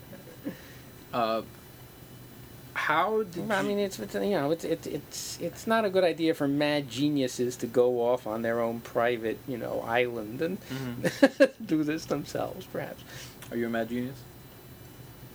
How 2.75 3.23
did 3.25 3.51
I 3.51 3.62
mean, 3.62 3.79
it's, 3.79 3.99
it's 3.99 4.14
you 4.14 4.31
know, 4.31 4.51
it's 4.51 4.64
it's 4.64 4.87
it's 4.87 5.39
it's 5.41 5.66
not 5.66 5.85
a 5.85 5.91
good 5.91 6.05
idea 6.05 6.33
for 6.35 6.49
mad 6.49 6.89
geniuses 6.91 7.55
to 7.57 7.66
go 7.66 8.01
off 8.01 8.27
on 8.27 8.43
their 8.43 8.61
own 8.61 8.81
private, 8.81 9.39
you 9.47 9.59
know, 9.59 9.81
island 9.87 10.41
and 10.41 10.59
Mhm. 10.70 11.51
do 11.66 11.85
this 11.85 12.07
themselves. 12.07 12.64
Perhaps 12.66 13.03
Are 13.51 13.57
you 13.59 13.66
a 13.66 13.68
mad 13.68 13.89
genius? 13.91 14.16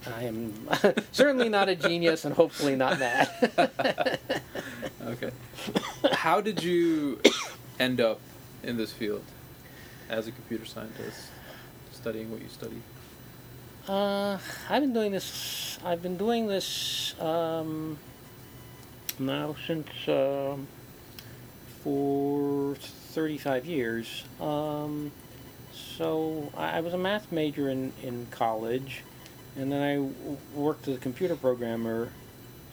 I 0.08 0.24
am 0.24 0.68
certainly 1.12 1.50
not 1.50 1.70
a 1.70 1.76
genius, 1.76 2.26
and 2.26 2.34
hopefully 2.34 2.76
not 2.76 3.00
mad. 3.00 3.30
Okay. 5.06 5.32
how 6.12 6.42
did 6.42 6.62
you 6.62 7.22
end 7.80 8.02
up 8.02 8.20
in 8.64 8.76
this 8.78 8.92
field 8.92 9.24
as 10.10 10.28
a 10.28 10.32
computer 10.32 10.66
scientist, 10.66 11.28
studying 11.94 12.30
what 12.30 12.42
you 12.42 12.50
studied? 12.50 12.82
Uh, 13.88 14.38
I've 14.70 14.82
been 14.82 14.92
doing 14.92 15.14
this. 15.14 15.80
I've 15.86 16.02
been 16.02 16.18
doing 16.18 16.48
this 16.48 17.16
um, 17.22 17.98
now 19.18 19.56
since 19.66 19.88
um, 20.10 20.68
for 21.84 22.76
35 22.76 23.66
years. 23.66 24.26
Um, 24.42 25.14
so 25.74 26.52
I, 26.58 26.78
I 26.78 26.80
was 26.82 26.94
a 26.94 26.98
math 26.98 27.32
major 27.32 27.70
in, 27.70 27.94
in 28.04 28.28
college, 28.30 29.04
and 29.56 29.72
then 29.72 29.82
I 29.82 29.96
w- 29.96 30.38
worked 30.54 30.90
as 30.90 30.98
a 30.98 31.00
computer 31.00 31.38
programmer 31.38 32.10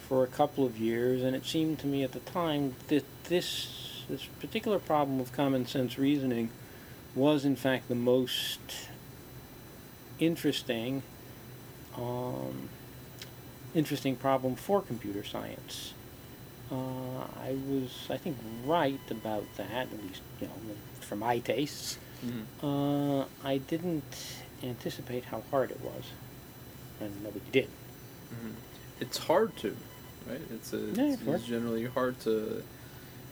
for 0.09 0.25
a 0.25 0.29
couple 0.29 0.67
of 0.67 0.79
years. 0.79 1.23
And 1.23 1.37
it 1.37 1.47
seemed 1.47 1.79
to 1.79 1.87
me 1.87 2.03
at 2.03 2.11
the 2.11 2.21
time 2.21 2.75
that 2.89 3.05
this 3.25 4.03
this 4.09 4.25
particular 4.41 4.81
problem 4.81 5.21
of 5.21 5.33
common 5.33 5.65
sense 5.65 5.97
reasoning 5.97 6.51
was 7.15 7.45
in 7.45 7.55
fact 7.55 7.89
the 7.89 7.95
most 7.95 8.59
interesting, 10.19 11.03
um, 11.97 12.69
interesting 13.75 14.17
problem 14.17 14.55
for 14.57 14.81
computer 14.83 15.25
science. 15.25 15.95
Uh, 16.71 17.25
I 17.43 17.57
was, 17.69 18.07
I 18.11 18.17
think, 18.17 18.37
right 18.65 18.99
about 19.11 19.45
that, 19.57 19.71
at 19.93 20.03
least, 20.03 20.23
you 20.41 20.47
know, 20.47 20.53
for 21.01 21.17
my 21.17 21.39
tastes. 21.39 21.99
Mhm. 22.25 22.45
Uh, 22.62 23.27
I 23.45 23.59
didn't 23.59 24.43
anticipate 24.62 25.25
how 25.27 25.43
hard 25.51 25.71
it 25.71 25.81
was, 25.81 26.05
and 27.01 27.23
nobody 27.23 27.45
did. 27.53 27.69
Mhm. 28.33 28.55
It's 29.01 29.19
hard 29.19 29.55
to, 29.59 29.77
right? 30.27 30.41
It's 30.51 30.73
a, 30.73 30.79
Yeah, 30.79 31.12
it's, 31.12 31.23
it's 31.23 31.45
generally 31.45 31.85
hard 31.87 32.19
to. 32.21 32.62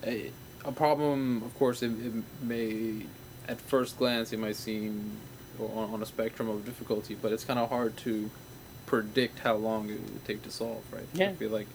A, 0.05 0.31
a 0.65 0.73
problem, 0.73 1.43
of 1.43 1.57
course, 1.59 1.83
it, 1.83 1.93
it 2.05 2.13
may 2.43 3.07
at 3.49 3.61
first 3.61 3.99
glance 3.99 4.33
it 4.33 4.39
might 4.39 4.57
seem 4.57 5.17
on, 5.61 5.95
on 5.95 6.03
a 6.03 6.07
spectrum 6.07 6.49
of 6.49 6.65
difficulty, 6.65 7.15
but 7.21 7.33
it's 7.33 7.45
kind 7.45 7.59
of 7.59 7.69
hard 7.69 7.97
to 7.99 8.31
predict 8.87 9.41
how 9.41 9.55
long 9.55 9.91
it 9.91 10.01
would 10.01 10.25
take 10.25 10.43
to 10.43 10.51
solve, 10.51 10.83
right? 10.93 11.07
Yeah. 11.15 11.31
I 11.31 11.35
feel 11.35 11.51
like 11.51 11.67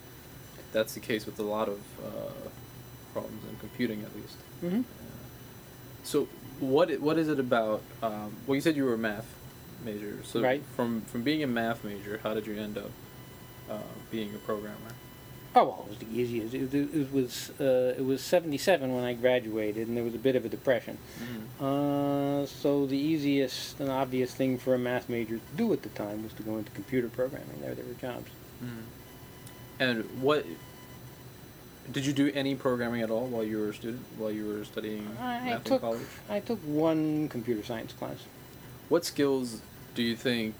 that's 0.74 0.94
the 0.94 1.00
case 1.00 1.26
with 1.26 1.40
a 1.40 1.44
lot 1.44 1.68
of 1.70 1.80
uh, 2.04 2.50
problems 3.14 3.44
in 3.50 3.56
computing, 3.58 4.04
at 4.04 4.16
least. 4.16 4.38
Mm-hmm. 4.64 4.82
So, 6.04 6.28
what 6.60 7.00
what 7.00 7.18
is 7.18 7.28
it 7.28 7.40
about? 7.40 7.82
Um, 8.02 8.36
well, 8.46 8.56
you 8.56 8.62
said 8.62 8.76
you 8.76 8.86
were 8.86 8.94
a 8.94 8.98
math 8.98 9.28
major. 9.84 10.20
So, 10.24 10.42
Right. 10.42 10.64
from 10.76 11.02
from 11.02 11.24
being 11.24 11.44
a 11.44 11.48
math 11.48 11.84
major, 11.84 12.20
how 12.24 12.34
did 12.34 12.48
you 12.48 12.56
end 12.58 12.78
up 12.78 12.92
uh, 13.70 13.80
being 14.12 14.34
a 14.34 14.38
programmer? 14.40 14.94
Oh 15.58 15.64
well, 15.64 15.86
it 15.86 15.90
was 15.90 15.98
the 15.98 16.20
easiest. 16.20 16.54
It, 16.54 16.72
it, 16.72 17.12
was 17.12 17.52
uh, 17.60 17.96
it 17.98 18.06
was 18.06 18.22
seventy 18.22 18.60
seven 18.60 18.94
when 18.94 19.04
I 19.04 19.14
graduated, 19.14 19.88
and 19.88 19.98
there 19.98 20.04
was 20.04 20.14
a 20.14 20.20
bit 20.20 20.36
of 20.36 20.46
a 20.46 20.50
depression. 20.50 21.00
Uh, 21.60 22.46
so 22.46 22.86
the 22.86 22.98
easiest 22.98 23.80
and 23.80 23.90
obvious 23.90 24.36
thing 24.36 24.60
for 24.60 24.76
a 24.76 24.78
math 24.78 25.10
major 25.10 25.38
to 25.38 25.56
do 25.56 25.74
at 25.74 25.82
the 25.82 25.90
time 25.90 26.22
was 26.22 26.34
to 26.34 26.44
go 26.44 26.58
into 26.58 26.70
computer 26.72 27.08
programming. 27.08 27.60
There, 27.60 27.74
there 27.74 27.86
were 27.86 27.96
jobs. 27.96 28.30
And 29.80 30.04
what 30.22 30.46
did 31.92 32.06
you 32.06 32.14
do 32.14 32.32
any 32.36 32.54
programming 32.54 33.02
at 33.02 33.10
all 33.10 33.26
while 33.26 33.44
you 33.44 33.58
were 33.58 33.70
a 33.70 33.74
student? 33.74 34.06
While 34.18 34.32
you 34.32 34.46
were 34.46 34.64
studying 34.64 35.08
I 35.20 35.40
math 35.40 35.66
in 35.66 35.72
took 35.72 35.82
college? 35.82 36.08
I 36.30 36.40
took 36.40 36.60
one 36.60 37.30
computer 37.30 37.64
science 37.64 37.94
class. 37.94 38.18
What 38.90 39.06
skills 39.06 39.62
do 39.96 40.04
you 40.04 40.16
think? 40.16 40.54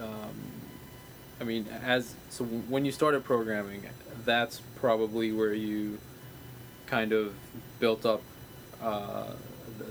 Um, 0.00 0.34
I 1.40 1.44
mean, 1.44 1.66
as 1.84 2.14
so 2.30 2.44
when 2.44 2.84
you 2.84 2.92
started 2.92 3.24
programming, 3.24 3.84
that's 4.24 4.60
probably 4.76 5.32
where 5.32 5.54
you 5.54 5.98
kind 6.86 7.12
of 7.12 7.34
built 7.80 8.04
up 8.06 8.22
uh, 8.82 9.32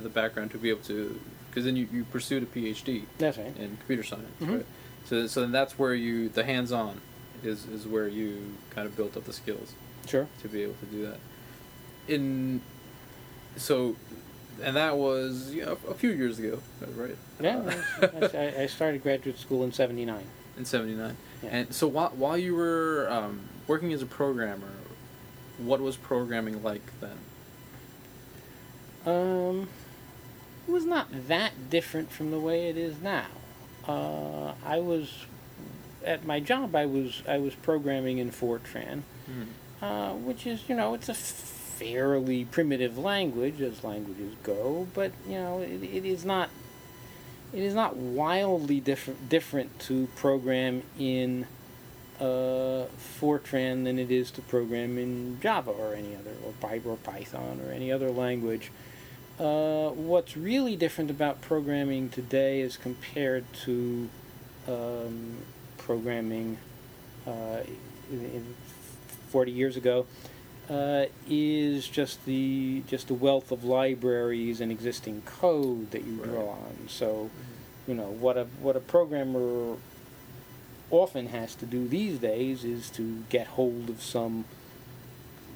the, 0.01 0.09
background 0.09 0.51
to 0.51 0.57
be 0.57 0.69
able 0.69 0.81
to, 0.83 1.19
because 1.49 1.65
then 1.65 1.75
you, 1.75 1.87
you 1.91 2.03
pursued 2.05 2.43
a 2.43 2.45
PhD 2.45 3.03
That's 3.17 3.37
right. 3.37 3.55
in 3.57 3.77
computer 3.77 4.03
science, 4.03 4.27
Mhm. 4.41 4.57
right? 4.57 4.65
So 5.05 5.27
so 5.27 5.41
then 5.41 5.51
that's 5.51 5.79
where 5.79 5.93
you 5.95 6.29
the 6.29 6.43
hands-on 6.43 7.01
is 7.43 7.65
is 7.65 7.87
where 7.87 8.07
you 8.07 8.53
kind 8.69 8.85
of 8.87 8.95
built 8.95 9.17
up 9.17 9.23
the 9.25 9.33
skills 9.33 9.73
Sure. 10.07 10.27
to 10.41 10.47
be 10.47 10.61
able 10.63 10.75
to 10.75 10.85
do 10.85 11.05
that. 11.07 11.17
In 12.07 12.61
so, 13.57 13.95
and 14.61 14.75
that 14.75 14.97
was 14.97 15.51
you 15.51 15.65
know, 15.65 15.77
a 15.89 15.93
few 15.93 16.11
years 16.11 16.37
ago, 16.39 16.59
right? 16.95 17.17
Yeah. 17.41 17.57
Uh, 17.57 18.07
that's- 18.07 18.35
I, 18.35 18.63
I 18.63 18.65
started 18.67 19.01
graduate 19.03 19.39
school 19.39 19.63
in 19.63 19.71
seventy 19.71 20.05
nine. 20.05 20.25
in 20.57 20.65
'79. 20.65 21.17
Yeah. 21.43 21.49
And 21.51 21.73
so 21.73 21.87
while 21.87 22.09
while 22.09 22.37
you 22.37 22.55
were 22.55 23.07
um, 23.09 23.41
working 23.67 23.93
as 23.93 24.01
a 24.01 24.05
programmer, 24.05 24.71
what 25.57 25.79
was 25.81 25.95
programming 25.97 26.61
like 26.63 26.81
then? 26.99 27.17
Um, 29.05 29.69
it 30.67 30.71
was 30.71 30.85
not 30.85 31.07
that 31.27 31.69
different 31.69 32.11
from 32.11 32.31
the 32.31 32.39
way 32.39 32.69
it 32.69 32.77
is 32.77 33.01
now. 33.01 33.25
Uh, 33.87 34.53
I 34.65 34.79
was 34.79 35.25
at 36.05 36.25
my 36.25 36.39
job. 36.39 36.75
I 36.75 36.85
was 36.85 37.23
I 37.27 37.37
was 37.39 37.55
programming 37.55 38.19
in 38.19 38.31
Fortran, 38.31 39.01
uh, 39.81 40.11
which 40.13 40.45
is 40.45 40.61
you 40.69 40.75
know 40.75 40.93
it's 40.93 41.09
a 41.09 41.13
fairly 41.15 42.45
primitive 42.45 42.97
language 42.97 43.59
as 43.61 43.83
languages 43.83 44.35
go, 44.43 44.87
but 44.93 45.11
you 45.27 45.35
know 45.35 45.61
it, 45.61 45.81
it 45.83 46.05
is 46.05 46.23
not 46.23 46.49
it 47.53 47.63
is 47.63 47.73
not 47.73 47.95
wildly 47.97 48.79
different 48.79 49.29
different 49.29 49.79
to 49.79 50.07
program 50.15 50.83
in 50.99 51.47
uh, 52.21 52.85
Fortran 53.19 53.83
than 53.83 53.97
it 53.97 54.11
is 54.11 54.29
to 54.31 54.41
program 54.41 54.97
in 54.97 55.39
Java 55.41 55.71
or 55.71 55.95
any 55.95 56.15
other 56.15 56.31
or 56.45 56.53
Py 56.61 56.81
or 56.85 56.97
Python 56.97 57.59
or 57.65 57.71
any 57.71 57.91
other 57.91 58.11
language. 58.11 58.71
Uh, 59.39 59.89
what's 59.89 60.37
really 60.37 60.75
different 60.75 61.09
about 61.09 61.41
programming 61.41 62.09
today 62.09 62.61
as 62.61 62.77
compared 62.77 63.51
to 63.53 64.07
um, 64.67 65.37
programming 65.79 66.57
uh, 67.25 67.61
in, 68.11 68.25
in 68.25 68.55
40 69.29 69.51
years 69.51 69.75
ago 69.75 70.05
uh, 70.69 71.05
is 71.27 71.87
just 71.87 72.23
the 72.25 72.83
just 72.87 73.07
the 73.07 73.15
wealth 73.15 73.51
of 73.51 73.63
libraries 73.63 74.61
and 74.61 74.71
existing 74.71 75.23
code 75.23 75.89
that 75.89 76.05
you 76.05 76.17
draw 76.17 76.51
on. 76.51 76.87
So, 76.87 77.31
you 77.87 77.95
know 77.95 78.11
what 78.11 78.37
a 78.37 78.45
what 78.61 78.75
a 78.75 78.79
programmer 78.79 79.75
often 80.91 81.27
has 81.27 81.55
to 81.55 81.65
do 81.65 81.87
these 81.87 82.19
days 82.19 82.63
is 82.63 82.89
to 82.91 83.23
get 83.29 83.47
hold 83.47 83.89
of 83.89 84.01
some 84.01 84.45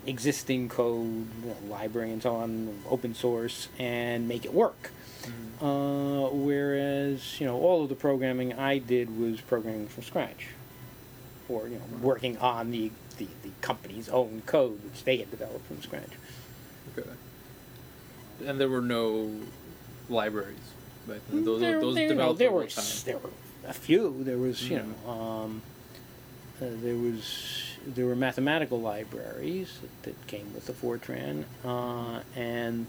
existing 0.05 0.69
code, 0.69 1.27
you 1.41 1.47
know, 1.49 1.55
library 1.69 2.11
and 2.11 2.21
so 2.21 2.35
on, 2.35 2.81
open 2.89 3.13
source, 3.13 3.69
and 3.77 4.27
make 4.27 4.45
it 4.45 4.53
work. 4.53 4.91
Uh, 5.61 6.29
whereas, 6.31 7.39
you 7.39 7.47
know, 7.47 7.57
all 7.59 7.83
of 7.83 7.89
the 7.89 7.95
programming 7.95 8.53
I 8.53 8.77
did 8.77 9.17
was 9.19 9.41
programming 9.41 9.87
from 9.87 10.03
scratch, 10.03 10.47
or 11.49 11.67
you 11.67 11.75
know, 11.75 11.97
working 12.01 12.37
on 12.37 12.71
the 12.71 12.91
the, 13.17 13.27
the 13.43 13.49
company's 13.61 14.09
own 14.09 14.43
code, 14.45 14.83
which 14.83 15.03
they 15.03 15.17
had 15.17 15.31
developed 15.31 15.65
from 15.67 15.81
scratch. 15.81 16.11
Okay. 16.97 17.09
And 18.45 18.59
there 18.59 18.69
were 18.69 18.81
no 18.81 19.31
libraries. 20.09 20.57
Back 21.07 21.19
then. 21.29 21.45
Those, 21.45 21.61
there, 21.61 21.79
those 21.79 21.95
there, 21.95 22.07
developed 22.09 22.39
there 22.39 22.49
over 22.49 22.57
were 22.57 22.67
time. 22.67 22.83
there 23.05 23.17
were 23.17 23.29
a 23.67 23.73
few. 23.73 24.23
There 24.23 24.37
was 24.37 24.69
you 24.69 24.77
know 24.81 25.09
um, 25.11 25.61
uh, 26.61 26.65
there 26.81 26.95
was 26.95 27.61
there 27.87 28.05
were 28.05 28.15
mathematical 28.15 28.79
libraries 28.81 29.79
that, 29.81 30.03
that 30.03 30.27
came 30.27 30.53
with 30.53 30.65
the 30.65 30.73
Fortran, 30.73 31.43
uh, 31.63 32.21
and 32.35 32.87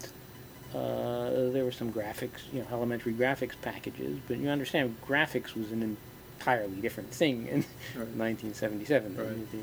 uh, 0.73 1.49
there 1.51 1.63
were 1.63 1.71
some 1.71 1.91
graphics, 1.93 2.41
you 2.51 2.61
know, 2.61 2.67
elementary 2.71 3.13
graphics 3.13 3.53
packages. 3.61 4.17
But 4.27 4.37
you 4.37 4.49
understand, 4.49 4.95
graphics 5.07 5.55
was 5.55 5.71
an 5.71 5.97
entirely 6.39 6.75
different 6.81 7.11
thing 7.11 7.47
in 7.47 7.65
Right. 7.95 8.07
1977. 8.15 9.15
The- 9.15 9.23
Right. 9.23 9.51
the 9.51 9.59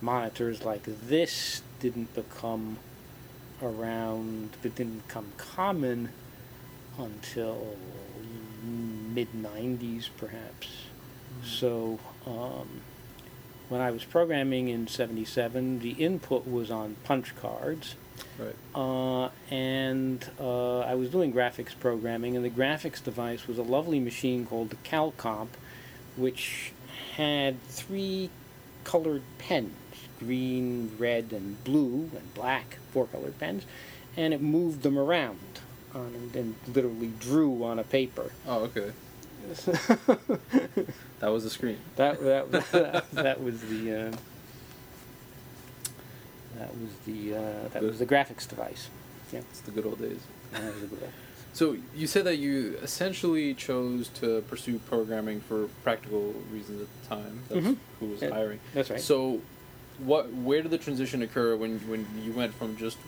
monitors 0.00 0.64
like 0.64 0.82
this 0.84 1.62
didn't 1.80 2.12
become 2.14 2.78
around, 3.62 4.50
but 4.62 4.74
didn't 4.74 5.06
become 5.06 5.32
common 5.36 6.08
until 6.98 7.76
mid 9.14 9.32
90s, 9.32 10.08
perhaps. 10.16 10.68
So, 11.44 11.98
um, 12.26 12.82
when 13.68 13.80
I 13.80 13.90
was 13.90 14.04
programming 14.04 14.68
in 14.68 14.88
77, 14.88 15.78
the 15.78 15.92
input 15.92 16.46
was 16.46 16.70
on 16.70 16.96
punch 17.04 17.34
cards. 17.36 17.94
Right. 18.38 18.54
Uh, 18.74 19.30
and 19.50 20.28
uh, 20.38 20.80
I 20.80 20.94
was 20.94 21.08
doing 21.08 21.32
graphics 21.32 21.78
programming, 21.78 22.36
and 22.36 22.44
the 22.44 22.50
graphics 22.50 23.02
device 23.02 23.46
was 23.46 23.58
a 23.58 23.62
lovely 23.62 24.00
machine 24.00 24.44
called 24.44 24.70
the 24.70 24.76
CalComp, 24.76 25.48
which 26.16 26.72
had 27.16 27.62
three 27.64 28.30
colored 28.84 29.22
pens 29.38 29.76
green, 30.18 30.94
red, 30.98 31.32
and 31.32 31.62
blue, 31.64 32.10
and 32.14 32.34
black, 32.34 32.76
four 32.92 33.06
colored 33.06 33.38
pens, 33.38 33.64
and 34.16 34.34
it 34.34 34.42
moved 34.42 34.82
them 34.82 34.98
around 34.98 35.38
on, 35.94 36.12
and, 36.14 36.36
and 36.36 36.54
literally 36.74 37.12
drew 37.20 37.64
on 37.64 37.78
a 37.78 37.84
paper. 37.84 38.30
Oh, 38.46 38.70
okay. 38.74 38.92
That 41.20 41.28
was 41.28 41.44
the 41.44 41.50
screen. 41.50 41.76
that, 41.96 42.18
that, 42.22 42.50
that, 42.72 43.10
that 43.12 43.42
was 43.42 43.60
the. 43.62 44.08
Uh, 44.08 44.16
that 46.58 46.70
was 46.78 46.90
the 47.06 47.34
uh, 47.34 47.68
that 47.72 47.82
was 47.82 47.98
the 47.98 48.06
graphics 48.06 48.48
device. 48.48 48.88
Yeah, 49.32 49.40
It's 49.50 49.60
the 49.60 49.70
good 49.70 49.86
old 49.86 49.98
days. 50.00 50.20
that 50.52 50.62
was 50.74 50.82
a 50.82 50.86
good 50.86 51.00
one. 51.02 51.10
So 51.52 51.76
you 51.94 52.06
said 52.06 52.24
that 52.24 52.36
you 52.36 52.78
essentially 52.82 53.54
chose 53.54 54.08
to 54.20 54.42
pursue 54.42 54.78
programming 54.78 55.40
for 55.40 55.68
practical 55.82 56.34
reasons 56.52 56.82
at 56.82 56.88
the 57.02 57.08
time. 57.16 57.40
That's 57.48 57.66
Mhm. 57.66 57.76
who 57.98 58.06
was 58.06 58.22
Yeah, 58.22 58.30
hiring. 58.30 58.60
That's 58.74 58.88
right. 58.90 59.00
So, 59.00 59.40
what? 59.98 60.32
Where 60.32 60.62
did 60.62 60.70
the 60.70 60.78
transition 60.78 61.22
occur 61.22 61.54
when 61.56 61.78
when 61.80 62.06
you 62.24 62.32
went 62.32 62.54
from 62.54 62.76
just 62.76 62.98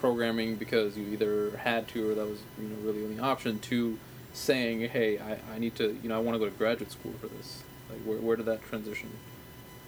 programming 0.00 0.56
because 0.56 0.96
you 0.96 1.06
either 1.08 1.56
had 1.58 1.86
to 1.88 2.10
or 2.10 2.14
that 2.14 2.26
was 2.26 2.40
you 2.58 2.68
know 2.68 2.76
really 2.82 3.00
the 3.00 3.06
only 3.06 3.20
option 3.20 3.58
to 3.58 3.98
saying, 4.32 4.80
hey, 4.88 5.18
I, 5.18 5.38
I 5.54 5.58
need 5.58 5.76
to 5.76 5.98
you 6.02 6.08
know 6.08 6.16
I 6.16 6.18
want 6.18 6.34
to 6.34 6.38
go 6.38 6.46
to 6.46 6.56
graduate 6.56 6.90
school 6.90 7.12
for 7.20 7.28
this. 7.28 7.62
Like 7.90 8.00
where 8.00 8.18
where 8.18 8.36
did 8.36 8.46
that 8.46 8.62
transition 8.64 9.10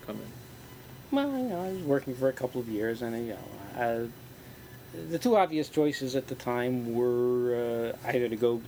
come 0.07 0.17
in? 0.17 0.33
Well, 1.11 1.29
you 1.37 1.45
know, 1.45 1.63
I 1.63 1.69
was 1.69 1.83
working 1.83 2.15
for 2.15 2.29
a 2.29 2.33
couple 2.33 2.61
of 2.61 2.69
years, 2.69 3.03
and 3.03 3.27
you 3.27 3.35
know, 3.35 3.83
uh, 3.83 4.07
the 5.11 5.19
two 5.19 5.37
obvious 5.37 5.69
choices 5.69 6.15
at 6.17 6.29
the 6.29 6.35
time 6.35 6.95
were 6.95 7.95
uh, 8.05 8.09
either 8.09 8.29
to 8.29 8.37
go 8.37 8.63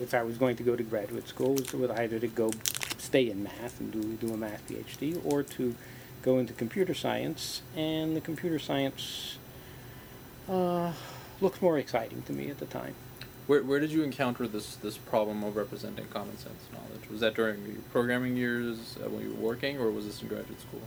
if 0.00 0.14
I 0.14 0.22
was 0.22 0.38
going 0.38 0.56
to 0.56 0.62
go 0.62 0.76
to 0.76 0.82
graduate 0.82 1.28
school, 1.28 1.54
was 1.54 1.90
either 1.90 2.18
to 2.18 2.28
go 2.28 2.50
stay 2.98 3.30
in 3.30 3.42
math 3.42 3.80
and 3.80 3.90
do 3.92 4.02
do 4.26 4.32
a 4.32 4.36
math 4.36 4.66
PhD, 4.68 5.20
or 5.24 5.42
to 5.42 5.74
go 6.22 6.38
into 6.38 6.52
computer 6.52 6.94
science. 6.94 7.62
And 7.76 8.16
the 8.16 8.20
computer 8.20 8.58
science 8.58 9.38
uh, 10.48 10.92
looked 11.40 11.62
more 11.62 11.78
exciting 11.78 12.22
to 12.22 12.32
me 12.32 12.50
at 12.50 12.58
the 12.58 12.66
time. 12.66 12.94
Where, 13.46 13.62
where 13.62 13.80
did 13.80 13.90
you 13.90 14.02
encounter 14.02 14.46
this 14.46 14.76
this 14.76 14.96
problem 14.96 15.42
of 15.42 15.56
representing 15.56 16.06
common 16.06 16.38
sense 16.38 16.62
knowledge? 16.72 17.08
Was 17.10 17.20
that 17.20 17.34
during 17.34 17.64
your 17.66 17.82
programming 17.90 18.36
years 18.36 18.96
uh, 19.04 19.08
when 19.08 19.24
you 19.24 19.34
were 19.34 19.48
working, 19.48 19.78
or 19.78 19.90
was 19.90 20.06
this 20.06 20.22
in 20.22 20.28
graduate 20.28 20.60
school? 20.60 20.82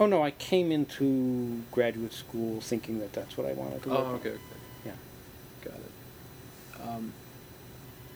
Oh 0.00 0.06
no, 0.06 0.22
I 0.22 0.30
came 0.30 0.70
into 0.70 1.62
graduate 1.72 2.12
school 2.12 2.60
thinking 2.60 3.00
that 3.00 3.12
that's 3.12 3.36
what 3.36 3.48
I 3.48 3.52
wanted 3.54 3.82
to 3.82 3.88
do. 3.88 3.94
Oh, 3.96 4.14
okay, 4.14 4.30
okay. 4.30 4.38
Yeah. 4.86 4.92
Got 5.64 5.74
it. 5.74 6.88
Um, 6.88 7.12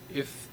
if 0.08 0.48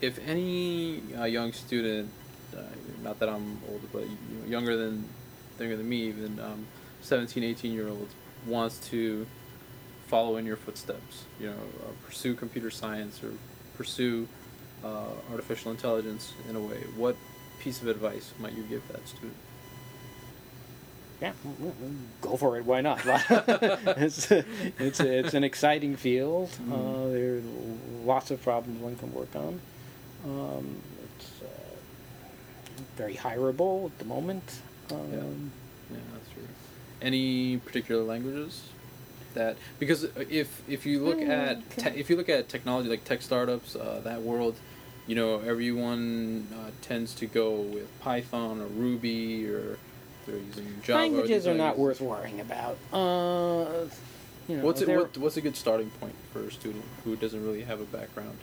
if 0.00 0.18
any 0.26 1.02
uh, 1.18 1.24
young 1.24 1.52
student, 1.52 2.10
uh, 2.56 2.60
not 3.02 3.18
that 3.20 3.30
I'm 3.30 3.58
older, 3.70 3.86
but 3.92 4.02
you 4.02 4.38
know, 4.40 4.46
younger 4.46 4.76
than 4.76 5.08
younger 5.58 5.76
than 5.76 5.88
me, 5.88 6.08
even 6.08 6.38
um, 6.38 6.66
17, 7.00 7.42
18 7.42 7.72
year 7.72 7.88
olds, 7.88 8.14
wants 8.46 8.78
to 8.90 9.26
follow 10.06 10.36
in 10.36 10.46
your 10.46 10.56
footsteps, 10.56 11.24
you 11.40 11.46
know, 11.46 11.52
uh, 11.52 11.90
pursue 12.06 12.34
computer 12.34 12.70
science 12.70 13.22
or 13.22 13.32
pursue 13.76 14.26
uh, 14.84 15.04
artificial 15.30 15.70
intelligence 15.70 16.32
in 16.48 16.56
a 16.56 16.60
way, 16.60 16.78
what 16.96 17.16
piece 17.60 17.82
of 17.82 17.88
advice 17.88 18.32
might 18.38 18.52
you 18.54 18.62
give 18.64 18.86
that 18.88 19.06
student? 19.08 19.34
Yeah, 21.20 21.32
go 22.20 22.36
for 22.36 22.56
it. 22.58 22.64
Why 22.64 22.80
not? 22.80 23.00
it's 23.06 24.30
it's 24.30 25.00
it's 25.00 25.34
an 25.34 25.42
exciting 25.42 25.96
field. 25.96 26.48
Uh, 26.60 26.72
Mhm. 26.72 27.12
there's 27.12 27.44
lots 28.04 28.30
of 28.30 28.40
problems 28.40 28.80
one 28.80 28.94
can 28.96 29.12
work 29.12 29.34
on. 29.34 29.60
Um, 30.24 30.76
it's 31.16 31.42
uh, 31.42 31.46
very 32.96 33.14
hireable 33.16 33.86
at 33.86 33.98
the 33.98 34.04
moment. 34.04 34.44
Um, 34.92 35.12
Yeah. 35.12 35.22
Any 37.00 37.58
particular 37.58 38.02
languages 38.02 38.62
that 39.34 39.56
because 39.78 40.04
if 40.30 40.62
if 40.68 40.84
you 40.84 40.98
look 41.04 41.18
Mm, 41.18 41.28
at 41.28 41.56
okay. 41.78 41.90
te- 41.92 42.00
if 42.00 42.10
you 42.10 42.16
look 42.16 42.28
at 42.28 42.48
technology 42.48 42.88
like 42.88 43.04
tech 43.04 43.22
startups, 43.22 43.76
uh, 43.76 44.00
that 44.04 44.22
world, 44.22 44.56
you 45.06 45.14
know, 45.14 45.38
everyone 45.40 46.48
uh, 46.52 46.70
tends 46.82 47.14
to 47.14 47.26
go 47.26 47.52
with 47.52 47.88
Python 48.00 48.60
or 48.60 48.66
Ruby 48.66 49.46
or 49.48 49.78
they're 50.26 50.36
using 50.38 50.66
Java. 50.82 51.00
languages 51.00 51.46
are 51.46 51.54
not 51.54 51.78
worth 51.78 52.00
worrying 52.00 52.40
about. 52.40 52.76
Uh, 52.92 53.86
you 54.48 54.56
know, 54.56 54.64
What's 54.64 54.80
it, 54.80 54.88
what, 54.88 55.16
what's 55.18 55.36
a 55.36 55.40
good 55.40 55.56
starting 55.56 55.90
point 56.00 56.14
for 56.32 56.40
a 56.40 56.50
student 56.50 56.84
who 57.04 57.16
doesn't 57.16 57.44
really 57.44 57.62
have 57.62 57.80
a 57.80 57.84
background? 57.84 58.38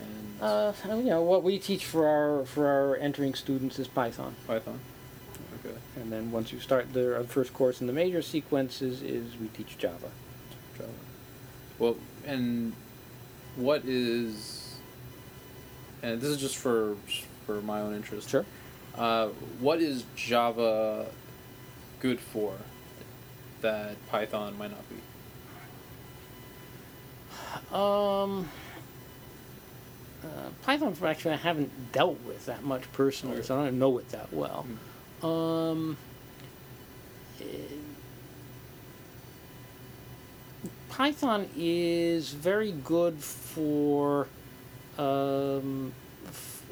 And 0.00 0.42
uh, 0.42 0.72
you 0.96 1.02
know 1.04 1.22
what 1.22 1.42
we 1.42 1.58
teach 1.58 1.84
for 1.84 2.06
our 2.06 2.46
for 2.46 2.66
our 2.66 2.96
entering 2.96 3.34
students 3.34 3.78
is 3.78 3.88
Python. 3.88 4.36
Python. 4.46 4.80
Okay. 5.98 6.02
And 6.02 6.12
then 6.12 6.30
once 6.30 6.52
you 6.52 6.60
start 6.60 6.92
the 6.92 7.24
first 7.28 7.52
course 7.52 7.80
in 7.80 7.86
the 7.86 7.92
major 7.92 8.22
sequences 8.22 9.02
is 9.02 9.36
we 9.38 9.48
teach 9.48 9.78
Java. 9.78 10.10
Java. 10.76 10.90
Well, 11.78 11.96
and 12.26 12.72
what 13.56 13.84
is, 13.84 14.76
and 16.02 16.20
this 16.20 16.30
is 16.30 16.38
just 16.38 16.56
for 16.56 16.96
for 17.46 17.60
my 17.62 17.80
own 17.80 17.94
interest. 17.94 18.28
Sure. 18.28 18.44
Uh, 18.96 19.28
what 19.60 19.80
is 19.80 20.04
Java 20.16 21.06
good 22.00 22.20
for 22.20 22.54
that 23.60 23.96
Python 24.08 24.58
might 24.58 24.70
not 24.70 24.84
be? 24.88 24.96
Um, 27.74 28.48
uh, 30.22 30.50
Python, 30.62 30.94
actually, 31.04 31.34
I 31.34 31.38
haven't 31.38 31.92
dealt 31.92 32.20
with 32.24 32.46
that 32.46 32.64
much 32.64 32.90
personally, 32.92 33.42
so 33.42 33.58
I 33.58 33.64
don't 33.64 33.78
know 33.78 33.98
it 33.98 34.08
that 34.10 34.32
well. 34.32 34.62
Hmm. 34.62 34.74
Um, 35.22 35.96
Python 40.88 41.48
is 41.56 42.30
very 42.32 42.72
good 42.72 43.18
for. 43.18 44.26
Um, 44.98 45.92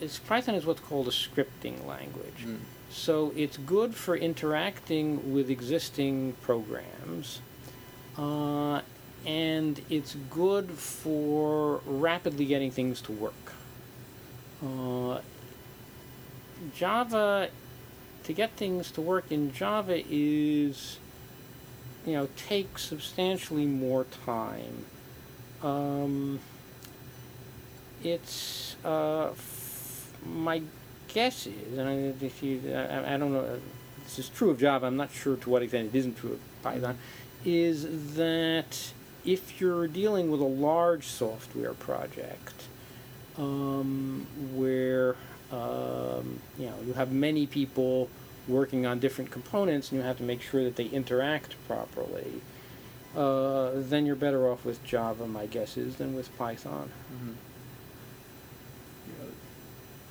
it's, 0.01 0.19
Python 0.19 0.55
is 0.55 0.67
what's 0.67 0.81
called 0.81 1.07
a 1.07 1.13
scripting 1.13 1.87
language. 1.87 2.45
Mm. 2.45 2.59
So 2.91 3.33
it's 3.37 3.57
good 3.57 3.95
for 3.95 4.17
interacting 4.17 5.33
with 5.33 5.51
existing 5.51 6.35
programs, 6.43 7.41
uh, 8.19 8.81
and 9.25 9.81
it's 9.91 10.17
good 10.31 10.71
for 10.71 11.81
rapidly 11.87 12.47
getting 12.47 12.71
things 12.71 13.01
to 13.03 13.13
work. 13.13 13.53
Uh, 14.65 15.21
Java, 16.75 17.49
to 18.27 18.33
get 18.33 18.51
things 18.53 18.91
to 18.91 19.01
work 19.01 19.31
in 19.31 19.53
Java 19.53 20.03
is, 20.11 20.99
you 22.05 22.15
know, 22.15 22.29
takes 22.37 22.83
substantially 22.83 23.67
more 23.67 24.05
time. 24.25 24.85
Um, 25.63 26.41
it's 28.03 28.77
uh, 28.85 29.31
my 30.25 30.63
guess 31.09 31.47
is, 31.47 31.79
and 31.79 31.89
I, 31.89 32.25
if 32.25 32.43
you, 32.43 32.61
I, 32.75 33.15
I 33.15 33.17
don't 33.17 33.33
know, 33.33 33.61
this 34.03 34.19
is 34.19 34.29
true 34.29 34.51
of 34.51 34.59
Java. 34.59 34.87
I'm 34.87 34.97
not 34.97 35.13
sure 35.13 35.37
to 35.37 35.51
what 35.51 35.63
extent 35.63 35.95
it 35.95 35.99
isn't 35.99 36.19
true 36.19 36.33
of 36.33 36.63
Python. 36.63 36.99
Is 37.45 38.17
that 38.17 38.93
if 39.25 39.61
you're 39.61 39.87
dealing 39.87 40.33
with 40.33 40.41
a 40.41 40.45
large 40.45 41.07
software 41.07 41.75
project, 41.75 42.65
um, 43.39 44.27
where 44.55 45.15
um, 45.53 46.41
you 46.59 46.67
know 46.67 46.75
you 46.87 46.93
have 46.95 47.13
many 47.13 47.47
people 47.47 48.09
working 48.49 48.87
on 48.87 48.99
different 48.99 49.31
components, 49.31 49.91
and 49.91 50.01
you 50.01 50.07
have 50.07 50.19
to 50.19 50.23
make 50.23 50.41
sure 50.41 50.65
that 50.65 50.77
they 50.77 50.87
interact 50.87 51.55
properly. 51.67 52.41
Uh, 53.17 53.71
then 53.75 54.05
you're 54.07 54.15
better 54.15 54.49
off 54.49 54.65
with 54.65 54.85
Java, 54.85 55.27
my 55.27 55.47
guess 55.47 55.77
is, 55.77 55.97
than 55.97 56.15
with 56.15 56.37
Python. 56.37 56.91
Mm-hmm. 57.13 57.33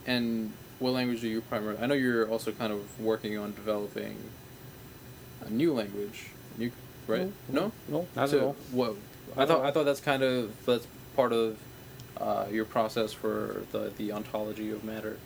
And 0.08 0.54
what 0.80 0.92
language 0.92 1.24
are 1.24 1.28
you 1.28 1.42
primarily? 1.42 1.82
I 1.82 1.86
know 1.88 1.94
you're 1.94 2.30
also 2.30 2.52
kind 2.52 2.72
of 2.72 3.00
working 3.00 3.38
on 3.38 3.54
developing 3.54 4.18
a 5.46 5.50
new 5.50 5.74
language. 5.74 6.28
New, 6.58 6.72
right? 7.08 7.32
No. 7.50 7.72
no, 7.88 8.08
not 8.16 8.30
So 8.30 8.38
at 8.38 8.44
all. 8.44 8.56
What? 8.72 8.96
I 9.38 9.46
thought 9.46 9.66
I 9.66 9.72
thought 9.72 9.86
that's 9.86 10.00
kind 10.00 10.24
of 10.24 10.66
that's 10.66 10.88
part 11.16 11.34
of 11.34 11.58
uh, 12.20 12.45
your 12.51 12.66
process 12.66 13.13
for 13.13 13.61
the 13.72 13.91
the 13.97 14.11
ontology 14.11 14.72
of 14.72 14.84
matter 14.84 15.18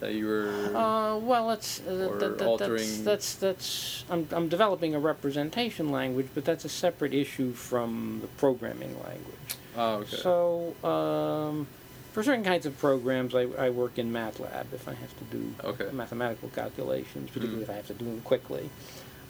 that 0.00 0.14
you 0.14 0.26
were. 0.26 0.48
Uh, 0.74 1.18
well, 1.18 1.50
it's 1.50 1.80
uh, 1.86 2.08
Or 2.10 2.18
that, 2.18 2.38
that, 2.38 2.46
altering- 2.48 2.76
that's, 3.04 3.34
that's 3.34 3.34
that's 3.34 4.04
I'm 4.10 4.26
I'm 4.32 4.48
developing 4.48 4.94
a 4.94 4.98
representation 5.00 5.90
language, 5.90 6.28
but 6.34 6.44
that's 6.44 6.64
a 6.64 6.68
separate 6.70 7.12
issue 7.14 7.52
from 7.52 8.18
the 8.22 8.26
programming 8.28 8.94
language. 9.02 9.56
oh, 9.76 9.94
okay. 9.96 10.16
So 10.16 10.74
um, 10.88 11.66
for 12.12 12.22
certain 12.22 12.44
kinds 12.44 12.66
of 12.66 12.76
programs, 12.78 13.34
I, 13.34 13.42
I 13.58 13.70
work 13.70 13.98
in 13.98 14.10
MATLAB 14.12 14.72
if 14.72 14.88
I 14.88 14.94
have 14.94 15.16
to 15.18 15.24
do 15.36 15.54
Okay. 15.64 15.88
mathematical 15.92 16.48
calculations, 16.48 17.28
particularly 17.30 17.60
Mhm. 17.60 17.68
if 17.68 17.70
I 17.70 17.74
have 17.74 17.86
to 17.88 17.94
do 17.94 18.04
them 18.06 18.20
quickly. 18.22 18.70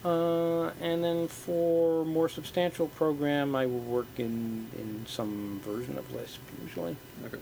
Uh, 0.04 0.70
and 0.80 1.04
then 1.04 1.28
for 1.28 2.04
more 2.06 2.28
substantial 2.28 2.86
program, 2.88 3.54
I 3.54 3.66
will 3.66 3.80
work 3.80 4.06
in, 4.16 4.68
in 4.78 5.04
some 5.06 5.60
version 5.62 5.98
of 5.98 6.10
Lisp 6.14 6.40
usually. 6.62 6.96
Okay. 7.26 7.38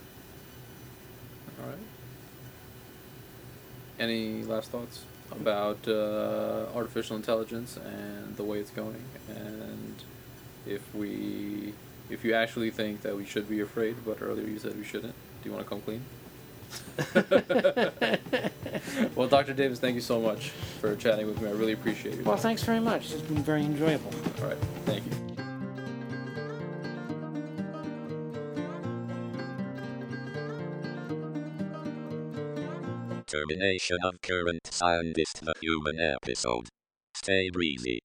All 1.60 1.68
right. 1.68 1.78
Any 4.00 4.42
last 4.42 4.70
thoughts 4.70 5.04
about 5.30 5.86
uh, 5.86 6.66
artificial 6.74 7.16
intelligence 7.16 7.76
and 7.76 8.36
the 8.36 8.44
way 8.44 8.58
it's 8.58 8.70
going, 8.70 9.04
and 9.28 9.94
if 10.66 10.82
we, 10.94 11.74
if 12.10 12.24
you 12.24 12.34
actually 12.34 12.70
think 12.70 13.02
that 13.02 13.16
we 13.16 13.24
should 13.24 13.48
be 13.48 13.60
afraid, 13.60 13.96
but 14.04 14.20
earlier 14.20 14.46
you 14.46 14.58
said 14.58 14.76
we 14.76 14.84
shouldn't. 14.84 15.14
Do 15.42 15.48
you 15.48 15.54
want 15.54 15.64
to 15.64 15.68
come 15.68 15.80
clean? 15.80 16.02
well, 19.14 19.28
Dr. 19.28 19.52
Davis, 19.52 19.78
thank 19.78 19.94
you 19.94 20.00
so 20.00 20.20
much 20.20 20.50
for 20.80 20.96
chatting 20.96 21.26
with 21.26 21.40
me. 21.40 21.48
I 21.48 21.52
really 21.52 21.72
appreciate 21.72 22.18
it. 22.18 22.24
Well, 22.24 22.36
thanks 22.36 22.62
very 22.62 22.80
much. 22.80 23.12
It's 23.12 23.22
been 23.22 23.42
very 23.42 23.62
enjoyable. 23.62 24.10
All 24.40 24.48
right. 24.48 24.58
Thank 24.84 25.04
you. 25.06 25.12
Termination 33.26 33.98
of 34.02 34.20
current 34.22 34.66
scientist 34.66 35.44
the 35.44 35.52
human 35.60 36.00
episode. 36.00 36.68
Stay 37.14 37.50
breezy. 37.50 38.00